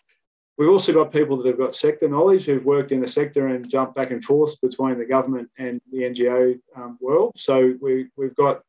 We've 0.61 0.69
also 0.69 0.93
got 0.93 1.11
people 1.11 1.39
that 1.39 1.47
have 1.47 1.57
got 1.57 1.75
sector 1.75 2.07
knowledge 2.07 2.45
who've 2.45 2.67
worked 2.67 2.93
in 2.93 3.01
the 3.01 3.09
sector 3.09 3.47
and 3.47 3.67
jumped 3.67 3.95
back 3.95 4.11
and 4.11 4.23
forth 4.23 4.61
between 4.61 4.99
the 4.99 5.07
government 5.07 5.49
and 5.57 5.81
the 5.91 6.01
NGO 6.01 6.61
um, 6.77 6.99
world. 7.01 7.33
So 7.39 7.73
we, 7.81 8.09
we've 8.15 8.35
got 8.35 8.61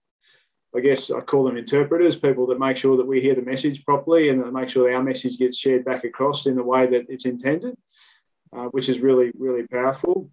I 0.74 0.80
guess 0.80 1.12
I 1.12 1.20
call 1.20 1.44
them 1.44 1.58
interpreters, 1.58 2.16
people 2.16 2.48
that 2.48 2.60
make 2.60 2.78
sure 2.78 2.96
that 2.96 3.06
we 3.06 3.20
hear 3.20 3.36
the 3.36 3.42
message 3.42 3.84
properly 3.84 4.30
and 4.30 4.42
that 4.42 4.54
make 4.54 4.70
sure 4.70 4.90
that 4.90 4.96
our 4.96 5.04
message 5.04 5.38
gets 5.38 5.58
shared 5.58 5.84
back 5.84 6.06
across 6.06 6.46
in 6.46 6.56
the 6.56 6.64
way 6.64 6.88
that 6.88 7.08
it's 7.10 7.26
intended, 7.26 7.76
uh, 8.56 8.68
which 8.68 8.88
is 8.88 9.00
really, 9.00 9.34
really 9.38 9.68
powerful. 9.68 10.30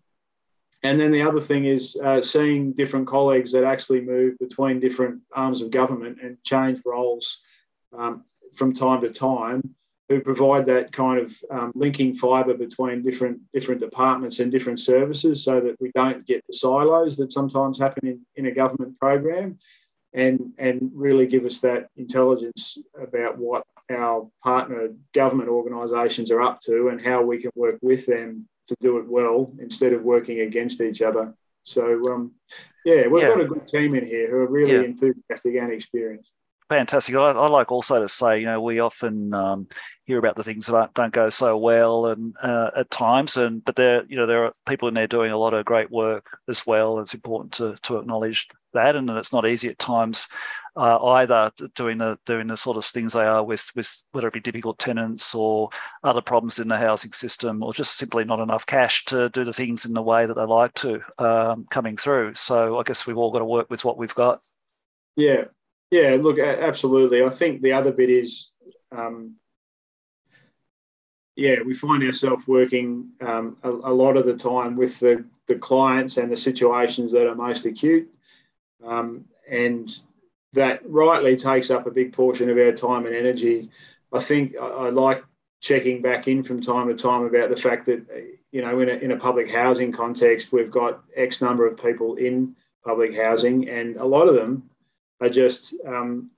And 0.84 1.00
then 1.00 1.10
the 1.10 1.22
other 1.22 1.40
thing 1.40 1.64
is 1.64 1.96
uh, 2.04 2.22
seeing 2.22 2.72
different 2.72 3.08
colleagues 3.08 3.50
that 3.50 3.64
actually 3.64 4.02
move 4.02 4.38
between 4.38 4.78
different 4.78 5.22
arms 5.34 5.60
of 5.60 5.72
government 5.72 6.18
and 6.22 6.40
change 6.44 6.80
roles 6.86 7.38
um, 7.98 8.22
from 8.54 8.72
time 8.72 9.00
to 9.00 9.10
time, 9.10 9.74
who 10.08 10.20
provide 10.20 10.64
that 10.66 10.90
kind 10.92 11.20
of 11.20 11.34
um, 11.50 11.72
linking 11.74 12.14
fibre 12.14 12.54
between 12.54 13.02
different 13.02 13.40
different 13.52 13.80
departments 13.80 14.38
and 14.38 14.50
different 14.50 14.80
services, 14.80 15.44
so 15.44 15.60
that 15.60 15.76
we 15.80 15.90
don't 15.94 16.26
get 16.26 16.42
the 16.46 16.54
silos 16.54 17.16
that 17.16 17.32
sometimes 17.32 17.78
happen 17.78 18.08
in, 18.08 18.20
in 18.36 18.46
a 18.46 18.52
government 18.52 18.98
program 18.98 19.58
and 20.14 20.52
and 20.58 20.90
really 20.94 21.26
give 21.26 21.44
us 21.44 21.60
that 21.60 21.88
intelligence 21.96 22.78
about 23.00 23.38
what 23.38 23.64
our 23.90 24.28
partner 24.42 24.88
government 25.14 25.48
organisations 25.48 26.30
are 26.30 26.42
up 26.42 26.60
to 26.60 26.88
and 26.88 27.00
how 27.00 27.22
we 27.22 27.40
can 27.40 27.50
work 27.54 27.78
with 27.82 28.06
them 28.06 28.46
to 28.68 28.76
do 28.80 28.98
it 28.98 29.08
well 29.08 29.52
instead 29.60 29.92
of 29.92 30.02
working 30.02 30.40
against 30.40 30.80
each 30.80 31.00
other. 31.00 31.34
So 31.64 32.02
um, 32.12 32.32
yeah, 32.84 33.06
we've 33.06 33.22
yeah. 33.22 33.28
got 33.28 33.40
a 33.40 33.46
good 33.46 33.68
team 33.68 33.94
in 33.94 34.06
here 34.06 34.30
who 34.30 34.36
are 34.36 34.46
really 34.46 34.72
yeah. 34.72 34.82
enthusiastic 34.82 35.54
and 35.56 35.72
experienced. 35.72 36.32
Fantastic. 36.68 37.14
I, 37.14 37.30
I, 37.30 37.48
like 37.48 37.72
also 37.72 38.02
to 38.02 38.08
say, 38.10 38.40
you 38.40 38.44
know, 38.44 38.60
we 38.60 38.78
often 38.78 39.32
um, 39.32 39.68
hear 40.04 40.18
about 40.18 40.36
the 40.36 40.42
things 40.42 40.66
that 40.66 40.92
don't 40.92 41.14
go 41.14 41.30
so 41.30 41.56
well, 41.56 42.06
and 42.06 42.34
uh, 42.42 42.70
at 42.76 42.90
times, 42.90 43.38
and 43.38 43.64
but 43.64 43.76
there, 43.76 44.04
you 44.06 44.16
know, 44.16 44.26
there 44.26 44.44
are 44.44 44.52
people 44.66 44.86
in 44.86 44.92
there 44.92 45.06
doing 45.06 45.32
a 45.32 45.38
lot 45.38 45.54
of 45.54 45.64
great 45.64 45.90
work 45.90 46.38
as 46.46 46.66
well. 46.66 46.98
It's 46.98 47.14
important 47.14 47.52
to 47.54 47.76
to 47.84 47.96
acknowledge 47.96 48.48
that, 48.74 48.96
and 48.96 49.08
it's 49.08 49.32
not 49.32 49.46
easy 49.46 49.70
at 49.70 49.78
times 49.78 50.28
uh, 50.76 51.02
either 51.04 51.50
doing 51.74 51.98
the 51.98 52.18
doing 52.26 52.46
the 52.46 52.56
sort 52.56 52.76
of 52.76 52.84
things 52.84 53.14
they 53.14 53.24
are 53.24 53.42
with 53.42 53.70
with 53.74 54.04
whether 54.12 54.28
it 54.28 54.34
be 54.34 54.40
difficult 54.40 54.78
tenants 54.78 55.34
or 55.34 55.70
other 56.04 56.20
problems 56.20 56.58
in 56.58 56.68
the 56.68 56.76
housing 56.76 57.12
system, 57.12 57.62
or 57.62 57.72
just 57.72 57.96
simply 57.96 58.24
not 58.24 58.40
enough 58.40 58.66
cash 58.66 59.06
to 59.06 59.30
do 59.30 59.42
the 59.42 59.54
things 59.54 59.86
in 59.86 59.94
the 59.94 60.02
way 60.02 60.26
that 60.26 60.34
they 60.34 60.44
like 60.44 60.74
to 60.74 61.00
um, 61.18 61.66
coming 61.70 61.96
through. 61.96 62.34
So 62.34 62.78
I 62.78 62.82
guess 62.82 63.06
we've 63.06 63.16
all 63.16 63.32
got 63.32 63.40
to 63.40 63.46
work 63.46 63.70
with 63.70 63.84
what 63.86 63.96
we've 63.96 64.14
got. 64.14 64.42
Yeah, 65.16 65.44
yeah, 65.90 66.16
look, 66.20 66.38
absolutely. 66.38 67.22
I 67.22 67.30
think 67.30 67.62
the 67.62 67.72
other 67.72 67.92
bit 67.92 68.10
is, 68.10 68.48
um, 68.92 69.36
yeah, 71.34 71.56
we 71.64 71.72
find 71.72 72.02
ourselves 72.02 72.46
working 72.46 73.10
um, 73.20 73.56
a, 73.62 73.70
a, 73.70 73.94
lot 73.94 74.16
of 74.16 74.26
the 74.26 74.36
time 74.36 74.76
with 74.76 74.98
the, 74.98 75.24
the 75.46 75.54
clients 75.54 76.16
and 76.16 76.30
the 76.30 76.36
situations 76.36 77.12
that 77.12 77.26
are 77.26 77.34
most 77.34 77.64
acute. 77.64 78.08
Um, 78.84 79.24
and 79.50 79.90
that 80.52 80.80
rightly 80.84 81.36
takes 81.36 81.70
up 81.70 81.86
a 81.86 81.90
big 81.90 82.12
portion 82.12 82.50
of 82.50 82.58
our 82.58 82.72
time 82.72 83.06
and 83.06 83.14
energy. 83.14 83.70
I 84.12 84.20
think 84.20 84.56
I, 84.60 84.66
I, 84.66 84.90
like 84.90 85.24
checking 85.60 86.02
back 86.02 86.28
in 86.28 86.42
from 86.42 86.60
time 86.60 86.88
to 86.88 86.94
time 86.94 87.24
about 87.24 87.50
the 87.50 87.56
fact 87.56 87.86
that, 87.86 88.04
you 88.52 88.62
know, 88.62 88.80
in 88.80 88.88
a, 88.88 88.92
in 88.94 89.12
a 89.12 89.16
public 89.16 89.50
housing 89.50 89.92
context, 89.92 90.52
we've 90.52 90.70
got 90.70 91.02
X 91.16 91.40
number 91.40 91.66
of 91.66 91.82
people 91.82 92.16
in 92.16 92.54
public 92.84 93.14
housing, 93.14 93.68
and 93.68 93.96
a 93.96 94.04
lot 94.04 94.28
of 94.28 94.34
them 94.34 94.68
are 95.20 95.30
just 95.30 95.74
um, 95.86 96.30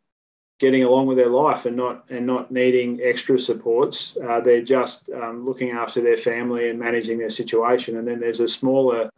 getting 0.59 0.85
along 0.85 1.07
with 1.07 1.16
their 1.16 1.29
life 1.29 1.66
and 1.66 1.77
not 1.77 2.05
and 2.11 2.27
not 2.27 2.51
needing 2.51 3.01
extra 3.03 3.38
supports. 3.38 4.16
Uh, 4.23 4.40
they're 4.40 4.62
just 4.62 5.09
um, 5.11 5.45
looking 5.45 5.71
after 5.71 6.01
their 6.01 6.16
family 6.16 6.69
and 6.69 6.79
managing 6.79 7.19
their 7.19 7.31
situation. 7.31 7.97
And 7.97 8.07
then 8.07 8.21
there's 8.21 8.40
a 8.40 8.49
smaller 8.49 9.11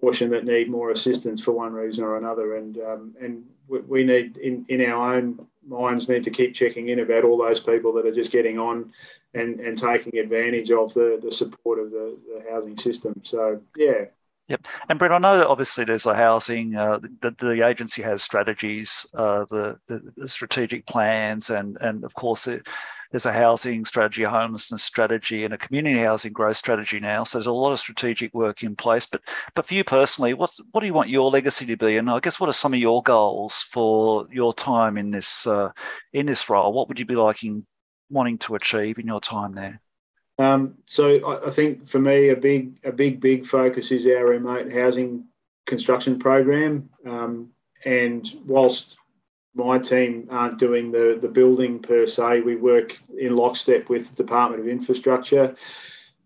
portion 0.00 0.30
that 0.30 0.44
need 0.44 0.70
more 0.70 0.90
assistance 0.90 1.42
for 1.42 1.52
one 1.52 1.72
reason 1.72 2.04
or 2.04 2.16
another. 2.16 2.56
And 2.56 2.78
um, 2.78 3.14
and 3.20 3.44
we 3.68 4.04
need 4.04 4.36
in, 4.36 4.64
in 4.68 4.80
our 4.82 5.16
own 5.16 5.46
minds 5.66 6.08
need 6.08 6.24
to 6.24 6.30
keep 6.30 6.54
checking 6.54 6.88
in 6.88 7.00
about 7.00 7.24
all 7.24 7.36
those 7.36 7.60
people 7.60 7.92
that 7.94 8.06
are 8.06 8.14
just 8.14 8.32
getting 8.32 8.58
on 8.58 8.92
and, 9.34 9.60
and 9.60 9.76
taking 9.76 10.18
advantage 10.18 10.70
of 10.70 10.94
the, 10.94 11.20
the 11.22 11.30
support 11.30 11.78
of 11.78 11.90
the, 11.90 12.16
the 12.26 12.50
housing 12.50 12.78
system. 12.78 13.14
So 13.22 13.60
yeah, 13.76 14.06
Yep. 14.48 14.66
And 14.88 14.98
Brent, 14.98 15.12
I 15.12 15.18
know 15.18 15.36
that 15.36 15.46
obviously 15.46 15.84
there's 15.84 16.06
a 16.06 16.14
housing, 16.14 16.74
uh, 16.74 16.98
the, 16.98 17.34
the 17.38 17.66
agency 17.66 18.00
has 18.00 18.22
strategies, 18.22 19.06
uh, 19.12 19.44
the, 19.50 19.78
the, 19.88 20.00
the, 20.16 20.26
strategic 20.26 20.86
plans, 20.86 21.50
and, 21.50 21.76
and 21.82 22.02
of 22.02 22.14
course, 22.14 22.46
it, 22.46 22.66
there's 23.10 23.26
a 23.26 23.32
housing 23.32 23.84
strategy, 23.84 24.22
a 24.22 24.30
homelessness 24.30 24.82
strategy, 24.82 25.44
and 25.44 25.52
a 25.52 25.58
community 25.58 25.98
housing 25.98 26.32
growth 26.32 26.56
strategy 26.56 26.98
now. 26.98 27.24
So 27.24 27.38
there's 27.38 27.46
a 27.46 27.52
lot 27.52 27.72
of 27.72 27.78
strategic 27.78 28.32
work 28.32 28.62
in 28.62 28.74
place. 28.76 29.06
But 29.06 29.22
but 29.54 29.66
for 29.66 29.74
you 29.74 29.84
personally, 29.84 30.34
what's, 30.34 30.60
what 30.72 30.80
do 30.80 30.86
you 30.86 30.94
want 30.94 31.08
your 31.08 31.30
legacy 31.30 31.64
to 31.66 31.76
be? 31.76 31.96
And 31.96 32.10
I 32.10 32.20
guess 32.20 32.38
what 32.38 32.50
are 32.50 32.52
some 32.52 32.74
of 32.74 32.80
your 32.80 33.02
goals 33.02 33.66
for 33.70 34.26
your 34.30 34.52
time 34.52 34.98
in 34.98 35.10
this 35.10 35.46
uh, 35.46 35.70
in 36.12 36.26
this 36.26 36.50
role? 36.50 36.72
What 36.72 36.88
would 36.88 36.98
you 36.98 37.06
be 37.06 37.16
liking, 37.16 37.66
wanting 38.10 38.38
to 38.38 38.54
achieve 38.56 38.98
in 38.98 39.06
your 39.06 39.20
time 39.20 39.54
there? 39.54 39.80
Um, 40.38 40.74
so 40.86 41.16
I, 41.26 41.48
I, 41.48 41.50
think 41.50 41.88
for 41.88 41.98
me, 41.98 42.28
a 42.28 42.36
big, 42.36 42.78
a 42.84 42.92
big, 42.92 43.20
big 43.20 43.44
focus 43.44 43.90
is 43.90 44.06
our 44.06 44.26
remote 44.26 44.72
housing 44.72 45.24
construction 45.66 46.18
program. 46.18 46.88
Um, 47.04 47.50
and 47.84 48.28
whilst 48.46 48.96
my 49.54 49.78
team 49.78 50.28
aren't 50.30 50.58
doing 50.58 50.92
the, 50.92 51.18
the 51.20 51.28
building 51.28 51.80
per 51.80 52.06
se, 52.06 52.40
we 52.42 52.56
work 52.56 52.96
in 53.18 53.36
lockstep 53.36 53.88
with 53.88 54.10
the 54.10 54.22
Department 54.22 54.62
of 54.62 54.68
Infrastructure 54.68 55.56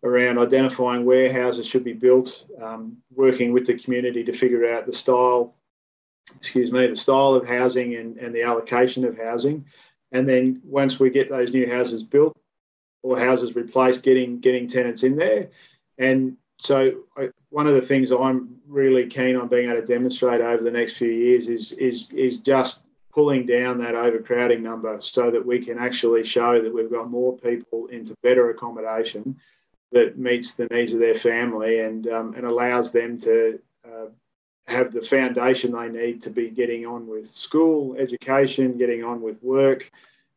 around 0.05 0.39
identifying 0.39 1.05
where 1.05 1.33
houses 1.33 1.67
should 1.67 1.85
be 1.85 1.93
built, 1.93 2.45
um, 2.61 2.97
working 3.15 3.53
with 3.53 3.67
the 3.67 3.79
community 3.79 4.25
to 4.25 4.33
figure 4.33 4.71
out 4.75 4.85
the 4.85 4.93
style, 4.93 5.55
excuse 6.37 6.73
me, 6.73 6.87
the 6.87 6.97
style 6.97 7.35
of 7.35 7.47
housing 7.47 7.95
and, 7.95 8.17
and 8.19 8.35
the 8.35 8.43
allocation 8.43 9.05
of 9.05 9.17
housing. 9.17 9.65
And 10.11 10.29
then 10.29 10.61
once 10.65 10.99
we 10.99 11.09
get 11.09 11.31
those 11.31 11.53
new 11.53 11.71
houses 11.71 12.03
built, 12.03 12.37
or 13.03 13.19
houses 13.19 13.55
replaced, 13.55 14.03
getting 14.03 14.41
getting 14.41 14.69
tenants 14.69 15.03
in 15.03 15.17
there. 15.17 15.49
And 15.99 16.37
so 16.59 17.03
I, 17.17 17.31
one 17.51 17.67
of 17.67 17.75
the 17.75 17.83
things 17.83 18.11
I'm 18.11 18.57
really 18.67 19.07
keen 19.07 19.37
on 19.37 19.49
being 19.49 19.71
able 19.71 19.81
to 19.81 19.87
demonstrate 19.87 20.41
over 20.41 20.63
the 20.63 20.71
next 20.71 20.95
few 20.95 21.11
years 21.11 21.49
is 21.49 21.73
is 21.73 22.11
is 22.13 22.39
just 22.39 22.81
pulling 23.13 23.47
down 23.47 23.79
that 23.79 23.95
overcrowding 23.95 24.63
number 24.63 24.99
so 25.03 25.31
that 25.31 25.45
we 25.45 25.65
can 25.65 25.79
actually 25.79 26.25
show 26.25 26.63
that 26.63 26.73
we've 26.73 26.91
got 26.91 27.11
more 27.11 27.37
people 27.39 27.87
into 27.89 28.15
better 28.23 28.51
accommodation 28.51 29.39
that 29.93 30.19
meets 30.19 30.55
the 30.55 30.67
needs 30.71 30.93
of 30.93 30.99
their 30.99 31.15
family 31.15 31.81
and, 31.81 32.09
um, 32.09 32.35
and 32.35 32.47
allows 32.47 32.91
them 32.91 33.21
to 33.21 33.61
uh, 33.85 34.07
have 34.67 34.93
the 34.93 35.03
foundation 35.03 35.73
they 35.73 35.89
need 35.89 36.23
to 36.23 36.31
be 36.31 36.49
getting 36.49 36.87
on 36.87 37.07
with 37.07 37.27
school, 37.27 37.95
education, 37.99 38.79
getting 38.79 39.05
on 39.05 39.21
with 39.21 39.43
work, 39.43 39.91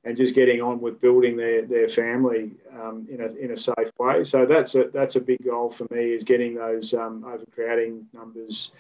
and 0.06 0.16
just 0.16 0.36
getting 0.36 0.62
on 0.62 0.80
with 0.80 1.02
building 1.02 1.36
their, 1.36 1.64
their 1.64 1.90
family 1.90 2.52
um, 2.80 3.08
in, 3.12 3.22
a, 3.22 3.26
in 3.44 3.52
a 3.52 3.58
safe 3.58 3.92
way. 4.00 4.24
So 4.24 4.46
that's 4.46 4.76
a, 4.76 4.86
that's 4.94 5.16
a 5.16 5.20
big 5.20 5.44
goal 5.44 5.72
for 5.72 5.88
me 5.90 6.14
is 6.14 6.24
getting 6.24 6.56
those 6.56 6.94
um, 6.94 7.26
overcrowding 7.26 8.06
numbers 8.14 8.72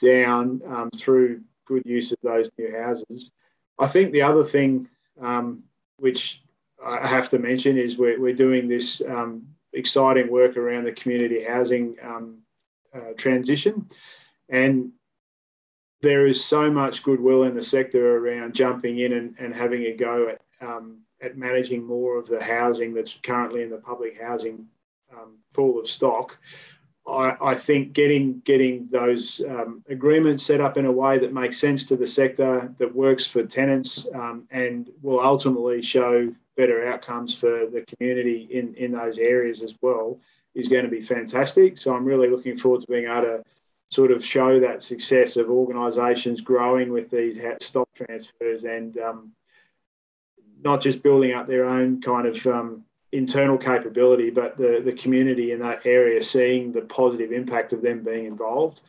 down 0.00 0.60
um, 0.68 0.90
through 0.94 1.40
good 1.64 1.82
use 1.86 2.12
of 2.12 2.18
those 2.22 2.50
new 2.58 2.76
houses. 2.76 3.30
I 3.78 3.88
think 3.88 4.12
the 4.12 4.22
other 4.22 4.44
thing 4.44 4.88
um, 5.20 5.64
which 5.96 6.42
I 6.84 7.06
have 7.06 7.30
to 7.30 7.38
mention 7.38 7.78
is 7.78 7.96
we're, 7.96 8.20
we're 8.20 8.34
doing 8.34 8.68
this 8.68 9.00
um, 9.08 9.46
exciting 9.72 10.30
work 10.30 10.56
around 10.56 10.84
the 10.84 10.92
community 10.92 11.44
housing 11.44 11.96
um, 12.02 12.38
uh, 12.94 13.12
transition. 13.16 13.88
And 14.48 14.92
there 16.02 16.26
is 16.26 16.44
so 16.44 16.70
much 16.70 17.02
goodwill 17.02 17.44
in 17.44 17.54
the 17.54 17.62
sector 17.62 18.18
around 18.18 18.54
jumping 18.54 18.98
in 18.98 19.12
and, 19.12 19.34
and 19.38 19.54
having 19.54 19.84
a 19.84 19.96
go 19.96 20.28
at, 20.28 20.40
um, 20.60 20.98
at 21.22 21.38
managing 21.38 21.84
more 21.84 22.18
of 22.18 22.26
the 22.26 22.42
housing 22.42 22.92
that's 22.92 23.16
currently 23.22 23.62
in 23.62 23.70
the 23.70 23.78
public 23.78 24.20
housing 24.20 24.66
um, 25.12 25.38
pool 25.52 25.78
of 25.78 25.88
stock. 25.88 26.36
I, 27.06 27.36
I, 27.40 27.54
think 27.54 27.94
getting 27.94 28.40
getting 28.44 28.88
those 28.90 29.40
um, 29.48 29.82
agreements 29.88 30.44
set 30.44 30.60
up 30.60 30.76
in 30.76 30.86
a 30.86 30.92
way 30.92 31.18
that 31.18 31.32
makes 31.32 31.58
sense 31.58 31.84
to 31.86 31.96
the 31.96 32.06
sector, 32.06 32.72
that 32.78 32.94
works 32.94 33.26
for 33.26 33.44
tenants, 33.44 34.06
um, 34.14 34.46
and 34.52 34.88
will 35.02 35.20
ultimately 35.20 35.82
show 35.82 36.32
better 36.56 36.86
outcomes 36.86 37.34
for 37.34 37.66
the 37.66 37.84
community 37.88 38.48
in, 38.50 38.74
in 38.74 38.92
those 38.92 39.18
areas 39.18 39.62
as 39.62 39.74
well, 39.80 40.20
is 40.54 40.68
going 40.68 40.84
to 40.84 40.90
be 40.90 41.02
fantastic. 41.02 41.76
So 41.76 41.94
I'm 41.94 42.04
really 42.04 42.28
looking 42.28 42.56
forward 42.56 42.82
to 42.82 42.86
being 42.86 43.06
able 43.06 43.22
to 43.22 43.44
sort 43.92 44.10
of 44.10 44.24
show 44.24 44.58
that 44.58 44.82
success 44.82 45.36
of 45.36 45.50
organisations 45.50 46.40
growing 46.40 46.90
with 46.90 47.10
these 47.10 47.38
stock 47.60 47.86
transfers 47.94 48.64
and 48.64 48.96
um, 48.96 49.32
not 50.64 50.80
just 50.80 51.02
building 51.02 51.34
up 51.34 51.46
their 51.46 51.66
own 51.66 52.00
kind 52.00 52.26
of 52.26 52.46
um, 52.46 52.84
internal 53.12 53.58
capability, 53.58 54.30
but 54.30 54.56
the, 54.56 54.80
the 54.82 54.94
community 54.94 55.52
in 55.52 55.60
that 55.60 55.84
area 55.84 56.22
seeing 56.22 56.72
the 56.72 56.80
positive 56.80 57.32
impact 57.32 57.74
of 57.74 57.82
them 57.82 58.02
being 58.02 58.24
involved. 58.24 58.80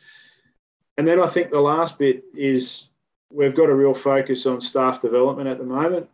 And 0.96 1.06
then 1.06 1.20
I 1.20 1.28
think 1.28 1.50
the 1.50 1.60
last 1.60 1.98
bit 1.98 2.24
is 2.34 2.88
we've 3.30 3.54
got 3.54 3.68
a 3.68 3.74
real 3.74 3.92
focus 3.92 4.46
on 4.46 4.62
staff 4.62 5.02
development 5.02 5.50
at 5.50 5.58
the 5.58 5.64
moment. 5.64 6.08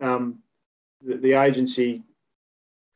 Um, 0.00 0.38
the, 1.04 1.16
the, 1.16 1.32
agency 1.32 2.04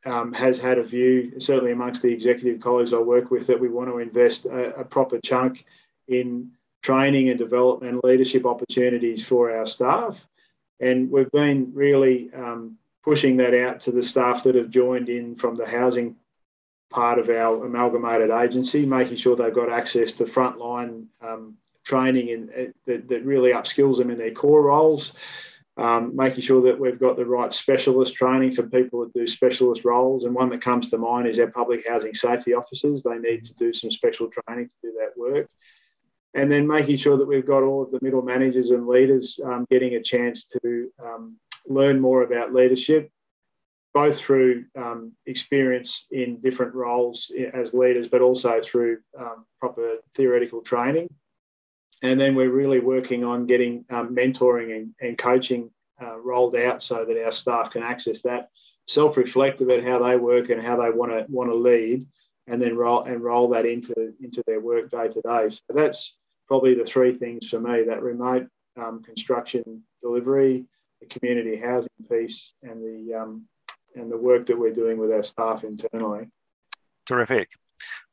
um, 0.05 0.33
has 0.33 0.57
had 0.57 0.77
a 0.77 0.83
view, 0.83 1.39
certainly 1.39 1.71
amongst 1.71 2.01
the 2.01 2.11
executive 2.11 2.61
colleagues 2.61 2.93
I 2.93 2.97
work 2.97 3.31
with, 3.31 3.47
that 3.47 3.59
we 3.59 3.69
want 3.69 3.89
to 3.89 3.99
invest 3.99 4.45
a, 4.45 4.79
a 4.79 4.83
proper 4.83 5.19
chunk 5.19 5.65
in 6.07 6.51
training 6.81 7.29
and 7.29 7.37
development 7.37 8.03
leadership 8.03 8.45
opportunities 8.45 9.25
for 9.25 9.55
our 9.55 9.65
staff. 9.65 10.25
And 10.79 11.11
we've 11.11 11.31
been 11.31 11.71
really 11.73 12.31
um, 12.33 12.77
pushing 13.03 13.37
that 13.37 13.53
out 13.53 13.81
to 13.81 13.91
the 13.91 14.01
staff 14.01 14.43
that 14.43 14.55
have 14.55 14.71
joined 14.71 15.09
in 15.09 15.35
from 15.35 15.55
the 15.55 15.67
housing 15.67 16.15
part 16.89 17.19
of 17.19 17.29
our 17.29 17.65
amalgamated 17.65 18.31
agency, 18.31 18.85
making 18.85 19.17
sure 19.17 19.35
they've 19.35 19.53
got 19.53 19.71
access 19.71 20.11
to 20.13 20.25
frontline 20.25 21.05
um, 21.21 21.55
training 21.83 22.31
and 22.31 22.49
uh, 22.49 22.71
that, 22.85 23.07
that 23.07 23.25
really 23.25 23.51
upskills 23.51 23.97
them 23.97 24.09
in 24.09 24.17
their 24.17 24.31
core 24.31 24.63
roles 24.63 25.13
um, 25.77 26.15
making 26.15 26.41
sure 26.41 26.61
that 26.63 26.79
we've 26.79 26.99
got 26.99 27.15
the 27.15 27.25
right 27.25 27.51
specialist 27.53 28.15
training 28.15 28.51
for 28.51 28.63
people 28.63 29.01
that 29.01 29.13
do 29.13 29.27
specialist 29.27 29.85
roles. 29.85 30.25
And 30.25 30.35
one 30.35 30.49
that 30.49 30.61
comes 30.61 30.89
to 30.89 30.97
mind 30.97 31.27
is 31.27 31.39
our 31.39 31.47
public 31.47 31.87
housing 31.87 32.13
safety 32.13 32.53
officers. 32.53 33.03
They 33.03 33.17
need 33.17 33.45
to 33.45 33.53
do 33.53 33.73
some 33.73 33.91
special 33.91 34.29
training 34.29 34.67
to 34.67 34.89
do 34.89 34.97
that 34.99 35.17
work. 35.17 35.49
And 36.33 36.51
then 36.51 36.67
making 36.67 36.97
sure 36.97 37.17
that 37.17 37.27
we've 37.27 37.45
got 37.45 37.63
all 37.63 37.83
of 37.83 37.91
the 37.91 37.99
middle 38.01 38.21
managers 38.21 38.69
and 38.69 38.87
leaders 38.87 39.39
um, 39.43 39.65
getting 39.69 39.95
a 39.95 40.03
chance 40.03 40.45
to 40.45 40.91
um, 41.03 41.37
learn 41.67 41.99
more 41.99 42.23
about 42.23 42.53
leadership, 42.53 43.09
both 43.93 44.17
through 44.17 44.65
um, 44.77 45.13
experience 45.25 46.05
in 46.11 46.39
different 46.39 46.73
roles 46.73 47.31
as 47.53 47.73
leaders, 47.73 48.07
but 48.07 48.21
also 48.21 48.61
through 48.61 48.99
um, 49.19 49.45
proper 49.59 49.97
theoretical 50.15 50.61
training. 50.61 51.09
And 52.01 52.19
then 52.19 52.35
we're 52.35 52.51
really 52.51 52.79
working 52.79 53.23
on 53.23 53.45
getting 53.45 53.85
um, 53.89 54.15
mentoring 54.15 54.75
and, 54.75 54.95
and 54.99 55.17
coaching 55.17 55.69
uh, 56.01 56.19
rolled 56.19 56.55
out 56.55 56.81
so 56.81 57.05
that 57.05 57.23
our 57.23 57.31
staff 57.31 57.71
can 57.71 57.83
access 57.83 58.21
that, 58.23 58.49
self-reflect 58.87 59.61
about 59.61 59.83
how 59.83 59.99
they 60.03 60.17
work 60.17 60.49
and 60.49 60.61
how 60.61 60.77
they 60.77 60.89
want 60.89 61.11
to 61.11 61.25
want 61.29 61.49
to 61.49 61.55
lead, 61.55 62.07
and 62.47 62.61
then 62.61 62.75
roll 62.75 63.03
and 63.03 63.21
roll 63.21 63.49
that 63.49 63.65
into 63.65 64.13
into 64.21 64.43
their 64.47 64.59
work 64.59 64.89
day 64.89 65.07
to 65.07 65.21
day. 65.21 65.49
So 65.49 65.61
that's 65.69 66.15
probably 66.47 66.73
the 66.73 66.85
three 66.85 67.15
things 67.15 67.47
for 67.47 67.59
me: 67.59 67.83
that 67.83 68.01
remote 68.01 68.47
um, 68.77 69.03
construction 69.03 69.83
delivery, 70.01 70.65
the 71.01 71.07
community 71.07 71.55
housing 71.55 71.89
piece, 72.09 72.53
and 72.63 72.81
the 72.81 73.13
um, 73.13 73.45
and 73.95 74.11
the 74.11 74.17
work 74.17 74.47
that 74.47 74.57
we're 74.57 74.73
doing 74.73 74.97
with 74.97 75.11
our 75.11 75.23
staff 75.23 75.63
internally. 75.63 76.27
Terrific. 77.05 77.51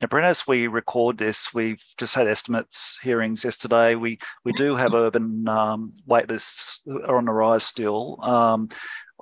Now, 0.01 0.09
Brent, 0.09 0.27
as 0.27 0.47
we 0.47 0.67
record 0.67 1.19
this, 1.19 1.53
we've 1.53 1.83
just 1.97 2.15
had 2.15 2.29
estimates 2.29 2.99
hearings 3.03 3.45
yesterday. 3.45 3.95
We 3.95 4.19
we 4.45 4.53
do 4.53 4.77
have 4.77 4.95
urban 4.95 5.49
um, 5.49 5.93
waitlists 6.09 6.81
are 6.87 7.17
on 7.17 7.25
the 7.25 7.33
rise 7.33 7.65
still. 7.65 8.19
Um, 8.23 8.69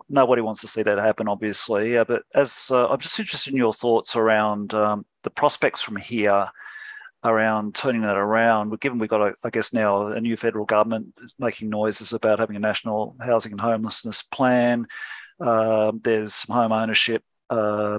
nobody 0.08 0.42
wants 0.42 0.60
to 0.60 0.68
see 0.68 0.82
that 0.82 0.98
happen, 0.98 1.28
obviously. 1.28 1.96
Uh, 1.96 2.04
but 2.04 2.22
as 2.34 2.68
uh, 2.70 2.88
I'm 2.88 3.00
just 3.00 3.18
interested 3.18 3.52
in 3.52 3.58
your 3.58 3.72
thoughts 3.72 4.16
around 4.16 4.74
um, 4.74 5.06
the 5.22 5.30
prospects 5.30 5.82
from 5.82 5.96
here 5.96 6.48
around 7.24 7.74
turning 7.74 8.02
that 8.02 8.16
around. 8.16 8.78
Given 8.80 8.98
we've 8.98 9.10
got, 9.10 9.20
a, 9.20 9.34
I 9.44 9.50
guess, 9.50 9.72
now 9.72 10.08
a 10.08 10.20
new 10.20 10.36
federal 10.36 10.64
government 10.64 11.14
making 11.38 11.70
noises 11.70 12.12
about 12.12 12.38
having 12.38 12.56
a 12.56 12.60
national 12.60 13.16
housing 13.20 13.52
and 13.52 13.60
homelessness 13.60 14.22
plan. 14.22 14.86
Uh, 15.40 15.92
there's 16.02 16.34
some 16.34 16.54
home 16.54 16.72
ownership 16.72 17.22
uh, 17.50 17.98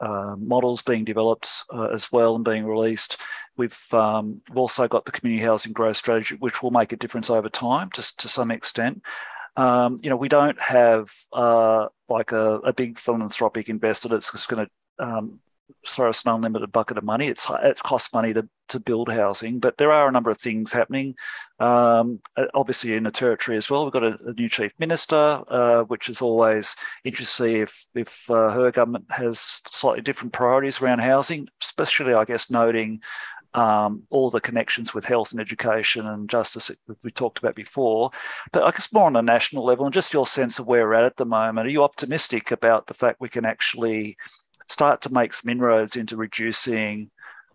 uh, 0.00 0.36
models 0.38 0.82
being 0.82 1.04
developed 1.04 1.50
uh, 1.72 1.88
as 1.92 2.10
well 2.12 2.34
and 2.36 2.44
being 2.44 2.64
released. 2.64 3.16
We've, 3.56 3.78
um, 3.92 4.42
we've 4.48 4.58
also 4.58 4.86
got 4.88 5.04
the 5.04 5.12
community 5.12 5.44
housing 5.44 5.72
growth 5.72 5.96
strategy, 5.96 6.36
which 6.36 6.62
will 6.62 6.70
make 6.70 6.92
a 6.92 6.96
difference 6.96 7.30
over 7.30 7.48
time 7.48 7.90
to, 7.92 8.16
to 8.16 8.28
some 8.28 8.50
extent. 8.50 9.02
Um, 9.56 10.00
you 10.02 10.10
know, 10.10 10.16
we 10.16 10.28
don't 10.28 10.60
have 10.60 11.10
uh, 11.32 11.86
like 12.08 12.32
a, 12.32 12.56
a, 12.56 12.74
big 12.74 12.98
philanthropic 12.98 13.70
investor 13.70 14.08
that's 14.08 14.30
just 14.30 14.48
going 14.48 14.66
to 14.66 15.04
um, 15.04 15.40
throw 15.86 16.10
us 16.10 16.24
an 16.24 16.32
unlimited 16.32 16.72
bucket 16.72 16.98
of 16.98 17.04
money. 17.04 17.28
It's 17.28 17.46
it 17.62 17.82
costs 17.82 18.12
money 18.12 18.32
to 18.34 18.48
to 18.68 18.80
build 18.80 19.08
housing, 19.08 19.60
but 19.60 19.76
there 19.76 19.92
are 19.92 20.08
a 20.08 20.12
number 20.12 20.30
of 20.30 20.38
things 20.38 20.72
happening. 20.72 21.14
Um, 21.60 22.20
obviously, 22.54 22.94
in 22.94 23.04
the 23.04 23.12
territory 23.12 23.56
as 23.56 23.70
well, 23.70 23.84
we've 23.84 23.92
got 23.92 24.02
a, 24.02 24.18
a 24.26 24.32
new 24.32 24.48
chief 24.48 24.72
minister, 24.78 25.42
uh, 25.48 25.82
which 25.84 26.08
is 26.08 26.20
always 26.20 26.74
interesting 27.04 27.26
to 27.26 27.54
see 27.54 27.60
if 27.60 27.86
if 27.94 28.30
uh, 28.30 28.50
her 28.50 28.70
government 28.70 29.06
has 29.10 29.62
slightly 29.68 30.02
different 30.02 30.32
priorities 30.32 30.80
around 30.80 30.98
housing, 31.00 31.48
especially, 31.62 32.14
I 32.14 32.24
guess, 32.24 32.50
noting. 32.50 33.00
Um, 33.54 34.02
all 34.10 34.28
the 34.28 34.38
connections 34.38 34.92
with 34.92 35.06
health 35.06 35.30
and 35.30 35.40
education 35.40 36.06
and 36.06 36.28
justice 36.28 36.66
that 36.66 36.98
we 37.02 37.10
talked 37.10 37.38
about 37.38 37.54
before. 37.54 38.10
But 38.52 38.64
I 38.64 38.70
guess 38.70 38.92
more 38.92 39.06
on 39.06 39.16
a 39.16 39.22
national 39.22 39.64
level 39.64 39.86
and 39.86 39.94
just 39.94 40.12
your 40.12 40.26
sense 40.26 40.58
of 40.58 40.66
where 40.66 40.86
we're 40.86 40.92
at 40.92 41.04
at 41.04 41.16
the 41.16 41.24
moment. 41.24 41.66
Are 41.66 41.70
you 41.70 41.82
optimistic 41.82 42.50
about 42.50 42.86
the 42.86 42.92
fact 42.92 43.18
we 43.18 43.30
can 43.30 43.46
actually 43.46 44.18
start 44.68 45.00
to 45.02 45.12
make 45.12 45.32
some 45.32 45.50
inroads 45.50 45.96
into 45.96 46.16
reducing 46.16 47.10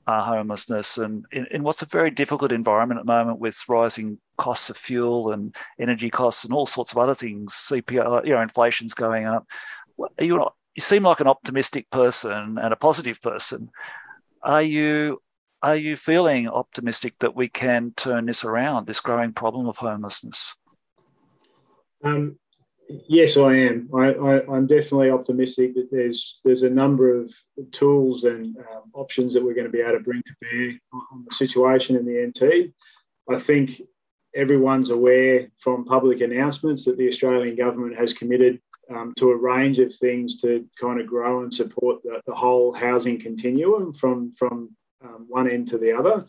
uh, 0.07 0.23
homelessness 0.23 0.97
and 0.97 1.25
in, 1.31 1.45
in, 1.51 1.63
what's 1.63 1.81
a 1.81 1.85
very 1.85 2.09
difficult 2.09 2.51
environment 2.51 2.99
at 2.99 3.05
the 3.05 3.11
moment 3.11 3.39
with 3.39 3.63
rising 3.69 4.17
costs 4.37 4.69
of 4.69 4.77
fuel 4.77 5.31
and 5.31 5.55
energy 5.79 6.09
costs 6.09 6.43
and 6.43 6.53
all 6.53 6.65
sorts 6.65 6.91
of 6.91 6.97
other 6.97 7.13
things. 7.13 7.53
CPI, 7.53 8.25
you 8.25 8.31
know, 8.33 8.41
inflation's 8.41 8.93
going 8.93 9.25
up. 9.25 9.45
You 10.19 10.37
not, 10.37 10.55
you 10.75 10.81
seem 10.81 11.03
like 11.03 11.19
an 11.19 11.27
optimistic 11.27 11.89
person 11.91 12.57
and 12.57 12.73
a 12.73 12.77
positive 12.77 13.21
person. 13.21 13.69
Are 14.41 14.61
you 14.61 15.21
are 15.61 15.75
you 15.75 15.95
feeling 15.95 16.47
optimistic 16.47 17.19
that 17.19 17.35
we 17.35 17.47
can 17.47 17.93
turn 17.95 18.25
this 18.25 18.43
around, 18.43 18.87
this 18.87 18.99
growing 18.99 19.31
problem 19.31 19.67
of 19.67 19.77
homelessness? 19.77 20.55
Um, 22.03 22.39
yes, 23.07 23.37
I 23.37 23.55
am. 23.55 23.89
I, 23.95 24.41
am 24.55 24.67
definitely 24.67 25.09
optimistic 25.09 25.73
that 25.75 25.89
there's 25.91 26.39
there's 26.43 26.63
a 26.63 26.69
number 26.69 27.19
of 27.19 27.33
tools 27.71 28.23
and 28.23 28.57
um, 28.57 28.91
options 28.93 29.33
that 29.33 29.43
we're 29.43 29.53
going 29.53 29.65
to 29.65 29.71
be 29.71 29.81
able 29.81 29.93
to 29.93 29.99
bring 29.99 30.23
to 30.23 30.35
bear 30.41 30.79
on 30.93 31.25
the 31.27 31.35
situation 31.35 31.95
in 31.95 32.05
the 32.05 32.27
NT. 32.27 32.73
I 33.29 33.39
think 33.39 33.81
everyone's 34.35 34.89
aware 34.89 35.49
from 35.57 35.85
public 35.85 36.21
announcements 36.21 36.85
that 36.85 36.97
the 36.97 37.07
Australian 37.07 37.55
government 37.55 37.97
has 37.97 38.13
committed 38.13 38.59
um, 38.89 39.13
to 39.17 39.31
a 39.31 39.37
range 39.37 39.79
of 39.79 39.93
things 39.93 40.41
to 40.41 40.65
kind 40.79 40.99
of 40.99 41.07
grow 41.07 41.43
and 41.43 41.53
support 41.53 42.01
the, 42.03 42.21
the 42.25 42.35
whole 42.35 42.73
housing 42.73 43.19
continuum 43.19 43.93
from 43.93 44.33
from 44.37 44.69
um, 45.03 45.25
one 45.27 45.49
end 45.49 45.67
to 45.69 45.77
the 45.77 45.91
other. 45.91 46.25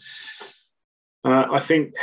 Uh, 1.25 1.47
I 1.51 1.61
think 1.61 1.95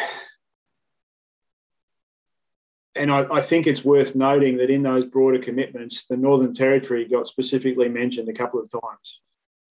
and 3.00 3.12
I, 3.12 3.26
I, 3.32 3.42
think 3.42 3.66
it's 3.66 3.84
worth 3.84 4.14
noting 4.14 4.58
that 4.58 4.70
in 4.70 4.84
those 4.84 5.06
broader 5.06 5.40
commitments, 5.40 6.06
the 6.06 6.18
Northern 6.18 6.54
Territory 6.54 7.06
got 7.06 7.28
specifically 7.28 7.88
mentioned 7.88 8.28
a 8.28 8.34
couple 8.34 8.60
of 8.60 8.70
times. 8.70 9.20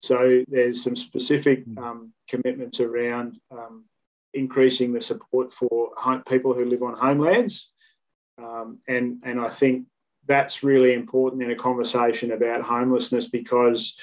So 0.00 0.44
there's 0.48 0.82
some 0.82 0.96
specific 0.96 1.64
hmm. 1.64 1.78
um, 1.78 2.12
commitments 2.28 2.80
around 2.80 3.38
um, 3.50 3.84
increasing 4.32 4.92
the 4.92 5.02
support 5.02 5.52
for 5.52 5.90
home, 5.96 6.22
people 6.26 6.54
who 6.54 6.64
live 6.64 6.82
on 6.82 6.94
homelands, 6.94 7.68
um, 8.42 8.78
and 8.88 9.18
and 9.24 9.40
I 9.40 9.50
think 9.50 9.86
that's 10.26 10.62
really 10.62 10.94
important 10.94 11.42
in 11.42 11.50
a 11.50 11.56
conversation 11.56 12.32
about 12.32 12.62
homelessness 12.62 13.28
because 13.28 13.94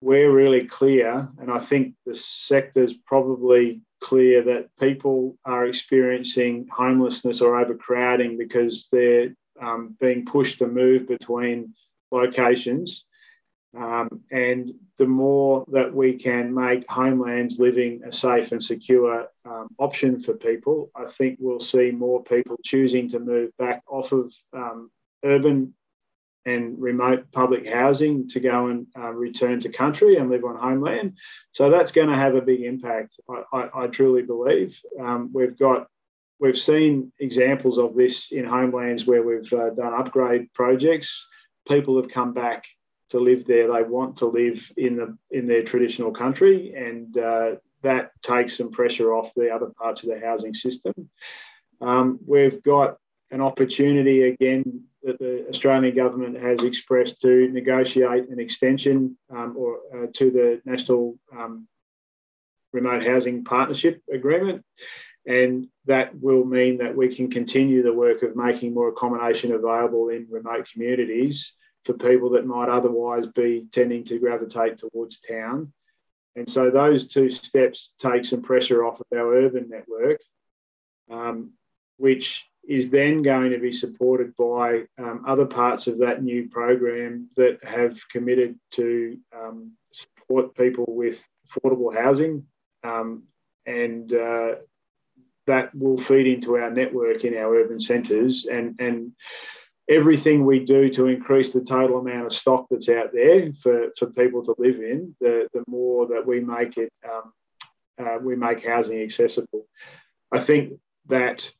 we're 0.00 0.30
really 0.30 0.66
clear, 0.66 1.28
and 1.38 1.50
I 1.50 1.58
think 1.58 1.94
the 2.06 2.14
sector's 2.14 2.94
probably 2.94 3.80
clear 4.04 4.42
that 4.42 4.68
people 4.78 5.34
are 5.46 5.66
experiencing 5.66 6.68
homelessness 6.70 7.40
or 7.40 7.58
overcrowding 7.58 8.36
because 8.36 8.86
they're 8.92 9.34
um, 9.60 9.96
being 9.98 10.26
pushed 10.26 10.58
to 10.58 10.66
move 10.66 11.08
between 11.08 11.74
locations. 12.10 13.04
Um, 13.74 14.20
and 14.30 14.72
the 14.98 15.06
more 15.06 15.64
that 15.72 15.92
we 15.92 16.18
can 16.18 16.54
make 16.54 16.84
homelands 16.88 17.58
living 17.58 18.02
a 18.06 18.12
safe 18.12 18.52
and 18.52 18.62
secure 18.62 19.26
um, 19.46 19.68
option 19.78 20.20
for 20.20 20.34
people, 20.34 20.90
I 20.94 21.06
think 21.06 21.38
we'll 21.40 21.58
see 21.58 21.90
more 21.90 22.22
people 22.22 22.56
choosing 22.62 23.08
to 23.08 23.18
move 23.18 23.50
back 23.58 23.82
off 23.88 24.12
of 24.12 24.32
um, 24.52 24.90
urban 25.24 25.74
and 26.46 26.80
remote 26.80 27.30
public 27.32 27.66
housing 27.66 28.28
to 28.28 28.40
go 28.40 28.66
and 28.66 28.86
uh, 28.98 29.10
return 29.10 29.60
to 29.60 29.68
country 29.68 30.16
and 30.16 30.30
live 30.30 30.44
on 30.44 30.56
homeland. 30.56 31.16
So 31.52 31.70
that's 31.70 31.92
going 31.92 32.08
to 32.08 32.16
have 32.16 32.34
a 32.34 32.42
big 32.42 32.62
impact. 32.62 33.16
I, 33.28 33.42
I, 33.52 33.84
I 33.84 33.86
truly 33.86 34.22
believe 34.22 34.78
um, 35.00 35.30
we've 35.32 35.58
got 35.58 35.88
we've 36.40 36.58
seen 36.58 37.12
examples 37.18 37.78
of 37.78 37.94
this 37.94 38.32
in 38.32 38.44
homelands 38.44 39.06
where 39.06 39.22
we've 39.22 39.52
uh, 39.52 39.70
done 39.70 39.94
upgrade 39.94 40.52
projects. 40.52 41.24
People 41.66 42.00
have 42.00 42.10
come 42.10 42.34
back 42.34 42.64
to 43.10 43.18
live 43.18 43.44
there. 43.46 43.72
They 43.72 43.82
want 43.82 44.18
to 44.18 44.26
live 44.26 44.70
in 44.76 44.96
the 44.96 45.16
in 45.30 45.46
their 45.46 45.62
traditional 45.62 46.12
country, 46.12 46.74
and 46.74 47.16
uh, 47.16 47.52
that 47.82 48.10
takes 48.22 48.56
some 48.56 48.70
pressure 48.70 49.14
off 49.14 49.32
the 49.34 49.50
other 49.50 49.70
parts 49.80 50.02
of 50.02 50.10
the 50.10 50.20
housing 50.20 50.54
system. 50.54 50.92
Um, 51.80 52.18
we've 52.26 52.62
got 52.62 52.96
an 53.30 53.40
opportunity 53.40 54.22
again 54.22 54.84
that 55.02 55.18
the 55.18 55.46
Australian 55.48 55.94
government 55.94 56.40
has 56.40 56.62
expressed 56.62 57.20
to 57.20 57.48
negotiate 57.48 58.28
an 58.28 58.40
extension 58.40 59.16
um, 59.30 59.54
or 59.56 59.78
uh, 59.94 60.06
to 60.14 60.30
the 60.30 60.62
National 60.64 61.18
um, 61.36 61.66
Remote 62.72 63.04
Housing 63.04 63.44
Partnership 63.44 64.02
Agreement. 64.12 64.64
And 65.26 65.68
that 65.86 66.14
will 66.20 66.44
mean 66.44 66.78
that 66.78 66.96
we 66.96 67.14
can 67.14 67.30
continue 67.30 67.82
the 67.82 67.92
work 67.92 68.22
of 68.22 68.36
making 68.36 68.74
more 68.74 68.88
accommodation 68.88 69.52
available 69.52 70.10
in 70.10 70.26
remote 70.30 70.68
communities 70.70 71.52
for 71.84 71.94
people 71.94 72.30
that 72.30 72.46
might 72.46 72.68
otherwise 72.68 73.26
be 73.26 73.66
tending 73.72 74.04
to 74.04 74.18
gravitate 74.18 74.78
towards 74.78 75.20
town. 75.20 75.72
And 76.36 76.48
so 76.48 76.70
those 76.70 77.06
two 77.06 77.30
steps 77.30 77.92
take 77.98 78.24
some 78.24 78.42
pressure 78.42 78.84
off 78.84 79.00
of 79.00 79.06
our 79.16 79.34
urban 79.34 79.68
network, 79.68 80.20
um, 81.10 81.52
which 81.96 82.44
is 82.68 82.90
then 82.90 83.22
going 83.22 83.50
to 83.50 83.58
be 83.58 83.72
supported 83.72 84.34
by 84.36 84.84
um, 84.98 85.24
other 85.26 85.46
parts 85.46 85.86
of 85.86 85.98
that 85.98 86.22
new 86.22 86.48
program 86.48 87.28
that 87.36 87.62
have 87.64 87.98
committed 88.08 88.58
to 88.72 89.18
um, 89.36 89.72
support 89.92 90.54
people 90.56 90.84
with 90.88 91.24
affordable 91.48 91.94
housing. 91.94 92.46
Um, 92.82 93.24
and 93.66 94.12
uh, 94.12 94.56
that 95.46 95.74
will 95.74 95.98
feed 95.98 96.26
into 96.26 96.56
our 96.56 96.70
network 96.70 97.24
in 97.24 97.36
our 97.36 97.54
urban 97.56 97.80
centres. 97.80 98.46
And, 98.50 98.76
and 98.78 99.12
everything 99.88 100.44
we 100.44 100.60
do 100.60 100.88
to 100.90 101.06
increase 101.06 101.52
the 101.52 101.62
total 101.62 101.98
amount 101.98 102.26
of 102.26 102.34
stock 102.34 102.66
that's 102.70 102.88
out 102.88 103.12
there 103.12 103.52
for, 103.52 103.88
for 103.98 104.06
people 104.06 104.42
to 104.44 104.54
live 104.58 104.76
in, 104.76 105.14
the, 105.20 105.48
the 105.52 105.64
more 105.66 106.06
that 106.08 106.26
we 106.26 106.40
make 106.40 106.76
it, 106.78 106.92
um, 107.10 107.32
uh, 108.04 108.18
we 108.20 108.36
make 108.36 108.66
housing 108.66 109.00
accessible. 109.02 109.66
I 110.32 110.40
think 110.40 110.74
that 111.06 111.50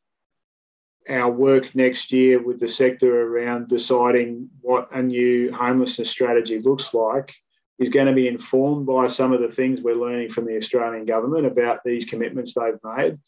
our 1.09 1.30
work 1.30 1.74
next 1.74 2.12
year 2.12 2.42
with 2.42 2.61
the 2.61 2.68
sector 2.68 3.22
around 3.22 3.68
deciding 3.68 4.48
what 4.61 4.88
a 4.92 5.02
new 5.02 5.52
homelessness 5.52 6.11
strategy 6.11 6.61
looks 6.61 6.94
like 6.94 7.34
is 7.78 7.88
going 7.88 8.07
to 8.07 8.12
be 8.12 8.28
informed 8.28 8.86
by 8.86 9.09
some 9.09 9.32
of 9.32 9.40
the 9.40 9.48
things 9.48 9.80
we're 9.80 9.94
learning 9.94 10.30
from 10.30 10.46
the 10.46 10.57
Australian 10.57 11.05
government 11.05 11.46
about 11.46 11.80
these 11.84 12.05
commitments 12.05 12.55
they've 12.55 12.78
made, 12.96 13.18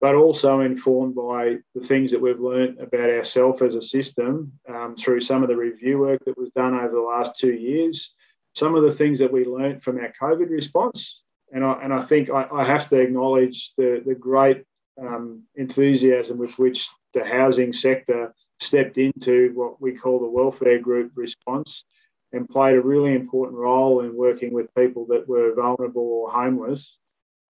but 0.00 0.14
also 0.14 0.60
informed 0.60 1.14
by 1.14 1.56
the 1.74 1.80
things 1.80 2.10
that 2.10 2.20
we've 2.20 2.40
learned 2.40 2.78
about 2.78 3.10
ourselves 3.10 3.60
as 3.62 3.74
a 3.74 3.82
system 3.82 4.52
um, 4.68 4.94
through 4.96 5.20
some 5.20 5.42
of 5.42 5.48
the 5.48 5.56
review 5.56 5.98
work 5.98 6.24
that 6.24 6.38
was 6.38 6.50
done 6.50 6.74
over 6.74 6.94
the 6.94 7.00
last 7.00 7.36
two 7.36 7.52
years, 7.52 8.14
some 8.54 8.74
of 8.74 8.82
the 8.82 8.92
things 8.92 9.18
that 9.18 9.32
we 9.32 9.44
learned 9.44 9.82
from 9.82 9.98
our 9.98 10.12
COVID 10.20 10.48
response. 10.48 11.22
And 11.52 11.64
I, 11.64 11.72
and 11.82 11.92
I 11.92 12.02
think 12.02 12.30
I, 12.30 12.46
I 12.52 12.64
have 12.64 12.88
to 12.90 13.00
acknowledge 13.00 13.72
the, 13.76 14.02
the 14.06 14.14
great 14.14 14.64
um, 15.00 15.42
enthusiasm 15.56 16.38
with 16.38 16.56
which 16.58 16.88
the 17.14 17.24
housing 17.24 17.72
sector 17.72 18.34
stepped 18.60 18.98
into 18.98 19.52
what 19.54 19.80
we 19.80 19.92
call 19.92 20.20
the 20.20 20.28
welfare 20.28 20.78
group 20.78 21.12
response 21.14 21.84
and 22.32 22.48
played 22.48 22.76
a 22.76 22.80
really 22.80 23.14
important 23.14 23.58
role 23.58 24.00
in 24.00 24.16
working 24.16 24.52
with 24.52 24.74
people 24.74 25.06
that 25.06 25.28
were 25.28 25.54
vulnerable 25.54 26.02
or 26.02 26.30
homeless 26.30 26.96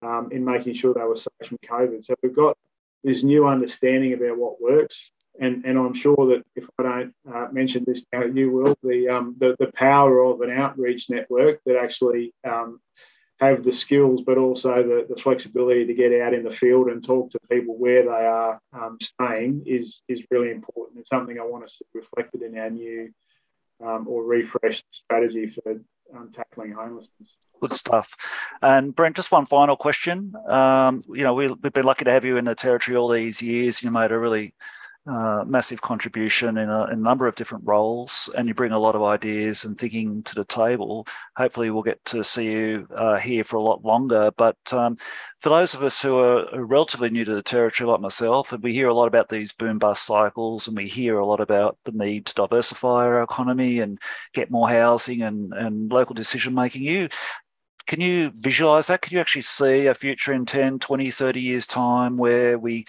um, 0.01 0.29
in 0.31 0.43
making 0.43 0.73
sure 0.73 0.93
they 0.93 1.01
were 1.01 1.15
safe 1.15 1.47
from 1.47 1.59
COVID. 1.59 2.03
So 2.03 2.15
we've 2.23 2.35
got 2.35 2.57
this 3.03 3.23
new 3.23 3.47
understanding 3.47 4.13
about 4.13 4.37
what 4.37 4.61
works. 4.61 5.11
And, 5.39 5.63
and 5.65 5.77
I'm 5.77 5.93
sure 5.93 6.15
that 6.15 6.43
if 6.55 6.65
I 6.77 6.83
don't 6.83 7.13
uh, 7.33 7.47
mention 7.51 7.83
this 7.85 8.03
now, 8.11 8.25
you 8.25 8.51
will, 8.51 8.75
the, 8.83 9.09
um, 9.09 9.35
the, 9.39 9.55
the 9.59 9.71
power 9.73 10.23
of 10.23 10.41
an 10.41 10.51
outreach 10.51 11.09
network 11.09 11.61
that 11.65 11.77
actually 11.77 12.33
um, 12.43 12.81
have 13.41 13.63
the 13.63 13.71
skills, 13.71 14.21
but 14.21 14.37
also 14.37 14.83
the, 14.83 15.05
the 15.09 15.19
flexibility 15.19 15.85
to 15.85 15.93
get 15.93 16.13
out 16.21 16.33
in 16.33 16.43
the 16.43 16.51
field 16.51 16.87
and 16.87 17.03
talk 17.03 17.31
to 17.31 17.39
people 17.49 17.75
where 17.77 18.03
they 18.03 18.09
are 18.09 18.59
um, 18.73 18.97
staying 19.01 19.63
is, 19.65 20.01
is 20.07 20.21
really 20.29 20.51
important. 20.51 20.99
It's 20.99 21.09
something 21.09 21.39
I 21.39 21.43
want 21.43 21.67
to 21.67 21.73
see 21.73 21.85
reflected 21.93 22.43
in 22.43 22.57
our 22.57 22.69
new 22.69 23.11
um, 23.83 24.07
or 24.07 24.23
refreshed 24.23 24.85
strategy 24.91 25.47
for 25.47 25.81
um, 26.15 26.31
tackling 26.33 26.71
homelessness. 26.71 27.35
Good 27.59 27.73
stuff. 27.73 28.15
And 28.61 28.95
Brent, 28.95 29.15
just 29.15 29.31
one 29.31 29.45
final 29.45 29.75
question. 29.75 30.33
Um, 30.47 31.03
you 31.09 31.23
know, 31.23 31.33
we, 31.33 31.47
we've 31.47 31.73
been 31.73 31.85
lucky 31.85 32.05
to 32.05 32.11
have 32.11 32.25
you 32.25 32.37
in 32.37 32.45
the 32.45 32.55
territory 32.55 32.97
all 32.97 33.09
these 33.09 33.41
years. 33.41 33.81
You 33.81 33.91
made 33.91 34.11
a 34.11 34.19
really 34.19 34.53
uh, 35.07 35.43
massive 35.47 35.81
contribution 35.81 36.57
in 36.57 36.69
a, 36.69 36.85
in 36.85 36.99
a, 36.99 37.01
number 37.01 37.25
of 37.27 37.35
different 37.35 37.63
roles, 37.65 38.29
and 38.37 38.47
you 38.47 38.53
bring 38.53 38.71
a 38.71 38.79
lot 38.79 38.95
of 38.95 39.01
ideas 39.01 39.63
and 39.65 39.77
thinking 39.77 40.21
to 40.23 40.35
the 40.35 40.45
table. 40.45 41.07
Hopefully, 41.35 41.71
we'll 41.71 41.81
get 41.81 42.03
to 42.05 42.23
see 42.23 42.51
you 42.51 42.87
uh, 42.95 43.17
here 43.17 43.43
for 43.43 43.55
a 43.55 43.61
lot 43.61 43.83
longer. 43.83 44.31
But 44.37 44.57
um, 44.71 44.97
for 45.39 45.49
those 45.49 45.73
of 45.73 45.83
us 45.83 45.99
who 45.99 46.19
are 46.19 46.63
relatively 46.65 47.09
new 47.09 47.25
to 47.25 47.33
the 47.33 47.41
territory, 47.41 47.89
like 47.89 48.01
myself, 48.01 48.53
and 48.53 48.61
we 48.61 48.73
hear 48.73 48.89
a 48.89 48.93
lot 48.93 49.07
about 49.07 49.29
these 49.29 49.53
boom 49.53 49.79
bust 49.79 50.05
cycles, 50.05 50.67
and 50.67 50.77
we 50.77 50.87
hear 50.87 51.17
a 51.17 51.25
lot 51.25 51.39
about 51.39 51.79
the 51.85 51.91
need 51.93 52.27
to 52.27 52.35
diversify 52.35 53.05
our 53.05 53.23
economy 53.23 53.79
and 53.79 53.99
get 54.33 54.51
more 54.51 54.69
housing 54.69 55.23
and, 55.23 55.51
and 55.53 55.91
local 55.91 56.13
decision 56.13 56.53
making. 56.53 56.83
You 56.83 57.09
can 57.87 57.99
you 57.99 58.31
visualize 58.35 58.87
that? 58.87 59.01
Can 59.01 59.15
you 59.15 59.19
actually 59.19 59.41
see 59.41 59.87
a 59.87 59.95
future 59.95 60.31
in 60.31 60.45
10, 60.45 60.79
20, 60.79 61.11
30 61.11 61.41
years' 61.41 61.67
time 61.67 62.17
where 62.17 62.57
we 62.57 62.85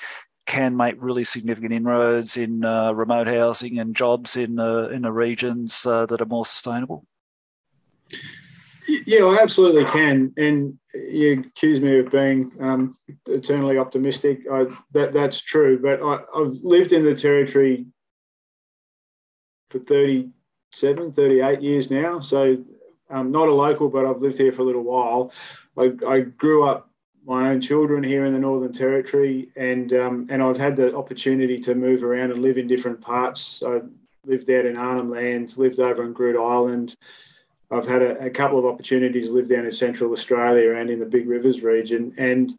can 0.52 0.76
make 0.76 0.96
really 0.98 1.24
significant 1.24 1.72
inroads 1.72 2.36
in 2.36 2.62
uh, 2.62 2.92
remote 2.92 3.26
housing 3.26 3.78
and 3.78 3.96
jobs 3.96 4.36
in 4.36 4.58
uh, 4.58 4.88
in 4.88 5.02
the 5.02 5.12
regions 5.12 5.86
uh, 5.86 6.04
that 6.06 6.20
are 6.20 6.26
more 6.26 6.44
sustainable? 6.44 7.06
Yeah, 8.86 9.24
I 9.24 9.38
absolutely 9.40 9.86
can. 9.86 10.34
And 10.36 10.78
you 10.92 11.40
accuse 11.40 11.80
me 11.80 12.00
of 12.00 12.10
being 12.10 12.52
um, 12.60 12.98
eternally 13.26 13.78
optimistic. 13.78 14.40
I, 14.52 14.66
that 14.92 15.14
that's 15.14 15.40
true. 15.40 15.78
But 15.80 16.02
I, 16.02 16.18
have 16.38 16.58
lived 16.62 16.92
in 16.92 17.02
the 17.02 17.14
territory 17.14 17.86
for 19.70 19.78
37, 19.78 21.12
38 21.12 21.62
years 21.62 21.90
now. 21.90 22.20
So 22.20 22.62
I'm 23.08 23.32
not 23.32 23.48
a 23.48 23.54
local, 23.54 23.88
but 23.88 24.04
I've 24.04 24.20
lived 24.20 24.36
here 24.36 24.52
for 24.52 24.60
a 24.60 24.66
little 24.66 24.84
while. 24.84 25.32
I, 25.78 25.92
I 26.06 26.20
grew 26.20 26.64
up 26.64 26.91
my 27.24 27.50
own 27.50 27.60
children 27.60 28.02
here 28.02 28.24
in 28.24 28.32
the 28.32 28.38
Northern 28.38 28.72
Territory, 28.72 29.50
and 29.56 29.92
um, 29.92 30.26
and 30.30 30.42
I've 30.42 30.58
had 30.58 30.76
the 30.76 30.94
opportunity 30.96 31.60
to 31.60 31.74
move 31.74 32.02
around 32.02 32.32
and 32.32 32.42
live 32.42 32.58
in 32.58 32.66
different 32.66 33.00
parts. 33.00 33.62
I 33.64 33.80
lived 34.24 34.50
out 34.50 34.66
in 34.66 34.76
Arnhem 34.76 35.10
Land, 35.10 35.56
lived 35.56 35.80
over 35.80 36.04
in 36.04 36.14
Groote 36.14 36.36
Eylandt. 36.36 36.96
I've 37.70 37.86
had 37.86 38.02
a, 38.02 38.26
a, 38.26 38.30
couple 38.30 38.58
of 38.58 38.66
opportunities 38.66 39.28
to 39.28 39.32
live 39.32 39.48
down 39.48 39.64
in 39.64 39.72
Central 39.72 40.12
Australia 40.12 40.74
and 40.74 40.90
in 40.90 41.00
the 41.00 41.06
Big 41.06 41.26
Rivers 41.26 41.62
region, 41.62 42.14
and 42.18 42.52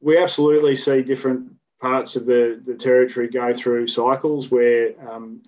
we 0.00 0.16
absolutely 0.18 0.76
see 0.76 1.02
different 1.02 1.52
parts 1.80 2.16
of 2.16 2.26
the, 2.26 2.60
the 2.66 2.74
territory 2.74 3.28
go 3.28 3.52
through 3.52 3.86
cycles 3.86 4.50
where 4.50 4.94
um, 5.08 5.42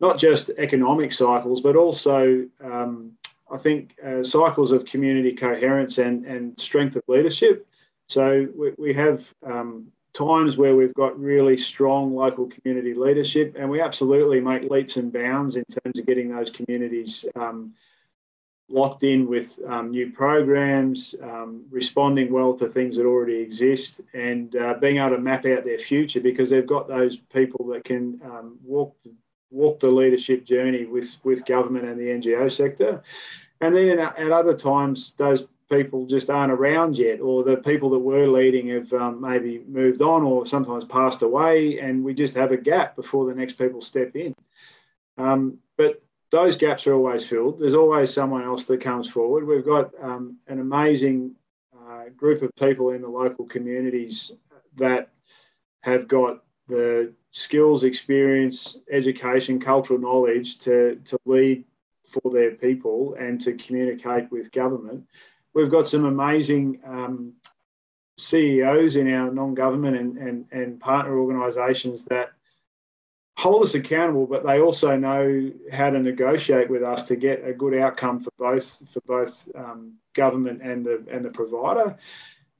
not 0.00 0.18
just 0.18 0.50
economic 0.58 1.12
cycles, 1.12 1.60
but 1.60 1.76
also 1.76 2.46
um, 2.64 3.12
I 3.50 3.56
think 3.56 3.94
uh, 4.04 4.24
cycles 4.24 4.72
of 4.72 4.84
community 4.84 5.32
coherence 5.32 5.98
and, 5.98 6.24
and 6.26 6.58
strength 6.58 6.96
of 6.96 7.02
leadership. 7.08 7.66
So 8.08 8.48
we, 8.56 8.72
we 8.78 8.94
have 8.94 9.32
um, 9.44 9.88
times 10.12 10.56
where 10.56 10.74
we've 10.74 10.94
got 10.94 11.18
really 11.18 11.56
strong 11.56 12.14
local 12.14 12.48
community 12.48 12.94
leadership, 12.94 13.56
and 13.58 13.68
we 13.68 13.80
absolutely 13.80 14.40
make 14.40 14.70
leaps 14.70 14.96
and 14.96 15.12
bounds 15.12 15.56
in 15.56 15.64
terms 15.64 15.98
of 15.98 16.06
getting 16.06 16.30
those 16.30 16.50
communities 16.50 17.24
um, 17.34 17.74
locked 18.68 19.02
in 19.02 19.28
with 19.28 19.58
um, 19.68 19.90
new 19.90 20.10
programs, 20.10 21.14
um, 21.22 21.64
responding 21.70 22.32
well 22.32 22.54
to 22.54 22.68
things 22.68 22.96
that 22.96 23.06
already 23.06 23.36
exist, 23.36 24.00
and 24.14 24.56
uh, 24.56 24.74
being 24.80 24.98
able 24.98 25.16
to 25.16 25.18
map 25.18 25.44
out 25.46 25.64
their 25.64 25.78
future 25.78 26.20
because 26.20 26.50
they've 26.50 26.66
got 26.66 26.88
those 26.88 27.16
people 27.16 27.66
that 27.66 27.84
can 27.84 28.20
um, 28.24 28.58
walk 28.64 28.96
walk 29.52 29.78
the 29.78 29.88
leadership 29.88 30.44
journey 30.44 30.86
with 30.86 31.16
with 31.22 31.44
government 31.44 31.86
and 31.86 31.98
the 31.98 32.06
NGO 32.06 32.50
sector. 32.50 33.02
And 33.60 33.74
then 33.74 33.98
at 33.98 34.32
other 34.32 34.54
times, 34.54 35.14
those 35.16 35.46
people 35.70 36.06
just 36.06 36.30
aren't 36.30 36.52
around 36.52 36.96
yet, 36.96 37.20
or 37.20 37.42
the 37.42 37.56
people 37.56 37.90
that 37.90 37.98
were 37.98 38.28
leading 38.28 38.68
have 38.68 38.92
um, 38.92 39.20
maybe 39.20 39.62
moved 39.66 40.00
on 40.02 40.22
or 40.22 40.46
sometimes 40.46 40.84
passed 40.84 41.22
away, 41.22 41.78
and 41.80 42.04
we 42.04 42.14
just 42.14 42.34
have 42.34 42.52
a 42.52 42.56
gap 42.56 42.96
before 42.96 43.26
the 43.26 43.34
next 43.34 43.54
people 43.54 43.82
step 43.82 44.14
in. 44.14 44.34
Um, 45.18 45.58
but 45.76 46.02
those 46.30 46.56
gaps 46.56 46.86
are 46.86 46.94
always 46.94 47.26
filled. 47.26 47.60
There's 47.60 47.74
always 47.74 48.12
someone 48.12 48.44
else 48.44 48.64
that 48.64 48.80
comes 48.80 49.08
forward. 49.08 49.46
We've 49.46 49.64
got 49.64 49.92
um, 50.00 50.36
an 50.46 50.60
amazing 50.60 51.34
uh, 51.74 52.10
group 52.16 52.42
of 52.42 52.50
people 52.56 52.90
in 52.90 53.02
the 53.02 53.08
local 53.08 53.46
communities 53.46 54.32
that 54.76 55.10
have 55.80 56.08
got 56.08 56.42
the 56.68 57.12
skills, 57.30 57.84
experience, 57.84 58.76
education, 58.90 59.60
cultural 59.60 59.98
knowledge 59.98 60.58
to, 60.58 61.00
to 61.04 61.18
lead 61.24 61.64
for 62.08 62.32
their 62.32 62.52
people 62.52 63.14
and 63.18 63.40
to 63.42 63.52
communicate 63.54 64.30
with 64.30 64.50
government. 64.52 65.06
We've 65.56 65.70
got 65.70 65.88
some 65.88 66.04
amazing 66.04 66.80
um, 66.86 67.32
CEOs 68.18 68.96
in 68.96 69.10
our 69.10 69.30
non-government 69.30 69.96
and, 69.96 70.18
and, 70.18 70.44
and 70.52 70.78
partner 70.78 71.18
organisations 71.18 72.04
that 72.04 72.32
hold 73.38 73.62
us 73.62 73.74
accountable, 73.74 74.26
but 74.26 74.44
they 74.44 74.60
also 74.60 74.94
know 74.96 75.50
how 75.72 75.88
to 75.88 75.98
negotiate 75.98 76.68
with 76.68 76.82
us 76.82 77.04
to 77.04 77.16
get 77.16 77.42
a 77.42 77.54
good 77.54 77.72
outcome 77.72 78.20
for 78.20 78.30
both 78.38 78.82
for 78.92 79.00
both 79.06 79.48
um, 79.54 79.94
government 80.14 80.60
and 80.62 80.84
the 80.84 81.02
and 81.10 81.24
the 81.24 81.30
provider. 81.30 81.96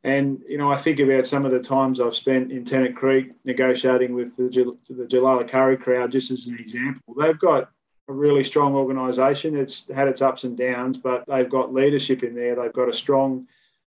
And 0.03 0.42
you 0.49 0.57
know, 0.57 0.72
I 0.72 0.78
think 0.78 0.99
about 0.99 1.28
some 1.28 1.44
of 1.44 1.53
the 1.53 1.61
times 1.61 2.01
I've 2.01 2.14
spent 2.14 2.51
in 2.51 2.64
Tennant 2.64 2.97
Creek 2.97 3.32
negotiating 3.44 4.14
with 4.14 4.36
the 4.36 4.49
the 4.88 5.05
Julalikari 5.05 5.78
crowd, 5.78 6.12
just 6.12 6.30
as 6.30 6.47
an 6.47 6.59
example. 6.59 7.14
They've 7.14 7.38
got 7.38 7.70
a 8.09 8.12
really 8.12 8.44
strong 8.44 8.74
organisation. 8.74 9.57
It's 9.57 9.84
had 9.92 10.09
its 10.09 10.22
ups 10.22 10.44
and 10.44 10.57
downs, 10.57 10.96
but 10.96 11.24
they've 11.26 11.48
got 11.48 11.74
leadership 11.74 12.22
in 12.22 12.34
there. 12.34 12.54
They've 12.54 12.72
got 12.72 12.88
a 12.88 12.94
strong, 12.94 13.48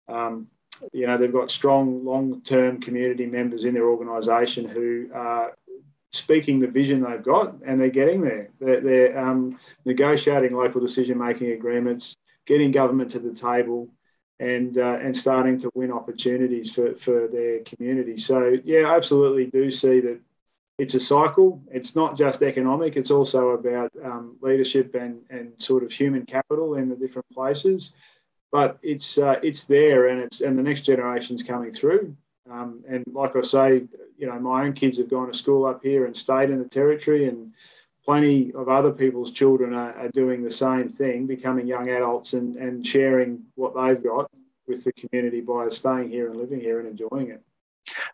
um, 0.08 0.48
you 0.92 1.06
know, 1.06 1.18
they've 1.18 1.32
got 1.32 1.50
strong 1.50 2.04
long-term 2.04 2.80
community 2.80 3.26
members 3.26 3.64
in 3.64 3.74
their 3.74 3.88
organisation 3.88 4.66
who 4.66 5.10
are 5.14 5.56
speaking 6.12 6.58
the 6.58 6.66
vision 6.66 7.02
they've 7.02 7.22
got, 7.22 7.56
and 7.66 7.78
they're 7.78 7.90
getting 7.90 8.22
there. 8.22 8.48
They're, 8.60 8.80
they're 8.80 9.18
um, 9.18 9.58
negotiating 9.84 10.56
local 10.56 10.80
decision-making 10.80 11.52
agreements, 11.52 12.16
getting 12.46 12.70
government 12.70 13.10
to 13.10 13.18
the 13.18 13.34
table, 13.34 13.88
and 14.40 14.78
uh, 14.78 14.98
and 15.02 15.16
starting 15.16 15.60
to 15.60 15.70
win 15.74 15.92
opportunities 15.92 16.72
for, 16.72 16.94
for 16.94 17.28
their 17.28 17.60
community. 17.60 18.16
So 18.16 18.56
yeah, 18.64 18.90
I 18.90 18.96
absolutely 18.96 19.46
do 19.46 19.70
see 19.70 20.00
that 20.00 20.20
it's 20.78 20.94
a 20.94 21.00
cycle. 21.00 21.60
It's 21.70 21.94
not 21.96 22.16
just 22.16 22.42
economic, 22.42 22.96
it's 22.96 23.10
also 23.10 23.50
about 23.50 23.90
um, 24.02 24.36
leadership 24.40 24.94
and, 24.94 25.22
and 25.28 25.52
sort 25.58 25.82
of 25.82 25.92
human 25.92 26.24
capital 26.24 26.76
in 26.76 26.88
the 26.88 26.96
different 26.96 27.28
places. 27.30 27.92
But 28.50 28.78
it's 28.82 29.18
uh, 29.18 29.40
it's 29.42 29.64
there, 29.64 30.08
and 30.08 30.20
it's 30.22 30.40
and 30.40 30.58
the 30.58 30.62
next 30.62 30.82
generation's 30.82 31.42
coming 31.42 31.72
through. 31.72 32.16
Um, 32.50 32.82
and 32.88 33.04
like 33.12 33.36
I 33.36 33.42
say, 33.42 33.82
you 34.16 34.26
know, 34.26 34.38
my 34.38 34.64
own 34.64 34.72
kids 34.72 34.96
have 34.96 35.10
gone 35.10 35.30
to 35.30 35.36
school 35.36 35.66
up 35.66 35.82
here 35.82 36.06
and 36.06 36.16
stayed 36.16 36.48
in 36.48 36.58
the 36.58 36.68
territory, 36.68 37.28
and 37.28 37.52
plenty 38.06 38.52
of 38.54 38.70
other 38.70 38.90
people's 38.90 39.32
children 39.32 39.74
are, 39.74 39.92
are 39.92 40.08
doing 40.08 40.42
the 40.42 40.50
same 40.50 40.88
thing, 40.88 41.26
becoming 41.26 41.66
young 41.66 41.90
adults 41.90 42.32
and, 42.32 42.56
and 42.56 42.86
sharing 42.86 43.42
what 43.54 43.74
they've 43.74 44.02
got 44.02 44.30
with 44.66 44.82
the 44.82 44.92
community 44.92 45.42
by 45.42 45.68
staying 45.68 46.08
here 46.08 46.30
and 46.30 46.40
living 46.40 46.58
here 46.58 46.80
and 46.80 46.88
enjoying 46.88 47.28
it. 47.28 47.42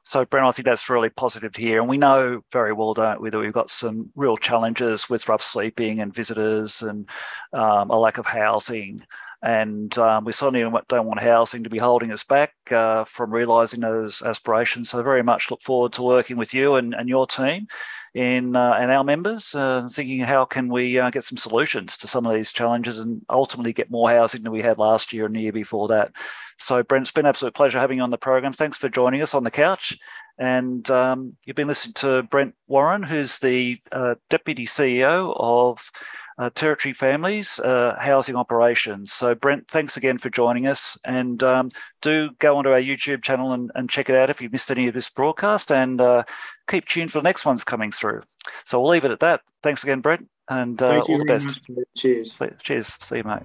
So, 0.06 0.22
Brent, 0.26 0.46
I 0.46 0.50
think 0.50 0.66
that's 0.66 0.90
really 0.90 1.08
positive 1.08 1.56
here. 1.56 1.80
And 1.80 1.88
we 1.88 1.96
know 1.96 2.42
very 2.52 2.74
well, 2.74 2.92
don't 2.92 3.22
we, 3.22 3.30
that 3.30 3.38
we've 3.38 3.54
got 3.54 3.70
some 3.70 4.10
real 4.14 4.36
challenges 4.36 5.08
with 5.08 5.30
rough 5.30 5.42
sleeping 5.42 6.00
and 6.00 6.14
visitors 6.14 6.82
and 6.82 7.08
um, 7.54 7.88
a 7.88 7.98
lack 7.98 8.18
of 8.18 8.26
housing. 8.26 9.00
And 9.44 9.96
um, 9.98 10.24
we 10.24 10.32
certainly 10.32 10.62
don't 10.88 11.06
want 11.06 11.20
housing 11.20 11.64
to 11.64 11.70
be 11.70 11.76
holding 11.76 12.10
us 12.10 12.24
back 12.24 12.54
uh, 12.72 13.04
from 13.04 13.30
realising 13.30 13.80
those 13.80 14.22
aspirations. 14.22 14.88
So, 14.88 15.02
very 15.02 15.22
much 15.22 15.50
look 15.50 15.60
forward 15.60 15.92
to 15.92 16.02
working 16.02 16.38
with 16.38 16.54
you 16.54 16.76
and, 16.76 16.94
and 16.94 17.10
your 17.10 17.26
team 17.26 17.66
in 18.14 18.56
uh, 18.56 18.72
and 18.80 18.90
our 18.90 19.04
members, 19.04 19.54
uh, 19.54 19.86
thinking 19.90 20.20
how 20.20 20.46
can 20.46 20.68
we 20.68 20.98
uh, 20.98 21.10
get 21.10 21.24
some 21.24 21.36
solutions 21.36 21.98
to 21.98 22.08
some 22.08 22.24
of 22.24 22.32
these 22.32 22.52
challenges 22.52 22.98
and 22.98 23.20
ultimately 23.28 23.74
get 23.74 23.90
more 23.90 24.08
housing 24.08 24.42
than 24.44 24.52
we 24.52 24.62
had 24.62 24.78
last 24.78 25.12
year 25.12 25.26
and 25.26 25.36
the 25.36 25.40
year 25.40 25.52
before 25.52 25.88
that. 25.88 26.12
So, 26.58 26.82
Brent, 26.82 27.02
it's 27.02 27.10
been 27.10 27.26
an 27.26 27.30
absolute 27.30 27.54
pleasure 27.54 27.80
having 27.80 27.98
you 27.98 28.04
on 28.04 28.10
the 28.10 28.16
program. 28.16 28.54
Thanks 28.54 28.78
for 28.78 28.88
joining 28.88 29.20
us 29.20 29.34
on 29.34 29.44
the 29.44 29.50
couch. 29.50 29.98
And 30.38 30.88
um, 30.90 31.36
you've 31.44 31.56
been 31.56 31.68
listening 31.68 31.94
to 31.94 32.22
Brent 32.22 32.54
Warren, 32.66 33.02
who's 33.02 33.40
the 33.40 33.78
uh, 33.92 34.14
Deputy 34.30 34.66
CEO 34.66 35.34
of 35.36 35.90
uh, 36.38 36.50
Territory 36.54 36.92
Families 36.92 37.60
uh, 37.60 37.96
Housing 37.98 38.36
Operations. 38.36 39.12
So, 39.12 39.34
Brent, 39.34 39.68
thanks 39.68 39.96
again 39.96 40.18
for 40.18 40.30
joining 40.30 40.66
us. 40.66 40.98
And 41.04 41.42
um, 41.42 41.70
do 42.02 42.30
go 42.38 42.56
onto 42.56 42.70
our 42.70 42.80
YouTube 42.80 43.22
channel 43.22 43.52
and, 43.52 43.70
and, 43.74 43.88
check 43.88 44.08
it 44.08 44.16
out 44.16 44.30
if 44.30 44.40
you've 44.40 44.52
missed 44.52 44.70
any 44.70 44.88
of 44.88 44.94
this 44.94 45.08
broadcast. 45.10 45.70
And 45.70 46.00
uh, 46.00 46.24
keep 46.68 46.86
tuned 46.86 47.12
for 47.12 47.18
the 47.18 47.24
next 47.24 47.44
ones 47.44 47.64
coming 47.64 47.92
through. 47.92 48.22
So, 48.64 48.80
we'll 48.80 48.90
leave 48.90 49.04
it 49.04 49.10
at 49.10 49.20
that. 49.20 49.42
Thanks 49.62 49.82
again, 49.82 50.00
Brent. 50.00 50.28
And 50.48 50.80
uh, 50.82 51.00
all 51.00 51.18
the 51.18 51.24
best. 51.24 51.46
Much. 51.68 51.86
Cheers. 51.96 52.40
Cheers. 52.62 52.86
See 52.86 53.18
you, 53.18 53.24
mate. 53.24 53.42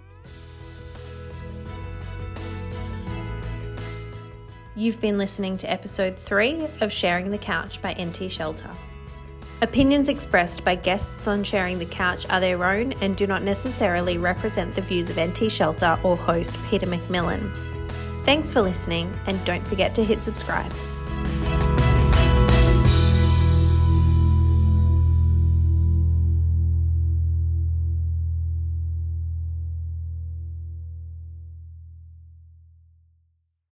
You've 4.75 5.01
been 5.01 5.17
listening 5.17 5.57
to 5.57 5.69
episode 5.69 6.17
3 6.17 6.65
of 6.79 6.91
Sharing 6.91 7.31
the 7.31 7.37
Couch 7.37 7.81
by 7.81 7.93
NT 7.99 8.31
Shelter. 8.31 8.69
Opinions 9.61 10.07
expressed 10.07 10.63
by 10.63 10.75
guests 10.75 11.27
on 11.27 11.43
Sharing 11.43 11.79
the 11.79 11.85
Couch 11.85 12.25
are 12.29 12.39
their 12.39 12.63
own 12.63 12.93
and 13.01 13.17
do 13.17 13.27
not 13.27 13.43
necessarily 13.43 14.17
represent 14.17 14.73
the 14.73 14.81
views 14.81 15.09
of 15.09 15.19
NT 15.19 15.51
Shelter 15.51 15.99
or 16.01 16.15
host 16.15 16.57
Peter 16.69 16.85
McMillan. 16.85 17.53
Thanks 18.23 18.51
for 18.51 18.61
listening, 18.61 19.13
and 19.25 19.43
don't 19.43 19.65
forget 19.67 19.93
to 19.95 20.03
hit 20.05 20.23
subscribe. 20.23 20.71